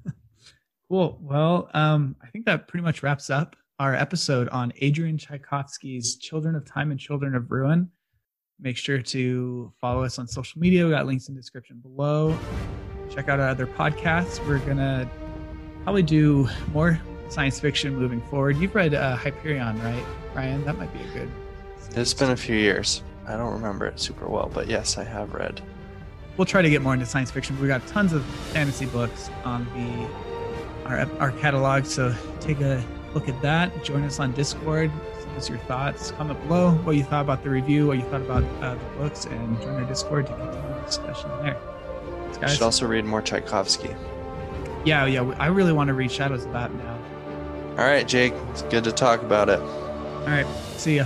Cool. 0.89 1.19
Well, 1.21 1.69
um, 1.73 2.15
I 2.23 2.27
think 2.27 2.45
that 2.45 2.69
pretty 2.69 2.83
much 2.83 3.03
wraps 3.03 3.29
up 3.29 3.57
our 3.77 3.93
episode 3.93 4.47
on 4.49 4.71
Adrian 4.77 5.17
Tchaikovsky's 5.17 6.15
Children 6.15 6.55
of 6.55 6.65
Time 6.65 6.91
and 6.91 6.99
Children 6.99 7.35
of 7.35 7.51
Ruin. 7.51 7.89
Make 8.59 8.77
sure 8.77 9.01
to 9.01 9.73
follow 9.81 10.03
us 10.05 10.17
on 10.17 10.27
social 10.27 10.61
media. 10.61 10.85
We 10.85 10.91
got 10.91 11.05
links 11.05 11.27
in 11.27 11.35
the 11.35 11.41
description 11.41 11.79
below. 11.81 12.37
Check 13.13 13.27
out 13.27 13.41
our 13.41 13.49
other 13.49 13.67
podcasts. 13.67 14.39
We're 14.47 14.59
gonna 14.59 15.09
probably 15.83 16.03
do 16.03 16.47
more 16.71 16.99
science 17.27 17.59
fiction 17.59 17.93
moving 17.93 18.21
forward. 18.29 18.55
You've 18.55 18.73
read 18.73 18.93
uh, 18.93 19.17
Hyperion, 19.17 19.77
right, 19.83 20.05
Ryan? 20.33 20.63
That 20.63 20.77
might 20.77 20.93
be 20.93 20.99
a 21.01 21.13
good. 21.13 21.29
It's 21.97 22.13
been 22.13 22.31
a 22.31 22.37
few 22.37 22.55
years. 22.55 23.03
I 23.27 23.35
don't 23.35 23.51
remember 23.51 23.87
it 23.87 23.99
super 23.99 24.27
well, 24.27 24.49
but 24.53 24.67
yes, 24.67 24.97
I 24.97 25.03
have 25.03 25.33
read. 25.33 25.61
We'll 26.37 26.45
try 26.45 26.61
to 26.61 26.69
get 26.69 26.81
more 26.81 26.93
into 26.93 27.05
science 27.05 27.31
fiction. 27.31 27.55
But 27.55 27.63
we 27.63 27.67
got 27.67 27.85
tons 27.87 28.13
of 28.13 28.23
fantasy 28.53 28.85
books 28.85 29.29
on 29.43 29.65
the 29.73 30.87
our 30.89 30.99
our 31.19 31.31
catalog, 31.33 31.85
so 31.85 32.15
take 32.39 32.61
a 32.61 32.83
look 33.13 33.27
at 33.27 33.41
that. 33.41 33.83
Join 33.83 34.03
us 34.03 34.19
on 34.19 34.31
Discord. 34.33 34.91
Send 35.19 35.37
us 35.37 35.49
your 35.49 35.57
thoughts. 35.59 36.11
Comment 36.11 36.39
below 36.47 36.71
what 36.83 36.95
you 36.95 37.03
thought 37.03 37.21
about 37.21 37.43
the 37.43 37.49
review, 37.49 37.87
what 37.87 37.97
you 37.97 38.03
thought 38.03 38.21
about 38.21 38.43
uh, 38.63 38.75
the 38.75 38.97
books, 38.97 39.25
and 39.25 39.59
join 39.61 39.75
our 39.75 39.85
Discord 39.85 40.27
to 40.27 40.33
continue 40.33 40.61
the 40.75 40.81
discussion 40.85 41.29
there. 41.41 41.57
Thanks, 42.23 42.37
guys. 42.37 42.53
should 42.53 42.61
also 42.63 42.85
read 42.87 43.05
more 43.05 43.21
Tchaikovsky. 43.21 43.95
yeah, 44.85 45.05
yeah. 45.05 45.23
I 45.39 45.47
really 45.47 45.73
want 45.73 45.87
to 45.87 45.93
read 45.93 46.11
Shadows 46.11 46.45
of 46.45 46.51
the 46.51 46.57
Apt 46.59 46.73
now. 46.75 46.99
All 47.71 47.85
right, 47.85 48.07
Jake. 48.07 48.33
It's 48.51 48.61
good 48.63 48.83
to 48.85 48.91
talk 48.91 49.21
about 49.21 49.49
it. 49.49 49.59
All 49.59 50.25
right. 50.27 50.47
See 50.77 50.97
ya. 50.97 51.05